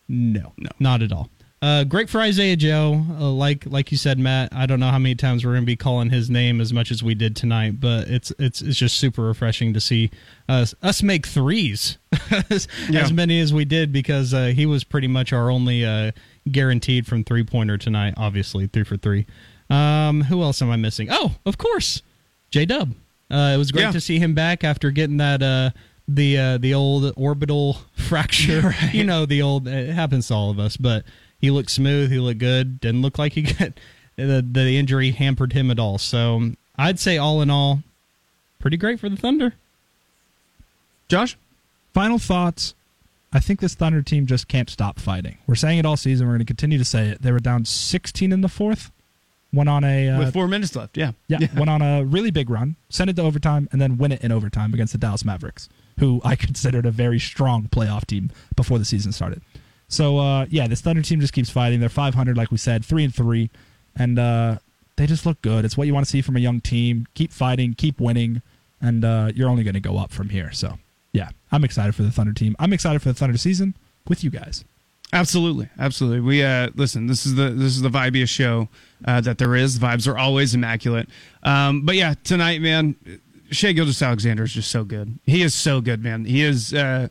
No. 0.07 0.53
No. 0.57 0.71
Not 0.79 1.03
at 1.03 1.11
all. 1.11 1.29
Uh, 1.63 1.85
great 1.85 2.11
for 2.11 2.21
Isaiah 2.21 2.57
Joe. 2.57 3.05
Uh, 3.21 3.31
like 3.31 3.65
like 3.67 3.93
you 3.93 3.97
said, 3.97 4.19
Matt. 4.19 4.53
I 4.53 4.67
don't 4.67 4.81
know 4.81 4.91
how 4.91 4.99
many 4.99 5.15
times 5.15 5.45
we're 5.45 5.53
going 5.53 5.63
to 5.63 5.67
be 5.67 5.77
calling 5.77 6.11
his 6.11 6.29
name 6.29 6.61
as 6.61 6.73
much 6.73 6.91
as 6.91 7.05
we 7.05 7.15
did 7.15 7.37
tonight, 7.37 7.79
but 7.79 8.09
it's 8.09 8.33
it's 8.41 8.61
it's 8.63 8.77
just 8.77 8.97
super 8.97 9.23
refreshing 9.23 9.73
to 9.75 9.81
see 9.81 10.11
us 10.49 10.75
us 10.83 11.05
make 11.05 11.25
threes 11.25 11.99
as, 12.51 12.67
Yeah. 12.91 13.03
as 13.05 13.13
many 13.13 13.39
as 13.39 13.55
we 13.55 13.65
did 13.65 13.93
because 13.93 14.35
uh, 14.35 14.47
he 14.47 14.67
was 14.67 14.83
pretty 14.83 15.07
much 15.07 15.33
our 15.33 15.51
only 15.51 15.85
uh, 15.85 16.11
guaranteed 16.51 17.07
from 17.07 17.23
three 17.23 17.45
pointer 17.45 17.79
tonight. 17.79 18.15
Obviously, 18.17 18.67
three 18.67 18.83
for 18.85 18.97
three. 18.97 19.25
Um, 19.71 20.23
who 20.23 20.43
else 20.43 20.61
am 20.63 20.71
I 20.71 20.77
missing? 20.77 21.09
Oh, 21.13 21.37
of 21.47 21.59
course, 21.59 22.03
J 22.51 22.67
Dub. 22.67 22.93
Uh, 23.31 23.53
it 23.55 23.57
was 23.57 23.71
great 23.71 23.83
Yeah. 23.83 23.93
to 23.93 24.01
see 24.01 24.19
him 24.19 24.35
back 24.35 24.65
after 24.65 24.91
getting 24.91 25.19
that 25.19 25.41
uh, 25.45 25.71
the 26.09 26.37
uh, 26.39 26.59
the 26.59 26.75
old 26.75 27.13
orbital 27.17 27.79
fracture. 27.95 28.75
You 28.93 29.05
know, 29.05 29.27
the 29.27 29.43
old 29.43 29.69
it 29.69 29.91
happens 29.93 30.27
to 30.27 30.35
all 30.35 30.51
of 30.51 30.59
us, 30.59 30.77
but 30.77 31.05
he 31.43 31.51
looked 31.51 31.71
smooth. 31.71 32.11
He 32.11 32.19
looked 32.19 32.39
good. 32.39 32.81
Didn't 32.81 33.03
look 33.03 33.19
like 33.19 33.35
he 33.35 33.43
got 33.43 33.73
the 34.17 34.43
the 34.51 34.79
injury 34.79 35.11
hampered 35.11 35.53
him 35.53 35.71
at 35.71 35.79
all. 35.79 35.99
So 35.99 36.53
I'd 36.79 36.99
say 36.99 37.19
all 37.19 37.43
in 37.43 37.51
all, 37.51 37.83
pretty 38.59 38.79
great 38.79 38.99
for 38.99 39.11
the 39.11 39.17
Thunder. 39.17 39.53
Josh, 41.09 41.37
Final 41.93 42.19
thoughts. 42.19 42.75
I 43.33 43.41
think 43.41 43.61
this 43.61 43.75
Thunder 43.75 44.03
team 44.03 44.27
just 44.27 44.49
can't 44.49 44.69
stop 44.69 44.99
fighting. 44.99 45.39
We're 45.47 45.55
saying 45.55 45.79
it 45.79 45.87
all 45.87 45.97
season. 45.97 46.27
We're 46.27 46.35
going 46.35 46.41
to 46.41 46.45
continue 46.45 46.79
to 46.79 46.85
say 46.85 47.09
it. 47.09 47.23
They 47.23 47.33
were 47.33 47.39
down 47.39 47.65
16 47.65 48.33
in 48.33 48.41
the 48.41 48.49
fourth. 48.49 48.91
Went 49.55 49.69
on 49.69 49.85
a 49.85 50.09
uh, 50.09 50.19
with 50.19 50.33
four 50.33 50.49
minutes 50.49 50.75
left, 50.75 50.97
yeah, 50.97 51.13
yeah, 51.29 51.41
went 51.55 51.69
on 51.69 51.83
a 51.83 52.03
really 52.05 52.31
big 52.31 52.49
run, 52.49 52.77
Sent 52.89 53.11
it 53.11 53.17
to 53.17 53.23
overtime, 53.23 53.69
and 53.71 53.83
then 53.83 53.99
win 53.99 54.11
it 54.11 54.23
in 54.23 54.33
overtime 54.33 54.73
against 54.73 54.95
the 54.95 54.99
Dallas 54.99 55.27
Mavericks, 55.27 55.69
who 55.99 56.23
I 56.25 56.37
considered 56.37 56.87
a 56.87 56.91
very 56.91 57.19
strong 57.19 57.65
playoff 57.65 58.07
team 58.07 58.31
before 58.57 58.79
the 58.79 58.87
season 58.87 59.13
started. 59.13 59.43
So 59.93 60.17
uh, 60.17 60.47
yeah, 60.49 60.67
this 60.69 60.81
Thunder 60.81 61.03
team 61.03 61.21
just 61.21 61.35
keeps 61.35 61.51
fighting. 61.51 61.79
They're 61.79 61.91
500, 61.91 62.35
like 62.35 62.51
we 62.51 62.57
said, 62.57 62.83
three 62.83 63.05
and 63.05 63.15
three, 63.15 63.51
and 63.95 64.19
uh, 64.19 64.57
they 64.97 65.07
just 65.07 65.27
look 65.27 65.43
good. 65.43 65.67
It's 65.67 65.77
what 65.77 65.87
you 65.87 65.93
want 65.93 66.07
to 66.07 66.11
see 66.11 66.23
from 66.23 66.35
a 66.35 66.41
young 66.41 66.63
team. 66.63 67.07
Keep 67.13 67.31
fighting, 67.31 67.75
keep 67.75 68.01
winning, 68.01 68.41
and 68.81 69.05
uh, 69.05 69.33
you're 69.35 69.51
only 69.51 69.65
going 69.65 69.75
to 69.75 69.81
go 69.81 69.99
up 69.99 70.11
from 70.11 70.31
here. 70.31 70.51
So 70.51 70.79
yeah, 71.13 71.29
I'm 71.53 71.63
excited 71.63 71.95
for 71.95 72.05
the 72.05 72.11
Thunder 72.11 72.33
team. 72.33 72.57
I'm 72.59 72.73
excited 72.73 73.03
for 73.03 73.09
the 73.09 73.15
Thunder 73.15 73.37
season 73.37 73.77
with 74.09 74.25
you 74.25 74.31
guys. 74.31 74.65
Absolutely, 75.13 75.69
absolutely. 75.79 76.21
We 76.21 76.43
uh, 76.43 76.71
listen. 76.75 77.07
This 77.07 77.27
is 77.27 77.35
the 77.35 77.51
this 77.51 77.77
is 77.77 77.83
the 77.83 77.91
vibiest 77.91 78.31
show 78.31 78.71
uh, 79.05 79.21
that 79.21 79.37
there 79.37 79.55
is. 79.55 79.79
Vibes 79.79 80.11
are 80.11 80.17
always 80.17 80.55
immaculate. 80.55 81.11
Um, 81.43 81.85
but 81.85 81.97
yeah, 81.97 82.15
tonight, 82.25 82.63
man, 82.63 82.97
Shai 83.51 83.73
Gilgeous-Alexander 83.73 84.45
is 84.45 84.55
just 84.55 84.71
so 84.71 84.85
good. 84.85 85.19
He 85.27 85.43
is 85.43 85.55
so 85.55 85.83
good, 85.83 86.03
man. 86.03 86.25
He 86.25 86.43
is. 86.43 86.73
Uh, 86.73 87.09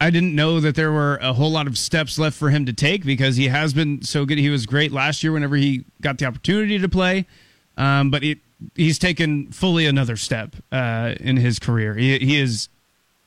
I 0.00 0.08
didn't 0.08 0.34
know 0.34 0.60
that 0.60 0.76
there 0.76 0.90
were 0.90 1.16
a 1.16 1.34
whole 1.34 1.50
lot 1.50 1.66
of 1.66 1.76
steps 1.76 2.18
left 2.18 2.36
for 2.36 2.48
him 2.48 2.64
to 2.66 2.72
take 2.72 3.04
because 3.04 3.36
he 3.36 3.48
has 3.48 3.74
been 3.74 4.02
so 4.02 4.24
good. 4.24 4.38
He 4.38 4.48
was 4.48 4.64
great 4.64 4.92
last 4.92 5.22
year 5.22 5.32
whenever 5.32 5.56
he 5.56 5.84
got 6.00 6.18
the 6.18 6.24
opportunity 6.24 6.78
to 6.78 6.88
play, 6.88 7.26
um, 7.76 8.10
but 8.10 8.24
it, 8.24 8.38
he's 8.74 8.98
taken 8.98 9.52
fully 9.52 9.84
another 9.84 10.16
step 10.16 10.56
uh, 10.72 11.14
in 11.20 11.36
his 11.36 11.58
career. 11.58 11.94
He, 11.94 12.18
he 12.18 12.40
is 12.40 12.70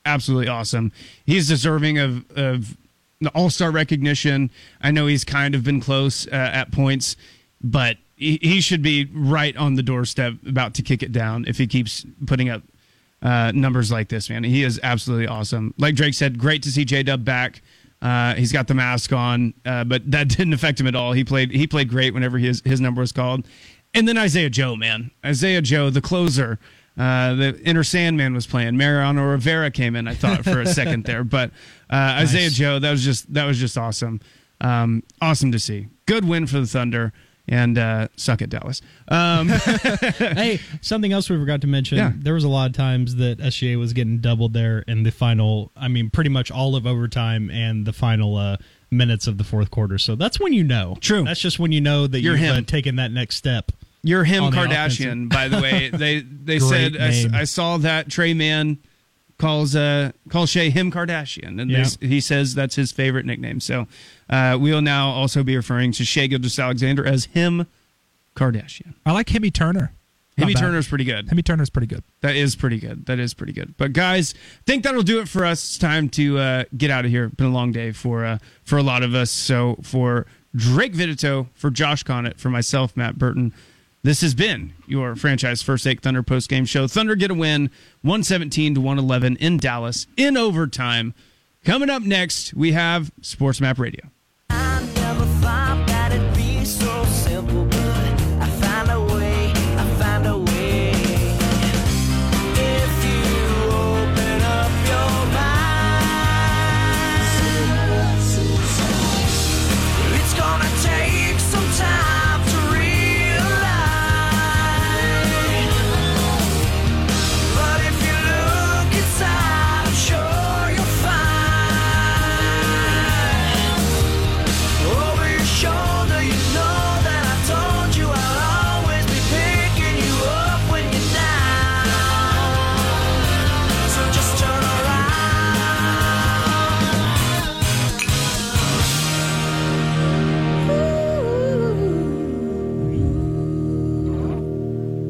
absolutely 0.04 0.48
awesome. 0.48 0.90
He's 1.24 1.48
deserving 1.48 1.98
of 1.98 2.30
of 2.36 2.76
the 3.20 3.30
All 3.30 3.50
Star 3.50 3.70
recognition. 3.70 4.50
I 4.80 4.90
know 4.90 5.06
he's 5.06 5.24
kind 5.24 5.54
of 5.54 5.62
been 5.62 5.80
close 5.80 6.26
uh, 6.26 6.30
at 6.32 6.72
points, 6.72 7.16
but 7.62 7.98
he, 8.16 8.38
he 8.42 8.60
should 8.60 8.82
be 8.82 9.08
right 9.12 9.56
on 9.56 9.74
the 9.74 9.82
doorstep, 9.82 10.34
about 10.46 10.74
to 10.74 10.82
kick 10.82 11.02
it 11.02 11.12
down 11.12 11.44
if 11.46 11.58
he 11.58 11.66
keeps 11.66 12.04
putting 12.26 12.48
up 12.48 12.62
uh, 13.24 13.50
numbers 13.54 13.90
like 13.90 14.08
this. 14.08 14.28
Man, 14.30 14.44
he 14.44 14.62
is 14.62 14.78
absolutely 14.82 15.26
awesome. 15.26 15.74
Like 15.78 15.94
Drake 15.94 16.14
said, 16.14 16.38
great 16.38 16.62
to 16.64 16.70
see 16.70 16.84
J 16.84 17.02
Dub 17.02 17.24
back. 17.24 17.62
Uh, 18.02 18.34
he's 18.34 18.52
got 18.52 18.68
the 18.68 18.74
mask 18.74 19.12
on, 19.12 19.54
uh, 19.64 19.82
but 19.82 20.08
that 20.10 20.28
didn't 20.36 20.52
affect 20.52 20.78
him 20.78 20.86
at 20.86 20.94
all. 20.94 21.12
He 21.12 21.24
played 21.24 21.50
he 21.50 21.66
played 21.66 21.88
great 21.88 22.12
whenever 22.12 22.38
his 22.38 22.62
his 22.64 22.80
number 22.80 23.00
was 23.00 23.12
called. 23.12 23.48
And 23.94 24.06
then 24.06 24.18
Isaiah 24.18 24.50
Joe, 24.50 24.76
man, 24.76 25.10
Isaiah 25.24 25.62
Joe, 25.62 25.90
the 25.90 26.02
closer. 26.02 26.58
Uh, 26.96 27.34
the 27.34 27.60
Enter 27.64 27.82
Sandman 27.82 28.34
was 28.34 28.46
playing. 28.46 28.76
Mariano 28.76 29.24
Rivera 29.24 29.70
came 29.70 29.96
in. 29.96 30.06
I 30.06 30.14
thought 30.14 30.44
for 30.44 30.60
a 30.60 30.66
second 30.66 31.04
there, 31.06 31.24
but 31.24 31.50
uh, 31.90 32.18
Isaiah 32.20 32.50
Joe, 32.50 32.78
that 32.78 32.90
was 32.90 33.02
just 33.02 33.32
that 33.34 33.46
was 33.46 33.58
just 33.58 33.76
awesome. 33.76 34.20
Um, 34.60 35.02
awesome 35.20 35.50
to 35.52 35.58
see. 35.58 35.88
Good 36.06 36.24
win 36.24 36.46
for 36.46 36.60
the 36.60 36.66
Thunder, 36.66 37.12
and 37.46 37.76
uh, 37.76 38.08
suck 38.16 38.40
it, 38.42 38.50
Dallas. 38.50 38.80
Um, 39.08 39.48
hey, 40.18 40.60
something 40.80 41.12
else 41.12 41.28
we 41.28 41.36
forgot 41.36 41.60
to 41.62 41.66
mention. 41.66 41.98
Yeah. 41.98 42.12
There 42.16 42.34
was 42.34 42.44
a 42.44 42.48
lot 42.48 42.70
of 42.70 42.76
times 42.76 43.16
that 43.16 43.38
SGA 43.38 43.78
was 43.78 43.92
getting 43.92 44.18
doubled 44.18 44.54
there 44.54 44.80
in 44.80 45.02
the 45.02 45.10
final. 45.10 45.70
I 45.76 45.88
mean, 45.88 46.10
pretty 46.10 46.30
much 46.30 46.50
all 46.50 46.76
of 46.76 46.86
overtime 46.86 47.50
and 47.50 47.86
the 47.86 47.92
final 47.92 48.36
uh, 48.36 48.56
minutes 48.90 49.26
of 49.26 49.38
the 49.38 49.44
fourth 49.44 49.70
quarter. 49.70 49.98
So 49.98 50.14
that's 50.14 50.40
when 50.40 50.52
you 50.52 50.64
know. 50.64 50.96
True. 51.00 51.24
That's 51.24 51.40
just 51.40 51.58
when 51.58 51.72
you 51.72 51.80
know 51.80 52.06
that 52.06 52.20
You're 52.20 52.32
you've 52.32 52.40
him. 52.40 52.56
Uh, 52.56 52.62
taken 52.62 52.96
that 52.96 53.12
next 53.12 53.36
step. 53.36 53.72
You're 54.02 54.24
him 54.24 54.44
on 54.44 54.50
the 54.50 54.58
Kardashian, 54.58 55.30
by 55.30 55.48
the 55.48 55.60
way. 55.60 55.88
They 55.88 56.20
they 56.20 56.58
said 56.60 56.96
I. 56.98 57.40
I 57.40 57.44
saw 57.44 57.78
that 57.78 58.10
Tre 58.10 58.34
Mann 58.34 58.78
calls 59.38 59.74
uh 59.76 60.12
calls 60.28 60.50
Shai 60.50 60.68
him 60.70 60.90
Kardashian, 60.92 61.60
and 61.60 61.70
Yeah. 61.70 61.86
he 62.00 62.20
says 62.20 62.54
that's 62.54 62.76
his 62.76 62.92
favorite 62.92 63.26
nickname. 63.26 63.60
So 63.60 63.86
uh, 64.30 64.56
we 64.60 64.72
will 64.72 64.82
now 64.82 65.08
also 65.08 65.42
be 65.42 65.56
referring 65.56 65.92
to 65.92 66.04
Shai 66.04 66.26
Gilgeous-Alexander 66.28 67.04
as 67.06 67.26
him 67.26 67.66
Kardashian. 68.36 68.94
I 69.06 69.12
like 69.12 69.26
Himmy 69.28 69.52
Turner. 69.52 69.92
Bad. 70.36 70.56
Turner's 70.56 70.88
pretty 70.88 71.04
good. 71.04 71.28
Himmy 71.28 71.44
Turner's 71.44 71.70
pretty 71.70 71.86
good. 71.86 72.02
That 72.20 72.34
is 72.34 72.56
pretty 72.56 72.80
good. 72.80 73.06
That 73.06 73.20
is 73.20 73.34
pretty 73.34 73.52
good. 73.52 73.76
But 73.76 73.92
guys, 73.92 74.34
I 74.36 74.62
think 74.66 74.82
that'll 74.82 75.04
do 75.04 75.20
it 75.20 75.28
for 75.28 75.44
us. 75.44 75.62
It's 75.62 75.78
time 75.78 76.08
to 76.10 76.38
uh, 76.38 76.64
get 76.76 76.90
out 76.90 77.04
of 77.04 77.12
here. 77.12 77.28
Been 77.28 77.46
a 77.46 77.50
long 77.52 77.70
day 77.70 77.92
for 77.92 78.24
uh, 78.24 78.38
for 78.64 78.76
a 78.76 78.82
lot 78.82 79.04
of 79.04 79.14
us. 79.14 79.30
So 79.30 79.76
for 79.82 80.26
Drake 80.56 80.92
Vidito, 80.94 81.46
for 81.54 81.70
Josh 81.70 82.02
Connett, 82.02 82.40
for 82.40 82.50
myself, 82.50 82.96
Matt 82.96 83.16
Burton, 83.16 83.52
this 84.04 84.20
has 84.20 84.36
been 84.36 84.72
your 84.86 85.16
franchise 85.16 85.62
first 85.62 85.82
take 85.82 86.02
Thunder 86.02 86.22
post 86.22 86.48
game 86.48 86.64
show. 86.64 86.86
Thunder 86.86 87.16
get 87.16 87.32
a 87.32 87.34
win, 87.34 87.70
one 88.02 88.22
seventeen 88.22 88.76
to 88.76 88.80
one 88.80 88.98
eleven 89.00 89.34
in 89.38 89.56
Dallas 89.56 90.06
in 90.16 90.36
overtime. 90.36 91.12
Coming 91.64 91.90
up 91.90 92.02
next, 92.02 92.54
we 92.54 92.72
have 92.72 93.10
Sports 93.22 93.60
Map 93.60 93.78
Radio. 93.80 94.10